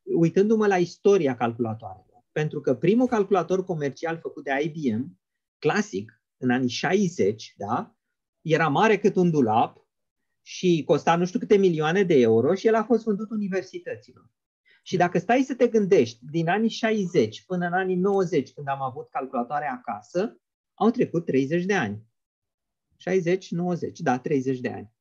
uitându-mă 0.03 0.67
la 0.67 0.77
istoria 0.77 1.35
calculatoarelor. 1.35 2.25
Pentru 2.31 2.61
că 2.61 2.75
primul 2.75 3.07
calculator 3.07 3.63
comercial 3.63 4.17
făcut 4.17 4.43
de 4.43 4.51
IBM, 4.63 5.19
clasic, 5.59 6.21
în 6.37 6.49
anii 6.49 6.69
60, 6.69 7.53
da, 7.57 7.95
era 8.41 8.67
mare 8.67 8.97
cât 8.97 9.15
un 9.15 9.31
dulap, 9.31 9.86
și 10.49 10.83
costa 10.85 11.15
nu 11.15 11.25
știu 11.25 11.39
câte 11.39 11.57
milioane 11.57 12.03
de 12.03 12.13
euro 12.13 12.55
și 12.55 12.67
el 12.67 12.75
a 12.75 12.83
fost 12.83 13.03
vândut 13.03 13.29
universităților. 13.29 14.29
Și 14.83 14.97
dacă 14.97 15.19
stai 15.19 15.41
să 15.41 15.55
te 15.55 15.67
gândești, 15.67 16.19
din 16.31 16.49
anii 16.49 16.69
60 16.69 17.45
până 17.45 17.65
în 17.65 17.73
anii 17.73 17.95
90, 17.95 18.53
când 18.53 18.67
am 18.67 18.81
avut 18.81 19.09
calculatoare 19.09 19.65
acasă, 19.65 20.39
au 20.73 20.89
trecut 20.89 21.25
30 21.25 21.65
de 21.65 21.73
ani. 21.73 22.03
60, 22.97 23.51
90, 23.51 23.99
da, 23.99 24.19
30 24.19 24.59
de 24.59 24.69
ani. 24.69 24.91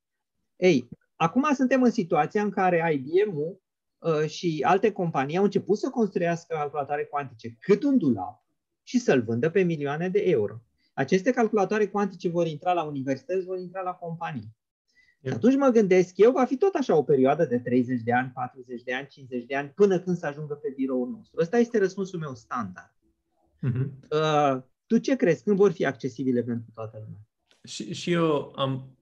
Ei, 0.57 0.89
acum 1.17 1.55
suntem 1.55 1.83
în 1.83 1.91
situația 1.91 2.43
în 2.43 2.51
care 2.51 2.93
IBM-ul 2.93 3.61
uh, 3.99 4.29
și 4.29 4.63
alte 4.67 4.93
companii 4.93 5.37
au 5.37 5.45
început 5.45 5.79
să 5.79 5.91
construiască 5.91 6.55
calculatoare 6.55 7.05
cuantice 7.05 7.57
cât 7.61 7.83
un 7.83 7.99
dulap 7.99 8.45
și 8.83 8.99
să-l 8.99 9.23
vândă 9.23 9.51
pe 9.51 9.63
milioane 9.63 10.09
de 10.09 10.19
euro. 10.19 10.63
Aceste 10.95 11.31
calculatoare 11.31 11.87
cuantice 11.87 12.29
vor 12.29 12.47
intra 12.47 12.73
la 12.73 12.83
universități, 12.83 13.45
vor 13.45 13.59
intra 13.59 13.81
la 13.81 13.93
companii. 13.93 14.55
Și 15.27 15.33
atunci 15.33 15.57
mă 15.57 15.69
gândesc 15.69 16.19
eu, 16.19 16.33
va 16.33 16.45
fi 16.45 16.57
tot 16.57 16.75
așa 16.75 16.97
o 16.97 17.03
perioadă 17.03 17.45
de 17.45 17.59
30 17.59 18.01
de 18.03 18.13
ani, 18.13 18.31
40 18.35 18.83
de 18.83 18.95
ani, 18.95 19.07
50 19.07 19.45
de 19.45 19.57
ani, 19.57 19.69
până 19.69 19.99
când 19.99 20.17
să 20.17 20.27
ajungă 20.27 20.55
pe 20.55 20.73
biroul 20.77 21.09
nostru. 21.09 21.41
Ăsta 21.41 21.59
este 21.59 21.79
răspunsul 21.79 22.19
meu 22.19 22.35
standard. 22.35 22.95
Uh-huh. 23.67 23.87
Uh, 24.11 24.63
tu 24.87 24.99
ce 24.99 25.17
crezi? 25.17 25.43
Când 25.43 25.57
vor 25.57 25.73
fi 25.73 25.87
accesibile 25.87 26.43
pentru 26.43 26.71
toată 26.75 26.99
lumea? 27.05 27.21
Și, 27.65 27.95
și 27.95 28.13
eu 28.13 28.53
am, 28.57 28.97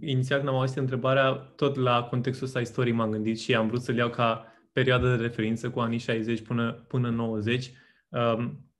inițial 0.00 0.38
când 0.38 0.50
am 0.50 0.58
auzit 0.58 0.76
întrebarea, 0.76 1.32
tot 1.32 1.76
la 1.76 2.06
contextul 2.10 2.46
ăsta 2.46 2.60
istoric 2.60 2.94
m-am 2.94 3.10
gândit 3.10 3.38
și 3.38 3.54
am 3.54 3.66
vrut 3.66 3.82
să-l 3.82 3.96
iau 3.96 4.10
ca 4.10 4.44
perioadă 4.72 5.16
de 5.16 5.22
referință 5.22 5.70
cu 5.70 5.80
anii 5.80 5.98
60 5.98 6.40
până, 6.42 6.84
până 6.88 7.10
90. 7.10 7.72
Um, 8.08 8.70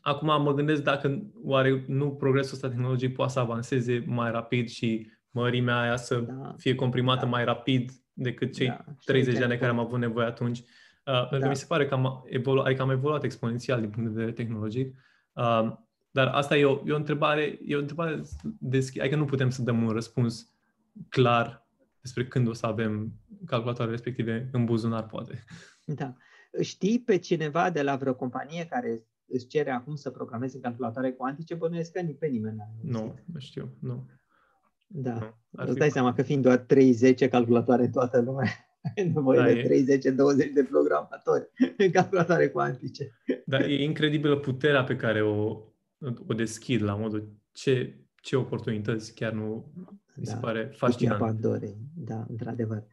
acum 0.00 0.42
mă 0.42 0.54
gândesc 0.54 0.82
dacă 0.82 1.32
oare 1.42 1.84
nu 1.86 2.10
progresul 2.10 2.54
ăsta 2.54 2.68
tehnologic 2.68 3.14
poate 3.14 3.32
să 3.32 3.38
avanseze 3.38 4.04
mai 4.06 4.30
rapid 4.30 4.68
și 4.68 5.10
mărimea 5.30 5.80
aia 5.80 5.96
să 5.96 6.16
da. 6.16 6.54
fie 6.56 6.74
comprimată 6.74 7.24
da. 7.24 7.30
mai 7.30 7.44
rapid 7.44 7.90
decât 8.12 8.54
cei 8.54 8.66
da. 8.66 8.84
30 9.04 9.36
de 9.36 9.44
ani 9.44 9.58
care 9.58 9.70
am 9.70 9.78
avut 9.78 9.98
nevoie 9.98 10.26
atunci. 10.26 10.58
Uh, 10.58 10.64
da. 11.04 11.20
Pentru 11.20 11.38
că 11.40 11.48
mi 11.48 11.56
se 11.56 11.66
pare 11.68 11.86
că 11.86 11.94
am, 11.94 12.24
evolu- 12.26 12.60
adică 12.60 12.82
am 12.82 12.90
evoluat 12.90 13.24
exponențial 13.24 13.80
din 13.80 13.90
punct 13.90 14.08
de 14.08 14.14
vedere 14.14 14.32
tehnologic. 14.32 14.96
Uh, 15.32 15.72
dar 16.10 16.26
asta 16.26 16.56
e 16.56 16.64
o, 16.64 16.82
e 16.86 16.92
o 16.92 16.96
întrebare, 16.96 17.58
e 17.64 17.76
o 17.76 17.80
întrebare 17.80 18.22
deschisă, 18.58 19.00
adică 19.02 19.16
nu 19.16 19.24
putem 19.24 19.50
să 19.50 19.62
dăm 19.62 19.82
un 19.82 19.90
răspuns 19.90 20.54
clar 21.08 21.68
despre 22.00 22.26
când 22.26 22.48
o 22.48 22.52
să 22.52 22.66
avem 22.66 23.12
calculatoare 23.46 23.90
respective 23.90 24.48
în 24.52 24.64
buzunar, 24.64 25.06
poate. 25.06 25.44
Da. 25.84 26.14
Știi 26.60 27.00
pe 27.00 27.18
cineva 27.18 27.70
de 27.70 27.82
la 27.82 27.96
vreo 27.96 28.14
companie 28.14 28.66
care 28.66 29.04
îți 29.26 29.46
cere 29.46 29.70
acum 29.70 29.94
să 29.94 30.10
programeze 30.10 30.60
calculatoare 30.60 31.12
cuantice? 31.12 31.54
Bănuiesc 31.54 31.92
că 31.92 32.02
pe 32.18 32.26
nimeni 32.26 32.56
Nu, 32.82 33.18
nu 33.32 33.38
știu, 33.38 33.76
nu. 33.80 34.06
Da. 34.92 35.38
Îți 35.50 35.78
dai 35.78 35.90
seama 35.90 36.12
că 36.12 36.22
fiind 36.22 36.42
doar 36.42 36.58
30 36.58 37.28
calculatoare 37.28 37.84
în 37.84 37.90
toată 37.90 38.20
lumea, 38.20 38.48
ai 38.96 39.08
nevoie 39.14 39.38
da, 39.38 39.44
de 39.44 40.00
30-20 40.50 40.52
de 40.54 40.66
programatori 40.70 41.50
în 41.76 41.90
calculatoare 41.90 42.48
cuantice. 42.48 43.10
Da, 43.46 43.58
e 43.58 43.82
incredibilă 43.82 44.36
puterea 44.36 44.84
pe 44.84 44.96
care 44.96 45.22
o, 45.22 45.62
o 46.26 46.34
deschid 46.36 46.82
la 46.82 46.94
modul 46.94 47.32
ce, 47.52 47.98
ce 48.14 48.36
oportunități 48.36 49.14
chiar 49.14 49.32
nu 49.32 49.72
mi 50.14 50.26
se 50.26 50.32
da, 50.32 50.38
pare 50.38 50.70
fascinant. 50.76 51.18
Pandorei. 51.18 51.76
Da, 51.94 52.26
într-adevăr. 52.28 52.84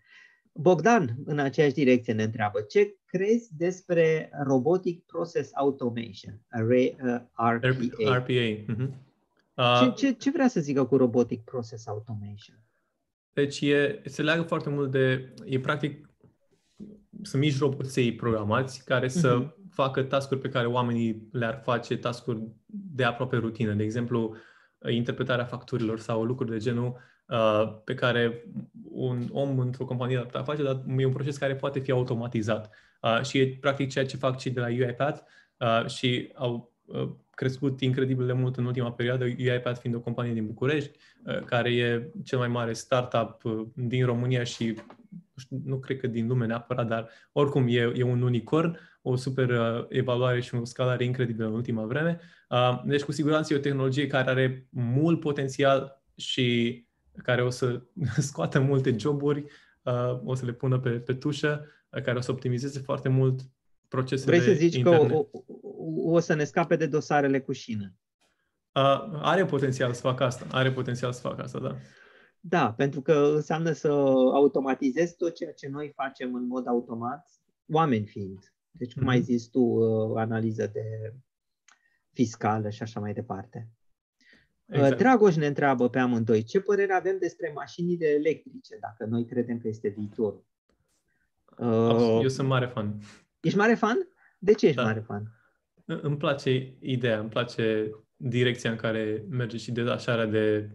Bogdan, 0.54 1.16
în 1.26 1.40
aceeași 1.40 1.74
direcție, 1.74 2.14
ne 2.14 2.24
întreabă 2.24 2.62
ce 2.62 2.98
crezi 3.06 3.56
despre 3.58 4.30
Robotic 4.44 5.06
Process 5.06 5.50
Automation, 5.54 6.42
RPA? 6.50 7.60
RPA. 8.00 8.26
Mm-hmm. 8.28 9.07
Ce, 9.58 9.92
ce, 9.96 10.12
ce 10.12 10.32
vrea 10.32 10.48
să 10.48 10.60
zică 10.60 10.86
cu 10.86 10.98
Robotic 10.98 11.44
Process 11.44 11.88
Automation? 11.88 12.64
Deci 13.34 13.62
e, 13.62 14.02
se 14.06 14.22
leagă 14.22 14.42
foarte 14.42 14.70
mult 14.70 14.92
de, 14.92 15.34
e 15.46 15.60
practic, 15.60 16.10
sunt 17.22 17.42
mici 17.42 17.60
roboței 17.60 18.16
programați 18.16 18.86
care 18.86 19.08
să 19.08 19.42
uh-huh. 19.42 19.72
facă 19.72 20.04
tascuri 20.04 20.40
pe 20.40 20.50
care 20.50 20.66
oamenii 20.66 21.28
le-ar 21.32 21.62
face, 21.64 21.98
tascuri 21.98 22.48
de 22.66 23.04
aproape 23.04 23.36
rutină. 23.38 23.74
De 23.74 23.84
exemplu, 23.84 24.36
interpretarea 24.90 25.46
facturilor 25.46 26.00
sau 26.00 26.24
lucruri 26.24 26.52
de 26.52 26.58
genul 26.58 26.98
uh, 27.28 27.82
pe 27.84 27.94
care 27.94 28.44
un 28.84 29.28
om 29.32 29.60
într-o 29.60 29.86
companie 29.86 30.18
ar 30.18 30.26
putea 30.26 30.44
face, 30.44 30.64
dar 30.64 30.84
e 30.98 31.06
un 31.06 31.14
proces 31.14 31.38
care 31.38 31.56
poate 31.56 31.80
fi 31.80 31.92
automatizat. 31.92 32.74
Uh, 33.02 33.22
și 33.22 33.40
e 33.40 33.58
practic 33.62 33.90
ceea 33.90 34.06
ce 34.06 34.18
fac 34.18 34.38
cei 34.38 34.52
de 34.52 34.60
la 34.60 34.68
UiPath 34.68 35.22
uh, 35.58 35.86
și 35.88 36.32
au 36.36 36.54
uh, 36.54 36.77
crescut 37.38 37.82
incredibil 37.82 38.26
de 38.26 38.34
mult 38.34 38.58
în 38.58 38.66
ultima 38.66 38.92
perioadă, 38.92 39.24
UiPath 39.24 39.80
fiind 39.80 39.96
o 39.96 40.00
companie 40.00 40.34
din 40.34 40.46
București, 40.46 40.98
uh, 41.26 41.40
care 41.40 41.74
e 41.74 42.12
cel 42.24 42.38
mai 42.38 42.48
mare 42.48 42.74
startup 42.74 43.44
uh, 43.44 43.66
din 43.74 44.06
România 44.06 44.44
și 44.44 44.76
nu 45.66 45.78
cred 45.78 46.00
că 46.00 46.08
din 46.08 46.28
lume 46.28 46.46
neapărat, 46.46 46.88
dar 46.88 47.10
oricum 47.32 47.66
e, 47.68 47.92
e 47.96 48.04
un 48.04 48.22
unicorn, 48.22 48.78
o 49.02 49.16
super 49.16 49.50
uh, 49.50 49.86
evaluare 49.90 50.42
și 50.42 50.56
o 50.56 50.66
scalare 50.66 51.04
incredibilă 51.04 51.48
în 51.48 51.54
ultima 51.54 51.84
vreme. 51.86 52.20
Deci 52.86 53.04
cu 53.04 53.12
siguranță 53.12 53.54
e 53.54 53.58
o 53.58 53.60
tehnologie 53.60 54.08
care 54.08 54.30
are 54.30 54.68
mult 54.70 55.20
potențial 55.20 56.04
și 56.16 56.86
care 57.24 57.44
o 57.44 57.50
să 57.50 57.82
scoată 58.30 58.60
multe 58.60 58.96
joburi, 58.98 59.46
o 60.24 60.36
să 60.36 60.46
le 60.46 60.52
pună 60.52 60.80
pe, 60.80 60.90
pe 60.90 61.14
tușă, 61.14 61.66
care 61.90 62.18
o 62.18 62.22
să 62.22 62.32
optimizeze 62.32 62.80
foarte 62.80 63.10
mult 63.10 63.42
procesele 63.88 64.38
Vrei 64.38 64.54
să 64.54 64.60
zici 64.60 64.76
interne. 64.76 65.08
că 65.08 65.14
o, 65.14 65.28
o 65.96 66.20
să 66.20 66.34
ne 66.34 66.44
scape 66.44 66.76
de 66.76 66.86
dosarele 66.86 67.40
cu 67.40 67.52
șină. 67.52 67.94
Uh, 68.74 69.20
are 69.22 69.46
potențial 69.46 69.94
să 69.94 70.02
facă 70.02 70.24
asta. 70.24 70.46
Are 70.52 70.72
potențial 70.72 71.14
să 71.14 71.22
facă 71.22 71.42
asta, 71.42 71.60
da. 71.60 71.76
Da, 72.40 72.74
pentru 72.74 73.02
că 73.02 73.32
înseamnă 73.36 73.72
să 73.72 73.88
automatizezi 74.34 75.16
tot 75.16 75.36
ceea 75.36 75.52
ce 75.52 75.68
noi 75.68 75.92
facem 75.96 76.36
în 76.36 76.48
mod 76.48 76.68
automat, 76.68 77.30
oameni 77.72 78.06
fiind. 78.06 78.54
Deci, 78.72 78.94
cum 78.94 79.04
mm-hmm. 79.04 79.10
ai 79.10 79.18
mhm. 79.18 79.26
zis 79.26 79.48
tu, 79.48 79.60
uh, 79.60 80.18
analiză 80.18 80.70
de 80.74 81.14
fiscală 82.14 82.70
și 82.70 82.82
așa 82.82 83.00
mai 83.00 83.14
departe. 83.14 83.70
Exact. 84.66 84.98
Dragoș 84.98 85.36
ne 85.36 85.48
întreabă 85.48 85.90
pe 85.90 86.00
amândoi, 86.00 86.44
ce 86.44 86.60
părere 86.60 86.94
avem 86.94 87.18
despre 87.20 87.52
mașinile 87.56 88.08
electrice, 88.08 88.78
dacă 88.82 89.06
noi 89.06 89.26
credem 89.26 89.60
că 89.60 89.68
este 89.68 89.88
viitorul? 89.88 90.46
Eu 92.22 92.28
sunt 92.28 92.48
mare 92.48 92.66
fan. 92.66 93.00
Ești 93.40 93.58
mare 93.58 93.76
fan? 93.76 93.98
De 94.40 94.54
ce 94.54 94.66
ești 94.66 94.78
da. 94.78 94.84
mare 94.84 95.00
fan? 95.00 95.37
Îmi 95.88 96.18
place 96.18 96.76
ideea, 96.80 97.20
îmi 97.20 97.30
place 97.30 97.90
direcția 98.16 98.72
în 98.72 98.76
care 98.76 99.26
merge 99.30 99.58
și 99.58 99.72
detașarea 99.72 100.26
de 100.26 100.72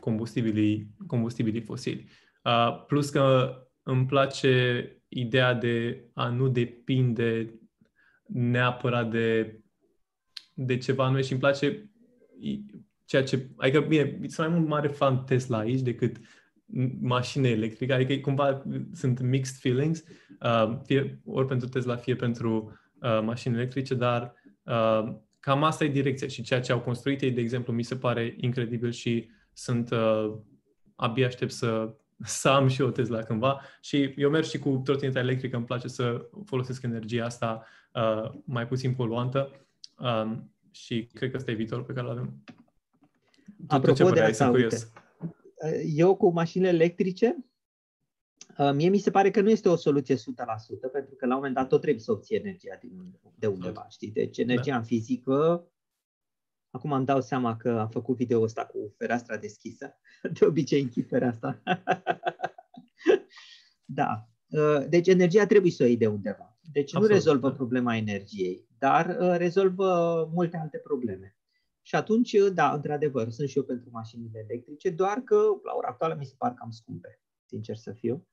combustibilii, 0.00 0.90
combustibilii 1.06 1.60
fosili. 1.60 2.08
Uh, 2.44 2.84
plus 2.86 3.10
că 3.10 3.54
îmi 3.82 4.06
place 4.06 4.86
ideea 5.08 5.54
de 5.54 6.04
a 6.12 6.28
nu 6.28 6.48
depinde 6.48 7.60
neapărat 8.26 9.10
de, 9.10 9.58
de 10.54 10.76
ceva 10.76 11.04
anume 11.04 11.20
și 11.20 11.32
îmi 11.32 11.40
place 11.40 11.90
ceea 13.04 13.22
ce... 13.22 13.48
Adică, 13.56 13.80
bine, 13.80 14.18
sunt 14.26 14.48
mai 14.48 14.56
mult 14.58 14.68
mare 14.68 14.88
fan 14.88 15.24
Tesla 15.24 15.58
aici 15.58 15.80
decât 15.80 16.16
mașini 17.00 17.48
electrice, 17.48 17.92
adică 17.92 18.20
cumva 18.20 18.62
sunt 18.92 19.20
mixed 19.20 19.56
feelings, 19.56 20.04
uh, 20.40 20.78
fie 20.84 21.20
ori 21.24 21.46
pentru 21.46 21.68
Tesla, 21.68 21.96
fie 21.96 22.16
pentru 22.16 22.78
uh, 23.00 23.20
mașini 23.22 23.54
electrice, 23.54 23.94
dar 23.94 24.22
uh, 24.22 24.43
cam 25.40 25.62
asta 25.62 25.84
e 25.84 25.88
direcția 25.88 26.28
și 26.28 26.42
ceea 26.42 26.60
ce 26.60 26.72
au 26.72 26.80
construit 26.80 27.20
ei, 27.20 27.30
de 27.30 27.40
exemplu, 27.40 27.72
mi 27.72 27.82
se 27.82 27.96
pare 27.96 28.36
incredibil 28.40 28.90
și 28.90 29.30
sunt 29.52 29.90
uh, 29.90 30.34
abia 30.94 31.26
aștept 31.26 31.52
să, 31.52 31.94
să 32.40 32.48
am 32.48 32.68
și 32.68 32.82
o 32.82 32.90
Tesla 32.90 33.22
cândva. 33.22 33.60
Și 33.80 34.14
eu 34.16 34.30
merg 34.30 34.44
și 34.44 34.58
cu 34.58 34.80
trotineta 34.84 35.18
electrică, 35.18 35.56
îmi 35.56 35.64
place 35.64 35.88
să 35.88 36.28
folosesc 36.44 36.82
energia 36.82 37.24
asta 37.24 37.66
uh, 37.94 38.30
mai 38.44 38.66
puțin 38.66 38.94
poluantă. 38.94 39.50
Uh, 39.98 40.32
și 40.70 41.08
cred 41.12 41.30
că 41.30 41.36
ăsta 41.36 41.50
e 41.50 41.54
viitorul 41.54 41.84
pe 41.84 41.92
care 41.92 42.06
îl 42.06 42.12
avem. 42.12 42.44
Apropo 43.66 44.10
de 44.10 44.20
asta, 44.20 44.48
uite, 44.50 44.76
eu 45.94 46.16
cu 46.16 46.32
mașinile 46.32 46.68
electrice, 46.68 47.36
uh, 47.36 47.44
mie 48.74 48.88
mi 48.88 48.98
se 48.98 49.10
pare 49.10 49.30
că 49.30 49.40
nu 49.40 49.50
este 49.50 49.68
o 49.68 49.76
soluție 49.76 50.14
100%, 50.14 50.18
pentru 50.92 51.14
că 51.14 51.26
la 51.26 51.32
un 51.32 51.36
moment 51.36 51.54
dat 51.54 51.68
tot 51.68 51.80
trebuie 51.80 52.02
să 52.02 52.12
obții 52.12 52.36
energia 52.36 52.78
din, 52.80 53.20
de 53.38 53.46
undeva, 53.46 53.86
știi? 53.88 54.10
Deci 54.10 54.38
energia 54.38 54.70
da. 54.70 54.76
în 54.76 54.84
fizică, 54.84 55.68
acum 56.70 56.92
îmi 56.92 57.06
dau 57.06 57.20
seama 57.20 57.56
că 57.56 57.70
am 57.70 57.88
făcut 57.88 58.16
video 58.16 58.42
ăsta 58.42 58.66
cu 58.66 58.94
fereastra 58.98 59.36
deschisă, 59.36 59.98
de 60.38 60.44
obicei 60.44 60.82
închid 60.82 61.06
fereastra. 61.08 61.62
da, 63.84 64.28
uh, 64.48 64.84
deci 64.88 65.06
energia 65.06 65.46
trebuie 65.46 65.72
să 65.72 65.82
o 65.82 65.86
iei 65.86 65.96
de 65.96 66.06
undeva. 66.06 66.58
Deci 66.72 66.94
Absolut. 66.94 67.08
nu 67.08 67.14
rezolvă 67.14 67.52
problema 67.52 67.96
energiei, 67.96 68.68
dar 68.78 69.16
uh, 69.20 69.34
rezolvă 69.36 70.30
multe 70.32 70.56
alte 70.56 70.78
probleme. 70.78 71.36
Și 71.82 71.94
atunci, 71.94 72.36
da, 72.52 72.72
într-adevăr, 72.72 73.30
sunt 73.30 73.48
și 73.48 73.58
eu 73.58 73.64
pentru 73.64 73.88
mașinile 73.92 74.46
electrice, 74.48 74.90
doar 74.90 75.18
că 75.18 75.34
la 75.62 75.74
ora 75.76 75.88
actuală 75.88 76.14
mi 76.18 76.24
se 76.26 76.34
par 76.38 76.54
cam 76.54 76.70
scumpe, 76.70 77.20
sincer 77.46 77.76
să 77.76 77.92
fiu. 77.92 78.26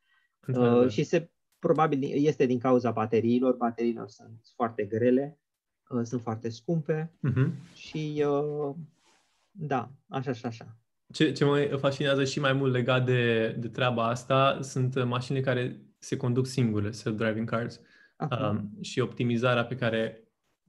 Uh, 0.48 0.90
și 0.90 1.04
se 1.04 1.30
probabil 1.60 2.26
este 2.26 2.46
din 2.46 2.60
cauza 2.60 2.92
bateriilor. 2.92 3.56
Bateriilor 3.56 4.08
sunt 4.08 4.40
foarte 4.56 4.84
grele, 4.84 5.40
uh, 5.90 6.02
sunt 6.04 6.22
foarte 6.22 6.50
scumpe 6.50 7.12
uh-huh. 7.30 7.74
și 7.74 8.26
uh, 8.28 8.76
da, 9.52 9.92
așa 10.08 10.34
și 10.34 10.46
așa. 10.46 10.78
Ce, 11.14 11.32
ce 11.32 11.46
mă 11.46 11.78
fascinează 11.80 12.24
și 12.24 12.40
mai 12.40 12.54
mult 12.54 12.72
legat 12.72 13.06
de, 13.06 13.56
de 13.60 13.68
treaba 13.68 14.08
asta 14.08 14.62
sunt 14.62 15.04
mașinile 15.04 15.44
care 15.44 15.82
se 15.98 16.18
conduc 16.18 16.46
singure, 16.46 16.90
self-driving 16.90 17.46
cars. 17.46 17.82
Um, 18.42 18.78
și 18.82 19.00
optimizarea 19.00 19.66
pe 19.66 19.76
care 19.76 20.24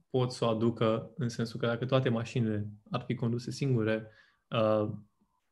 pot 0.09 0.31
să 0.31 0.45
o 0.45 0.47
aducă 0.47 1.11
în 1.17 1.29
sensul 1.29 1.59
că 1.59 1.65
dacă 1.65 1.85
toate 1.85 2.09
mașinile 2.09 2.67
ar 2.91 3.01
fi 3.01 3.15
conduse 3.15 3.51
singure, 3.51 4.07
uh, 4.47 4.89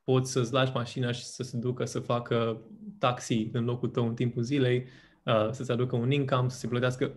poți 0.03 0.31
să-ți 0.31 0.53
lași 0.53 0.71
mașina 0.73 1.11
și 1.11 1.23
să 1.23 1.43
se 1.43 1.57
ducă 1.57 1.85
să 1.85 1.99
facă 1.99 2.61
taxi 2.99 3.49
în 3.51 3.63
locul 3.63 3.89
tău 3.89 4.07
în 4.07 4.15
timpul 4.15 4.43
zilei, 4.43 4.87
uh, 5.25 5.49
să-ți 5.51 5.71
aducă 5.71 5.95
un 5.95 6.11
income, 6.11 6.49
să 6.49 6.57
se 6.57 6.67
plătească 6.67 7.11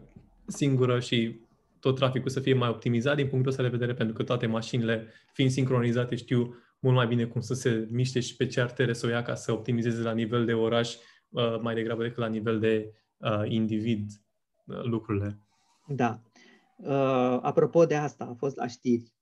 singură 0.47 1.01
și 1.01 1.41
tot 1.81 1.97
traficul 1.97 2.31
să 2.31 2.41
fie 2.41 2.55
mai 2.55 2.69
optimizat 2.69 3.17
din 3.17 3.29
punctul 3.29 3.51
ăsta 3.51 3.63
de 3.63 3.69
vedere, 3.69 3.95
pentru 3.95 4.15
că 4.15 4.23
toate 4.23 4.47
mașinile, 4.47 5.07
fiind 5.33 5.51
sincronizate, 5.51 6.15
știu 6.15 6.57
mult 6.79 6.97
mai 6.97 7.07
bine 7.07 7.25
cum 7.25 7.41
să 7.41 7.55
se 7.55 7.89
miște 7.91 8.21
și 8.21 8.37
pe 8.37 8.47
ce 8.47 8.61
artere 8.61 8.93
să 8.93 9.07
o 9.07 9.09
ia 9.09 9.23
ca 9.23 9.35
să 9.35 9.53
optimizeze 9.53 10.03
la 10.03 10.13
nivel 10.13 10.45
de 10.45 10.53
oraș 10.53 10.95
uh, 11.29 11.61
mai 11.61 11.75
degrabă 11.75 12.03
decât 12.03 12.19
la 12.19 12.27
nivel 12.27 12.59
de 12.59 12.93
uh, 13.17 13.43
individ 13.45 14.11
uh, 14.67 14.83
lucrurile. 14.83 15.39
Da. 15.87 16.21
Uh, 16.77 17.39
apropo 17.43 17.85
de 17.85 17.95
asta, 17.95 18.25
a 18.25 18.35
fost 18.35 18.57
la 18.57 18.67
știri 18.67 19.03
uh, 19.03 19.14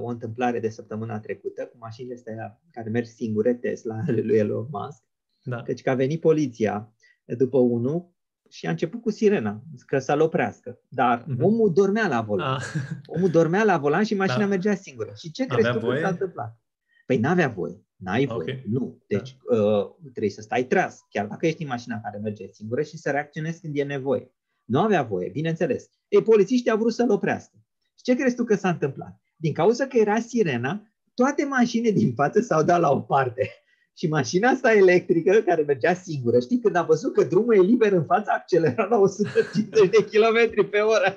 o 0.00 0.06
întâmplare 0.06 0.60
de 0.60 0.68
săptămâna 0.68 1.20
trecută 1.20 1.66
cu 1.66 1.76
mașinile 1.78 2.14
astea 2.14 2.60
care 2.70 2.90
merg 2.90 3.06
singure, 3.06 3.54
Tesla, 3.54 4.00
ale 4.06 4.20
lui 4.28 4.36
Elon 4.36 4.68
Musk. 4.70 5.02
Da. 5.42 5.62
Căci 5.62 5.82
că 5.82 5.90
a 5.90 5.94
venit 5.94 6.20
poliția 6.20 6.94
după 7.24 7.58
unul 7.58 8.14
și 8.48 8.66
a 8.66 8.70
început 8.70 9.02
cu 9.02 9.10
sirena, 9.10 9.62
că 9.86 9.98
să-l 9.98 10.20
oprească. 10.20 10.80
Dar 10.88 11.22
mm-hmm. 11.22 11.40
omul 11.40 11.72
dormea 11.72 12.08
la 12.08 12.20
volan. 12.20 12.54
Ah. 12.54 12.62
Omul 13.16 13.30
dormea 13.30 13.64
la 13.64 13.78
volan 13.78 14.04
și 14.04 14.14
mașina 14.14 14.40
da. 14.40 14.46
mergea 14.46 14.74
singură. 14.74 15.12
Și 15.16 15.30
ce 15.30 15.46
crezi 15.46 15.70
tu 15.70 15.78
că 15.78 15.98
s-a 16.00 16.08
întâmplat? 16.08 16.58
Păi 17.06 17.18
n-avea 17.18 17.48
voie. 17.48 17.84
N-ai 17.96 18.26
voie. 18.26 18.38
Okay. 18.38 18.64
Nu. 18.66 19.02
Deci 19.06 19.36
da. 19.50 19.56
uh, 19.56 19.90
trebuie 20.00 20.30
să 20.30 20.40
stai 20.40 20.64
tras, 20.64 21.06
chiar 21.08 21.26
dacă 21.26 21.46
ești 21.46 21.62
în 21.62 21.68
mașina 21.68 22.00
care 22.00 22.18
merge 22.18 22.46
singură 22.50 22.82
și 22.82 22.96
să 22.96 23.10
reacționezi 23.10 23.60
când 23.60 23.76
e 23.76 23.82
nevoie. 23.82 24.32
Nu 24.64 24.80
avea 24.80 25.02
voie, 25.02 25.28
bineînțeles. 25.28 25.90
Ei, 26.08 26.22
polițiștii 26.22 26.70
au 26.70 26.78
vrut 26.78 26.92
să-l 26.92 27.10
oprească. 27.10 27.56
Și 27.96 28.02
ce 28.02 28.14
crezi 28.14 28.34
tu 28.34 28.44
că 28.44 28.54
s-a 28.54 28.68
întâmplat? 28.68 29.20
Din 29.40 29.52
cauza 29.52 29.86
că 29.86 29.96
era 29.96 30.18
sirena, 30.18 30.82
toate 31.14 31.44
mașinile 31.44 31.90
din 31.90 32.12
față 32.14 32.40
s-au 32.40 32.62
dat 32.62 32.80
la 32.80 32.90
o 32.90 33.00
parte. 33.00 33.50
Și 33.96 34.08
mașina 34.08 34.48
asta 34.48 34.72
electrică, 34.72 35.40
care 35.46 35.62
mergea 35.62 35.94
singură, 35.94 36.40
știi, 36.40 36.60
când 36.60 36.76
a 36.76 36.82
văzut 36.82 37.14
că 37.14 37.22
drumul 37.22 37.54
e 37.54 37.60
liber 37.60 37.92
în 37.92 38.04
fața, 38.04 38.32
accelera 38.32 38.86
la 38.90 38.96
150 38.96 39.90
de 39.90 40.04
km 40.04 40.68
pe 40.70 40.78
oră. 40.78 41.14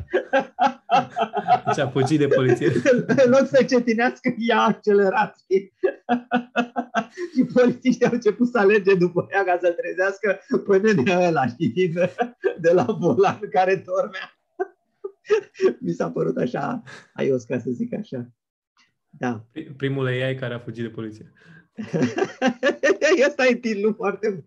Deci 1.66 1.78
a 1.78 1.90
fugit 1.90 2.20
de 2.20 2.28
poliție. 2.28 2.72
în 3.26 3.30
loc 3.30 3.48
să 3.48 3.64
cetinească, 3.64 4.36
ea 4.38 4.58
a 4.58 4.68
accelerat, 4.68 5.36
știi? 5.40 5.74
și 7.34 7.46
polițiștii 7.54 8.06
au 8.06 8.12
început 8.14 8.48
să 8.48 8.58
alerge 8.58 8.96
după 8.96 9.28
ea 9.32 9.44
ca 9.44 9.58
să-l 9.62 9.74
trezească 9.74 10.40
până 10.66 10.92
de 11.04 11.14
ăla, 11.28 11.48
știi, 11.48 11.94
de 12.60 12.72
la 12.74 12.86
volan 13.00 13.40
care 13.52 13.84
dormea. 13.86 14.43
Mi 15.80 15.92
s-a 15.92 16.12
părut 16.12 16.38
așa 16.38 16.84
aios, 17.14 17.44
ca 17.44 17.60
să 17.60 17.70
zic 17.72 17.94
așa. 17.94 18.32
Da. 19.10 19.46
Primul 19.78 20.06
AI 20.06 20.36
care 20.36 20.54
a 20.54 20.60
fugit 20.60 20.84
de 20.84 20.90
poliție. 20.90 21.32
Asta 23.28 23.46
e 23.52 23.56
titlul 23.56 23.94
foarte 23.94 24.30
bun. 24.30 24.46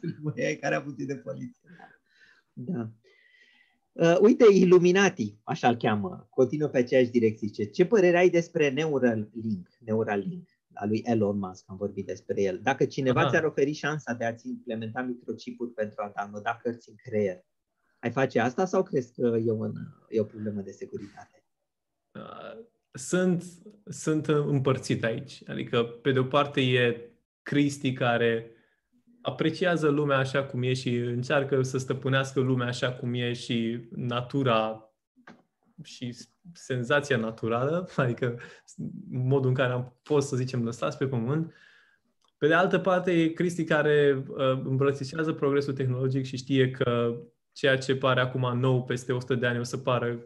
Primul 0.00 0.34
AI 0.36 0.56
care 0.56 0.74
a 0.74 0.80
fugit 0.80 1.06
de 1.06 1.16
poliție. 1.16 1.68
Da. 2.52 2.90
Uh, 3.92 4.18
uite, 4.20 4.44
Illuminati, 4.52 5.38
așa 5.42 5.68
îl 5.68 5.76
cheamă, 5.76 6.26
continuă 6.30 6.68
pe 6.68 6.78
aceeași 6.78 7.10
direcție. 7.10 7.64
Ce 7.64 7.84
părere 7.84 8.16
ai 8.16 8.30
despre 8.30 8.70
Neuralink, 8.70 9.68
Neuralink, 9.78 10.48
a 10.72 10.86
lui 10.86 11.02
Elon 11.04 11.38
Musk, 11.38 11.64
am 11.66 11.76
vorbit 11.76 12.06
despre 12.06 12.42
el. 12.42 12.60
Dacă 12.62 12.84
cineva 12.84 13.20
Aha. 13.20 13.30
ți-ar 13.30 13.44
oferi 13.44 13.72
șansa 13.72 14.12
de 14.12 14.24
a-ți 14.24 14.48
implementa 14.48 15.00
microchipuri 15.02 15.70
pentru 15.70 16.02
a 16.02 16.12
downloada 16.16 16.58
cărți 16.62 16.88
în 16.88 16.94
creier, 16.96 17.44
ai 18.04 18.10
face 18.10 18.40
asta 18.40 18.64
sau 18.64 18.82
crezi 18.82 19.12
că 19.14 19.36
e, 19.44 19.50
un, 19.50 19.72
e 20.08 20.20
o 20.20 20.24
problemă 20.24 20.60
de 20.60 20.70
securitate? 20.70 21.44
Uh, 22.12 22.64
sunt, 22.92 23.44
sunt 23.84 24.26
împărțit 24.26 25.04
aici. 25.04 25.42
Adică, 25.46 25.82
pe 25.82 26.12
de 26.12 26.18
o 26.18 26.24
parte, 26.24 26.60
e 26.60 27.10
Cristi 27.42 27.92
care 27.92 28.50
apreciază 29.20 29.88
lumea 29.88 30.16
așa 30.16 30.44
cum 30.44 30.62
e 30.62 30.72
și 30.72 30.96
încearcă 30.96 31.62
să 31.62 31.78
stăpânească 31.78 32.40
lumea 32.40 32.66
așa 32.66 32.92
cum 32.92 33.14
e 33.14 33.32
și 33.32 33.88
natura 33.90 34.88
și 35.82 36.16
senzația 36.52 37.16
naturală, 37.16 37.88
adică 37.96 38.38
modul 39.10 39.48
în 39.48 39.54
care 39.54 39.72
am 39.72 39.98
fost, 40.02 40.28
să 40.28 40.36
zicem, 40.36 40.64
lăsați 40.64 40.98
pe 40.98 41.06
pământ. 41.06 41.52
Pe 42.38 42.46
de 42.46 42.54
altă 42.54 42.78
parte, 42.78 43.12
e 43.12 43.28
Cristi 43.28 43.64
care 43.64 44.24
uh, 44.28 44.62
îmbrățișează 44.64 45.32
progresul 45.32 45.72
tehnologic 45.72 46.24
și 46.24 46.36
știe 46.36 46.70
că 46.70 47.18
ceea 47.54 47.78
ce 47.78 47.96
pare 47.96 48.20
acum 48.20 48.58
nou 48.58 48.84
peste 48.84 49.12
100 49.12 49.34
de 49.34 49.46
ani 49.46 49.58
o 49.58 49.62
să 49.62 49.76
pară 49.76 50.18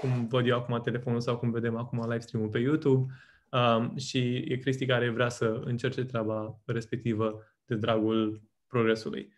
cum 0.00 0.26
văd 0.26 0.46
eu 0.46 0.56
acum 0.56 0.80
telefonul 0.80 1.20
sau 1.20 1.38
cum 1.38 1.50
vedem 1.50 1.76
acum 1.76 2.00
live 2.00 2.18
stream-ul 2.18 2.48
pe 2.48 2.58
YouTube 2.58 3.12
um, 3.50 3.96
și 3.96 4.36
e 4.36 4.56
Cristi 4.56 4.86
care 4.86 5.10
vrea 5.10 5.28
să 5.28 5.62
încerce 5.64 6.04
treaba 6.04 6.60
respectivă 6.64 7.42
de 7.64 7.74
dragul 7.74 8.42
progresului. 8.66 9.32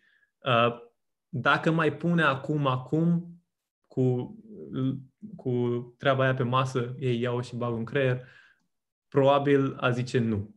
Uh, 0.45 0.83
dacă 1.29 1.71
mai 1.71 1.97
pune 1.97 2.23
acum, 2.23 2.67
acum, 2.67 3.39
cu, 3.87 4.35
cu 5.35 5.53
treaba 5.97 6.23
aia 6.23 6.33
pe 6.33 6.43
masă, 6.43 6.95
ei 6.99 7.19
iau 7.19 7.41
și 7.41 7.55
bag 7.55 7.77
în 7.77 7.83
creier, 7.83 8.27
probabil 9.07 9.75
a 9.79 9.89
zice 9.89 10.19
nu. 10.19 10.55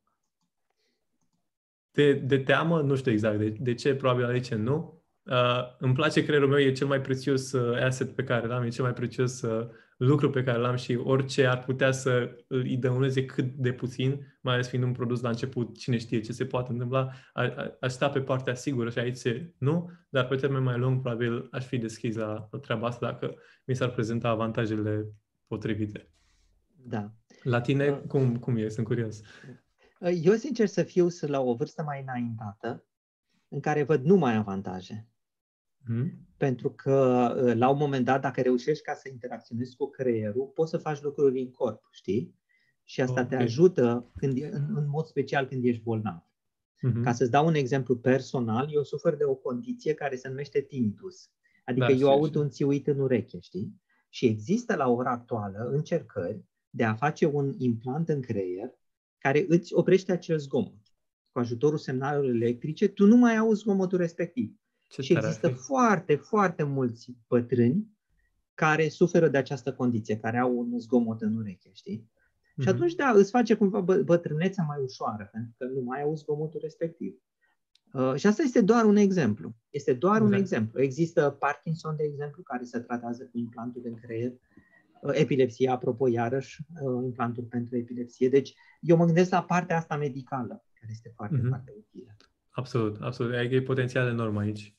de, 1.90 2.12
de 2.12 2.38
teamă, 2.38 2.80
nu 2.80 2.96
știu 2.96 3.12
exact 3.12 3.38
de, 3.38 3.48
de 3.48 3.74
ce, 3.74 3.94
probabil 3.94 4.24
aici 4.24 4.54
nu. 4.54 4.97
Uh, 5.30 5.76
îmi 5.78 5.94
place 5.94 6.24
creierul 6.24 6.48
meu, 6.48 6.58
e 6.58 6.72
cel 6.72 6.86
mai 6.86 7.00
prețios 7.00 7.52
uh, 7.52 7.82
asset 7.82 8.14
pe 8.14 8.24
care 8.24 8.46
l-am, 8.46 8.62
e 8.62 8.68
cel 8.68 8.84
mai 8.84 8.92
prețios 8.92 9.42
uh, 9.42 9.68
lucru 9.96 10.30
pe 10.30 10.42
care 10.42 10.58
l-am 10.58 10.76
și 10.76 10.94
orice 10.94 11.46
ar 11.46 11.64
putea 11.64 11.90
să 11.92 12.30
îi 12.46 12.76
dăuneze 12.76 13.24
cât 13.24 13.44
de 13.44 13.72
puțin, 13.72 14.38
mai 14.40 14.54
ales 14.54 14.68
fiind 14.68 14.84
un 14.84 14.92
produs 14.92 15.20
la 15.20 15.28
început, 15.28 15.78
cine 15.78 15.98
știe 15.98 16.20
ce 16.20 16.32
se 16.32 16.44
poate 16.44 16.72
întâmpla, 16.72 17.12
aș 17.80 17.92
sta 17.92 18.10
pe 18.10 18.20
partea 18.20 18.54
sigură 18.54 18.90
și 18.90 18.98
aici 18.98 19.22
nu, 19.58 19.90
dar 20.08 20.26
pe 20.26 20.36
termen 20.36 20.62
mai 20.62 20.78
lung 20.78 21.00
probabil 21.00 21.48
aș 21.50 21.66
fi 21.66 21.78
deschis 21.78 22.16
la 22.16 22.48
treaba 22.60 22.86
asta 22.86 23.06
dacă 23.06 23.34
mi 23.64 23.74
s-ar 23.74 23.90
prezenta 23.90 24.28
avantajele 24.28 25.06
potrivite. 25.46 26.10
Da. 26.86 27.12
La 27.42 27.60
tine, 27.60 27.88
uh, 27.88 27.98
cum, 28.06 28.36
cum 28.36 28.56
e? 28.56 28.68
Sunt 28.68 28.86
curios. 28.86 29.20
Uh, 30.00 30.18
eu, 30.22 30.34
sincer 30.34 30.66
să 30.66 30.82
fiu, 30.82 31.08
sunt 31.08 31.30
la 31.30 31.40
o 31.40 31.54
vârstă 31.54 31.82
mai 31.82 32.02
înaintată, 32.02 32.84
în 33.48 33.60
care 33.60 33.82
văd 33.82 34.04
numai 34.04 34.36
avantaje. 34.36 35.08
Hmm? 35.84 36.12
Pentru 36.36 36.70
că, 36.70 37.34
uh, 37.44 37.54
la 37.54 37.68
un 37.68 37.78
moment 37.78 38.04
dat, 38.04 38.20
dacă 38.20 38.40
reușești 38.40 38.84
ca 38.84 38.94
să 38.94 39.08
interacționezi 39.08 39.76
cu 39.76 39.90
creierul, 39.90 40.46
poți 40.54 40.70
să 40.70 40.76
faci 40.76 41.02
lucruri 41.02 41.40
în 41.40 41.50
corp, 41.50 41.88
știi? 41.90 42.34
Și 42.84 43.00
asta 43.00 43.20
okay. 43.20 43.26
te 43.26 43.36
ajută 43.36 44.10
când, 44.16 44.42
în, 44.42 44.76
în 44.76 44.88
mod 44.88 45.04
special 45.04 45.46
când 45.46 45.64
ești 45.64 45.82
bolnav. 45.82 46.22
Mm-hmm. 46.22 47.02
Ca 47.02 47.12
să-ți 47.12 47.30
dau 47.30 47.46
un 47.46 47.54
exemplu 47.54 47.96
personal, 47.96 48.68
eu 48.72 48.82
sufer 48.82 49.16
de 49.16 49.24
o 49.24 49.34
condiție 49.34 49.94
care 49.94 50.16
se 50.16 50.28
numește 50.28 50.60
tinnitus. 50.60 51.30
Adică 51.64 51.86
da, 51.86 51.92
eu 51.92 52.08
aud 52.10 52.34
un 52.34 52.50
țiuit 52.50 52.86
în 52.86 52.98
ureche, 52.98 53.38
știi? 53.40 53.80
Și 54.08 54.26
există 54.26 54.74
la 54.74 54.88
ora 54.88 55.10
actuală 55.10 55.68
încercări 55.72 56.44
de 56.70 56.84
a 56.84 56.94
face 56.94 57.26
un 57.26 57.54
implant 57.58 58.08
în 58.08 58.20
creier 58.20 58.70
care 59.18 59.44
îți 59.48 59.74
oprește 59.74 60.12
acel 60.12 60.38
zgomot. 60.38 60.94
Cu 61.32 61.38
ajutorul 61.38 61.78
semnalelor 61.78 62.30
electrice, 62.30 62.88
tu 62.88 63.06
nu 63.06 63.16
mai 63.16 63.36
auzi 63.36 63.60
zgomotul 63.60 63.98
respectiv. 63.98 64.56
Ce 64.88 65.02
și 65.02 65.12
există 65.12 65.48
foarte, 65.48 66.14
foarte 66.14 66.62
mulți 66.62 67.12
bătrâni 67.28 67.96
care 68.54 68.88
suferă 68.88 69.28
de 69.28 69.38
această 69.38 69.72
condiție, 69.72 70.16
care 70.16 70.38
au 70.38 70.58
un 70.58 70.78
zgomot 70.78 71.20
în 71.20 71.36
ureche, 71.36 71.70
știi? 71.72 71.98
Mm-hmm. 71.98 72.62
Și 72.62 72.68
mhm. 72.68 72.68
atunci, 72.68 72.94
da, 72.94 73.10
îți 73.10 73.30
face 73.30 73.54
cumva 73.54 73.84
bă- 73.84 74.04
bătrânețea 74.04 74.64
mai 74.64 74.78
ușoară, 74.82 75.28
pentru 75.32 75.54
că 75.58 75.64
nu 75.64 75.80
mai 75.80 76.02
auzi 76.02 76.22
zgomotul 76.22 76.60
respectiv. 76.62 77.14
Uh, 77.92 78.14
și 78.14 78.26
asta 78.26 78.42
este 78.42 78.60
doar 78.60 78.84
un 78.84 78.96
exemplu. 78.96 79.54
Este 79.70 79.92
doar 79.92 80.16
exact. 80.16 80.32
un 80.32 80.38
exemplu. 80.40 80.82
Există 80.82 81.36
Parkinson, 81.38 81.96
de 81.96 82.04
exemplu, 82.04 82.42
care 82.42 82.64
se 82.64 82.78
tratează 82.78 83.24
cu 83.24 83.38
implantul 83.38 83.82
în 83.84 83.94
creier. 83.94 84.32
Uh, 85.02 85.10
epilepsia, 85.12 85.72
apropo, 85.72 86.08
iarăși, 86.08 86.60
uh, 86.82 87.04
implantul 87.04 87.44
pentru 87.44 87.76
epilepsie. 87.76 88.28
Deci, 88.28 88.54
eu 88.80 88.96
mă 88.96 89.04
gândesc 89.04 89.30
la 89.30 89.42
partea 89.42 89.76
asta 89.76 89.96
medicală, 89.96 90.64
care 90.74 90.92
este 90.92 91.12
foarte, 91.14 91.36
mm-hmm. 91.36 91.48
foarte 91.48 91.74
utilă. 91.76 92.16
Absolut, 92.50 93.00
absolut. 93.00 93.34
Adică 93.34 93.54
e 93.54 93.62
potențial 93.62 94.08
enorm 94.08 94.36
aici. 94.36 94.77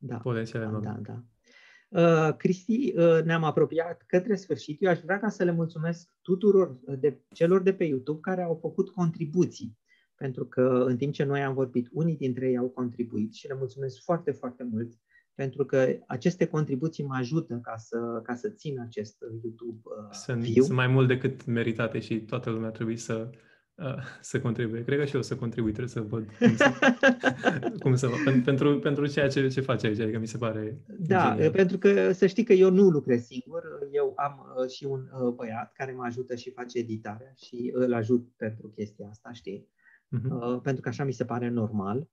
Da, 0.00 0.16
potențial 0.16 0.62
da, 0.62 0.68
enorm. 0.68 0.82
Da, 0.82 0.98
da. 1.02 1.22
Uh, 1.88 2.36
Cristi, 2.36 2.92
uh, 2.96 3.22
ne-am 3.24 3.44
apropiat 3.44 4.02
către 4.06 4.34
sfârșit. 4.34 4.82
Eu 4.82 4.90
aș 4.90 5.00
vrea 5.00 5.18
ca 5.18 5.28
să 5.28 5.44
le 5.44 5.52
mulțumesc 5.52 6.08
tuturor 6.22 6.78
de 6.98 7.20
celor 7.32 7.62
de 7.62 7.72
pe 7.72 7.84
YouTube 7.84 8.20
care 8.20 8.42
au 8.42 8.58
făcut 8.60 8.90
contribuții. 8.90 9.78
Pentru 10.14 10.44
că 10.44 10.84
în 10.86 10.96
timp 10.96 11.12
ce 11.12 11.24
noi 11.24 11.42
am 11.42 11.54
vorbit, 11.54 11.88
unii 11.92 12.16
dintre 12.16 12.48
ei 12.48 12.56
au 12.56 12.68
contribuit 12.68 13.34
și 13.34 13.46
le 13.46 13.54
mulțumesc 13.54 14.02
foarte, 14.02 14.30
foarte 14.30 14.68
mult 14.70 14.92
pentru 15.34 15.64
că 15.64 15.86
aceste 16.06 16.46
contribuții 16.46 17.04
mă 17.04 17.14
ajută 17.14 17.60
ca 17.62 17.76
să, 17.76 18.20
ca 18.22 18.34
să 18.34 18.48
țin 18.48 18.80
acest 18.80 19.16
YouTube 19.42 19.80
uh, 19.84 20.12
sunt, 20.12 20.42
viu. 20.42 20.62
Sunt 20.62 20.76
mai 20.76 20.86
mult 20.86 21.08
decât 21.08 21.46
meritate 21.46 21.98
și 21.98 22.20
toată 22.20 22.50
lumea 22.50 22.70
trebuie 22.70 22.96
să, 22.96 23.28
uh, 23.30 23.38
să 24.20 24.40
contribuie. 24.40 24.84
Cred 24.84 24.98
că 24.98 25.04
și 25.04 25.14
eu 25.14 25.22
să 25.22 25.36
contribui, 25.36 25.72
trebuie 25.72 25.92
să 25.92 26.00
văd 26.00 26.28
cum 26.38 26.56
să, 26.56 26.72
cum 27.82 27.94
să 27.94 28.08
pentru, 28.44 28.78
pentru 28.78 29.06
ceea 29.06 29.28
ce, 29.28 29.48
ce 29.48 29.60
face 29.60 29.86
aici, 29.86 30.00
adică 30.00 30.18
mi 30.18 30.26
se 30.26 30.38
pare 30.38 30.80
Da, 30.98 31.30
genial. 31.30 31.50
pentru 31.50 31.78
că 31.78 32.12
să 32.12 32.26
știi 32.26 32.44
că 32.44 32.52
eu 32.52 32.70
nu 32.70 32.88
lucrez 32.88 33.24
singur, 33.24 33.62
eu 33.92 34.12
am 34.16 34.54
uh, 34.56 34.68
și 34.68 34.84
un 34.84 35.00
uh, 35.22 35.32
băiat 35.34 35.72
care 35.72 35.92
mă 35.92 36.04
ajută 36.04 36.34
și 36.34 36.50
face 36.50 36.78
editarea 36.78 37.32
și 37.36 37.70
îl 37.74 37.94
ajut 37.94 38.28
pentru 38.36 38.68
chestia 38.68 39.08
asta, 39.10 39.32
știi? 39.32 39.68
Uh-huh. 40.18 40.30
Uh, 40.30 40.60
pentru 40.62 40.82
că 40.82 40.88
așa 40.88 41.04
mi 41.04 41.12
se 41.12 41.24
pare 41.24 41.48
normal. 41.48 42.08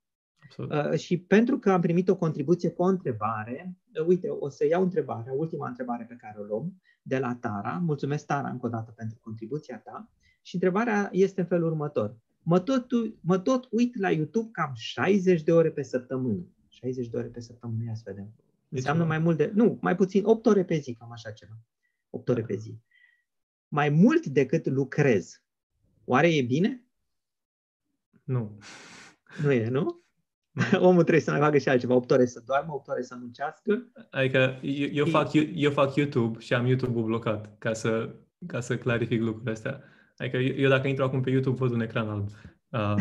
Uh, 0.56 0.98
și 0.98 1.18
pentru 1.18 1.58
că 1.58 1.70
am 1.70 1.80
primit 1.80 2.08
o 2.08 2.16
contribuție 2.16 2.70
cu 2.70 2.82
o 2.82 2.86
întrebare, 2.86 3.76
uh, 4.00 4.06
uite, 4.06 4.28
o 4.28 4.48
să 4.48 4.66
iau 4.66 4.82
întrebarea, 4.82 5.32
ultima 5.32 5.68
întrebare 5.68 6.04
pe 6.08 6.16
care 6.16 6.38
o 6.38 6.42
luăm, 6.42 6.80
de 7.02 7.18
la 7.18 7.36
Tara. 7.40 7.80
Mulțumesc, 7.84 8.26
Tara, 8.26 8.48
încă 8.48 8.66
o 8.66 8.68
dată 8.68 8.92
pentru 8.96 9.18
contribuția 9.22 9.78
ta. 9.78 10.10
Și 10.48 10.54
întrebarea 10.54 11.08
este 11.12 11.40
în 11.40 11.46
felul 11.46 11.70
următor. 11.70 12.16
Mă 12.42 12.60
tot, 12.60 12.86
mă 13.20 13.38
tot 13.38 13.68
uit 13.70 13.98
la 13.98 14.10
YouTube 14.10 14.48
cam 14.52 14.72
60 14.74 15.42
de 15.42 15.52
ore 15.52 15.70
pe 15.70 15.82
săptămână. 15.82 16.46
60 16.68 17.08
de 17.08 17.16
ore 17.16 17.26
pe 17.26 17.40
săptămână, 17.40 17.84
ia 17.84 17.94
să 17.94 18.02
vedem. 18.04 18.34
Deci 18.36 18.78
Înseamnă 18.78 19.04
mai 19.04 19.18
mult 19.18 19.36
de, 19.36 19.50
nu, 19.54 19.78
mai 19.80 19.96
puțin, 19.96 20.24
8 20.24 20.46
ore 20.46 20.64
pe 20.64 20.76
zi, 20.76 20.94
cam 20.94 21.12
așa 21.12 21.30
ceva. 21.30 21.58
8 22.10 22.28
ore 22.28 22.42
pe 22.42 22.54
zi. 22.56 22.78
Mai 23.68 23.88
mult 23.88 24.26
decât 24.26 24.66
lucrez. 24.66 25.42
Oare 26.04 26.34
e 26.34 26.42
bine? 26.42 26.84
Nu. 28.24 28.58
Nu 29.42 29.52
e, 29.52 29.68
nu? 29.68 30.02
Omul 30.88 31.02
trebuie 31.02 31.20
să 31.20 31.30
mai 31.30 31.40
facă 31.40 31.58
și 31.58 31.68
altceva, 31.68 31.94
8 31.94 32.10
ore 32.10 32.26
să 32.26 32.42
doarmă, 32.46 32.74
8 32.74 32.88
ore 32.88 33.02
să 33.02 33.16
muncească. 33.20 33.90
Adică 34.10 34.58
eu, 34.62 34.88
eu, 34.92 35.06
fac, 35.06 35.30
eu 35.54 35.70
fac 35.70 35.94
YouTube 35.94 36.38
și 36.38 36.54
am 36.54 36.66
YouTube-ul 36.66 37.04
blocat 37.04 37.58
ca 37.58 37.72
să, 37.72 38.14
ca 38.46 38.60
să 38.60 38.78
clarific 38.78 39.20
lucrurile 39.20 39.52
astea. 39.52 39.82
Adică 40.18 40.36
eu 40.36 40.68
dacă 40.68 40.88
intru 40.88 41.04
acum 41.04 41.20
pe 41.20 41.30
YouTube 41.30 41.56
văd 41.58 41.72
un 41.72 41.80
ecran 41.80 42.08
alb. 42.08 42.28
Uh, 42.68 42.94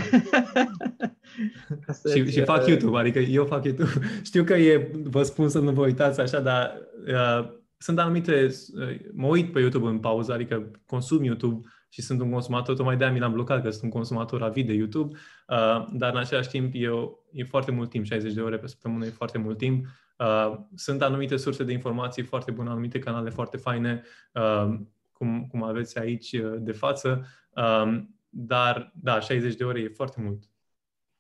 și, 2.14 2.32
și 2.32 2.44
fac 2.44 2.68
YouTube, 2.68 2.98
adică 2.98 3.20
eu 3.20 3.46
fac 3.46 3.64
YouTube. 3.64 3.90
Știu 4.24 4.44
că 4.44 4.54
e, 4.54 4.92
vă 5.04 5.24
spun 5.24 5.50
să 5.50 5.60
nu 5.60 5.72
vă 5.72 5.82
uitați 5.82 6.20
așa, 6.20 6.40
dar 6.40 6.78
uh, 7.08 7.50
sunt 7.78 8.00
anumite, 8.00 8.46
uh, 8.46 9.00
mă 9.14 9.28
uit 9.28 9.52
pe 9.52 9.60
YouTube 9.60 9.88
în 9.88 10.00
pauză, 10.00 10.34
adică 10.34 10.72
consum 10.86 11.24
YouTube 11.24 11.68
și 11.90 12.02
sunt 12.02 12.22
un 12.22 12.32
consumator, 12.32 12.76
tocmai 12.76 12.98
de-aia 12.98 13.14
mi 13.14 13.20
l-am 13.20 13.32
blocat, 13.32 13.64
că 13.64 13.70
sunt 13.70 13.84
un 13.84 13.90
consumator 13.90 14.44
avid 14.44 14.68
de 14.68 14.74
YouTube, 14.74 15.18
uh, 15.48 15.88
dar 15.92 16.12
în 16.14 16.20
același 16.20 16.50
timp 16.50 16.72
eu, 16.76 17.28
e 17.32 17.44
foarte 17.44 17.72
mult 17.72 17.90
timp, 17.90 18.06
60 18.06 18.34
de 18.34 18.42
ore 18.42 18.58
pe 18.58 18.68
săptămână 18.68 19.06
e 19.06 19.10
foarte 19.10 19.38
mult 19.38 19.58
timp. 19.58 19.86
Uh, 20.18 20.60
sunt 20.76 21.02
anumite 21.02 21.38
surse 21.38 21.64
de 21.64 21.72
informații 21.72 22.24
foarte 22.24 22.52
bune, 22.52 22.70
anumite 22.70 23.00
canale 23.00 23.30
foarte 23.30 23.58
faine, 23.58 24.04
uh, 24.34 24.80
cum, 25.18 25.48
cum 25.48 25.64
aveți 25.64 26.00
aici 26.00 26.32
uh, 26.32 26.56
de 26.60 26.72
față, 26.72 27.26
uh, 27.56 28.04
dar 28.30 28.92
da, 28.96 29.20
60 29.20 29.56
de 29.56 29.64
ore 29.64 29.80
e 29.80 29.88
foarte 29.88 30.22
mult. 30.22 30.44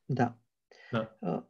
Da. 0.05 0.37
da. 0.91 1.17
Uh, 1.19 1.41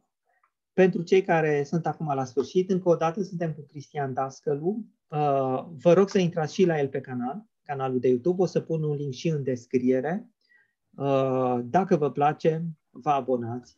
pentru 0.72 1.02
cei 1.02 1.22
care 1.22 1.64
sunt 1.64 1.86
acum 1.86 2.14
la 2.14 2.24
sfârșit, 2.24 2.70
încă 2.70 2.88
o 2.88 2.96
dată 2.96 3.22
suntem 3.22 3.52
cu 3.52 3.60
Cristian 3.60 4.12
Dascălu. 4.12 4.84
Uh, 5.08 5.64
vă 5.82 5.92
rog 5.92 6.08
să 6.08 6.18
intrați 6.18 6.54
și 6.54 6.64
la 6.64 6.78
el 6.78 6.88
pe 6.88 7.00
canal 7.00 7.46
canalul 7.68 8.00
de 8.00 8.08
YouTube. 8.08 8.42
O 8.42 8.46
să 8.46 8.60
pun 8.60 8.82
un 8.82 8.96
link 8.96 9.12
și 9.12 9.28
în 9.28 9.42
descriere. 9.42 10.30
Uh, 10.90 11.58
dacă 11.64 11.96
vă 11.96 12.10
place, 12.10 12.64
vă 12.90 13.10
abonați. 13.10 13.76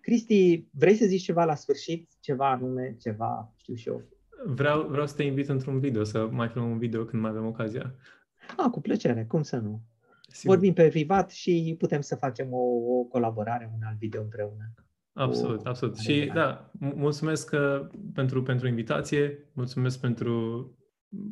Cristi, 0.00 0.68
vrei 0.70 0.94
să 0.94 1.06
zici 1.06 1.22
ceva 1.22 1.44
la 1.44 1.54
sfârșit? 1.54 2.10
Ceva 2.20 2.50
anume, 2.50 2.96
ceva, 3.00 3.52
știu 3.56 3.74
și 3.74 3.88
eu. 3.88 4.02
Vreau, 4.44 4.86
vreau 4.86 5.06
să 5.06 5.14
te 5.14 5.22
invit 5.22 5.48
într-un 5.48 5.78
video, 5.80 6.04
să 6.04 6.28
mai 6.30 6.48
filmăm 6.48 6.70
un 6.70 6.78
video 6.78 7.04
când 7.04 7.22
mai 7.22 7.30
avem 7.30 7.46
ocazia. 7.46 7.94
Ah, 8.56 8.70
cu 8.70 8.80
plăcere, 8.80 9.24
cum 9.24 9.42
să 9.42 9.56
nu? 9.56 9.82
Sigur. 10.28 10.54
Vorbim 10.54 10.72
pe 10.72 10.88
privat 10.88 11.30
și 11.30 11.74
putem 11.78 12.00
să 12.00 12.16
facem 12.16 12.52
o, 12.52 12.62
o 12.98 13.02
colaborare, 13.02 13.70
un 13.74 13.82
alt 13.86 13.98
video 13.98 14.22
împreună. 14.22 14.72
Absolut, 15.12 15.66
o, 15.66 15.68
absolut. 15.68 15.96
Și 15.96 16.30
da, 16.34 16.70
mulțumesc 16.78 17.50
uh, 17.52 17.86
pentru, 18.14 18.42
pentru 18.42 18.66
invitație, 18.66 19.50
mulțumesc 19.52 20.00
pentru 20.00 20.72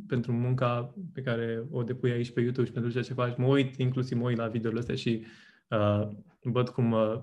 pentru 0.06 0.32
munca 0.32 0.94
pe 1.12 1.20
care 1.20 1.66
o 1.70 1.82
depui 1.82 2.10
aici 2.10 2.32
pe 2.32 2.40
YouTube 2.40 2.66
și 2.66 2.72
pentru 2.72 2.90
ceea 2.90 3.02
ce 3.02 3.12
faci. 3.12 3.36
Mă 3.36 3.46
uit, 3.46 3.76
inclusiv 3.76 4.18
mă 4.18 4.24
uit 4.24 4.36
la 4.36 4.48
videourile 4.48 4.80
astea 4.80 4.94
și 4.94 5.24
uh, 5.68 6.08
văd 6.42 6.68
cum 6.68 6.92
uh, 6.92 7.20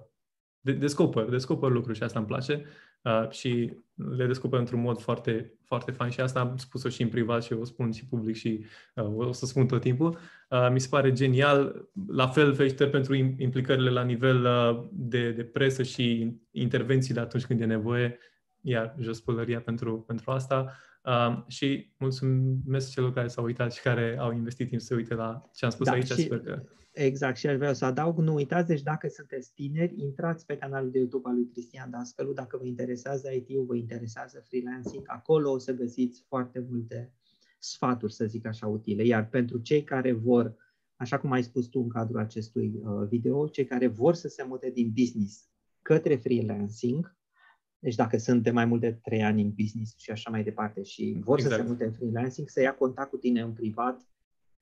de- 0.59 0.73
descoper, 0.73 1.29
descoper 1.29 1.69
lucruri 1.69 1.97
și 1.97 2.03
asta 2.03 2.19
îmi 2.19 2.27
place 2.27 2.65
uh, 3.03 3.29
și 3.29 3.73
le 3.95 4.25
descoper 4.25 4.59
într-un 4.59 4.81
mod 4.81 5.01
foarte, 5.01 5.53
foarte 5.63 5.91
fain 5.91 6.11
și 6.11 6.19
asta 6.19 6.39
am 6.39 6.57
spus-o 6.57 6.89
și 6.89 7.01
în 7.01 7.09
privat 7.09 7.43
și 7.43 7.53
o 7.53 7.63
spun 7.63 7.91
și 7.91 8.05
public 8.05 8.35
și 8.35 8.65
uh, 8.95 9.15
o 9.15 9.31
să 9.31 9.45
spun 9.45 9.67
tot 9.67 9.81
timpul. 9.81 10.17
Uh, 10.49 10.69
mi 10.71 10.79
se 10.79 10.87
pare 10.89 11.11
genial. 11.11 11.89
La 12.07 12.27
fel, 12.27 12.53
felicitări 12.53 12.89
pentru 12.89 13.15
implicările 13.15 13.89
la 13.89 14.03
nivel 14.03 14.45
uh, 14.45 14.87
de, 14.91 15.31
de 15.31 15.43
presă 15.43 15.83
și 15.83 16.35
intervențiile 16.51 17.19
atunci 17.19 17.45
când 17.45 17.61
e 17.61 17.65
nevoie. 17.65 18.17
Iar 18.61 18.95
jos 18.99 19.21
pălăria 19.21 19.61
pentru, 19.61 19.99
pentru 19.99 20.31
asta. 20.31 20.77
Um, 21.03 21.45
și 21.47 21.93
mulțumesc 21.97 22.91
celor 22.91 23.13
care 23.13 23.27
s-au 23.27 23.43
uitat 23.43 23.73
și 23.73 23.81
care 23.81 24.17
au 24.19 24.33
investit 24.33 24.67
timp 24.67 24.81
să 24.81 24.87
se 24.87 24.95
uite 24.95 25.13
la 25.13 25.49
ce 25.53 25.65
am 25.65 25.71
spus 25.71 25.85
da, 25.85 25.91
aici. 25.91 26.05
Și, 26.07 26.21
sper 26.21 26.39
că... 26.39 26.61
Exact, 26.93 27.37
și 27.37 27.47
aș 27.47 27.55
vrea 27.55 27.73
să 27.73 27.85
adaug, 27.85 28.17
nu 28.17 28.33
uitați, 28.33 28.67
deci 28.67 28.81
dacă 28.81 29.07
sunteți 29.07 29.53
tineri, 29.53 29.93
intrați 29.97 30.45
pe 30.45 30.57
canalul 30.57 30.91
de 30.91 30.97
YouTube 30.97 31.29
al 31.29 31.35
lui 31.35 31.47
Cristian 31.51 31.89
Dascălu, 31.89 32.33
dacă 32.33 32.57
vă 32.57 32.65
interesează 32.65 33.29
IT-ul, 33.31 33.65
vă 33.65 33.75
interesează 33.75 34.43
freelancing, 34.47 35.03
acolo 35.05 35.51
o 35.51 35.57
să 35.57 35.73
găsiți 35.73 36.23
foarte 36.27 36.65
multe 36.69 37.13
sfaturi, 37.59 38.13
să 38.13 38.25
zic 38.25 38.45
așa, 38.45 38.67
utile. 38.67 39.05
Iar 39.05 39.29
pentru 39.29 39.57
cei 39.57 39.83
care 39.83 40.11
vor, 40.11 40.55
așa 40.95 41.19
cum 41.19 41.31
ai 41.31 41.43
spus 41.43 41.67
tu 41.67 41.79
în 41.79 41.89
cadrul 41.89 42.19
acestui 42.19 42.81
uh, 42.83 43.07
video, 43.07 43.47
cei 43.47 43.65
care 43.65 43.87
vor 43.87 44.13
să 44.13 44.27
se 44.27 44.43
mute 44.43 44.69
din 44.69 44.91
business 44.95 45.49
către 45.81 46.15
freelancing, 46.15 47.17
deci 47.79 47.95
dacă 47.95 48.17
sunt 48.17 48.43
de 48.43 48.51
mai 48.51 48.65
mult 48.65 48.81
de 48.81 48.91
trei 48.91 49.23
ani 49.23 49.41
în 49.41 49.51
business 49.51 49.97
și 49.97 50.11
așa 50.11 50.29
mai 50.29 50.43
departe 50.43 50.83
și 50.83 51.17
vor 51.19 51.37
exact. 51.37 51.55
să 51.55 51.61
se 51.61 51.67
mute 51.67 51.85
în 51.85 51.91
freelancing, 51.91 52.49
să 52.49 52.61
ia 52.61 52.75
contact 52.75 53.09
cu 53.09 53.17
tine 53.17 53.41
în 53.41 53.53
privat, 53.53 54.07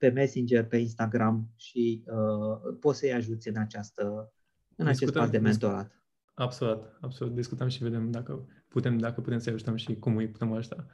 pe 0.02 0.08
Messenger, 0.08 0.64
pe 0.64 0.76
Instagram 0.76 1.48
și 1.56 2.04
uh, 2.06 2.76
poți 2.80 2.98
să-i 2.98 3.12
ajuți 3.12 3.48
în, 3.48 3.56
această, 3.56 4.32
în 4.76 4.86
acest 4.86 5.12
pas 5.12 5.30
de 5.30 5.38
mentorat. 5.38 6.02
Absolut, 6.34 6.82
absolut. 7.00 7.34
Discutăm 7.34 7.68
și 7.68 7.82
vedem 7.82 8.10
dacă 8.10 8.48
putem, 8.68 8.98
dacă 8.98 9.20
putem 9.20 9.38
să 9.38 9.50
ajutăm 9.50 9.76
și 9.76 9.94
cum 9.98 10.16
îi 10.16 10.28
putem 10.28 10.52
ajuta. 10.52 10.86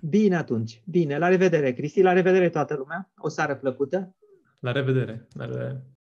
Bine 0.00 0.36
atunci. 0.36 0.82
Bine. 0.86 1.18
La 1.18 1.28
revedere, 1.28 1.72
Cristi. 1.72 2.02
La 2.02 2.12
revedere 2.12 2.48
toată 2.48 2.74
lumea. 2.74 3.12
O 3.16 3.28
seară 3.28 3.56
plăcută. 3.56 4.14
La 4.58 4.72
revedere. 4.72 5.26
La 5.32 5.44
revedere. 5.44 5.86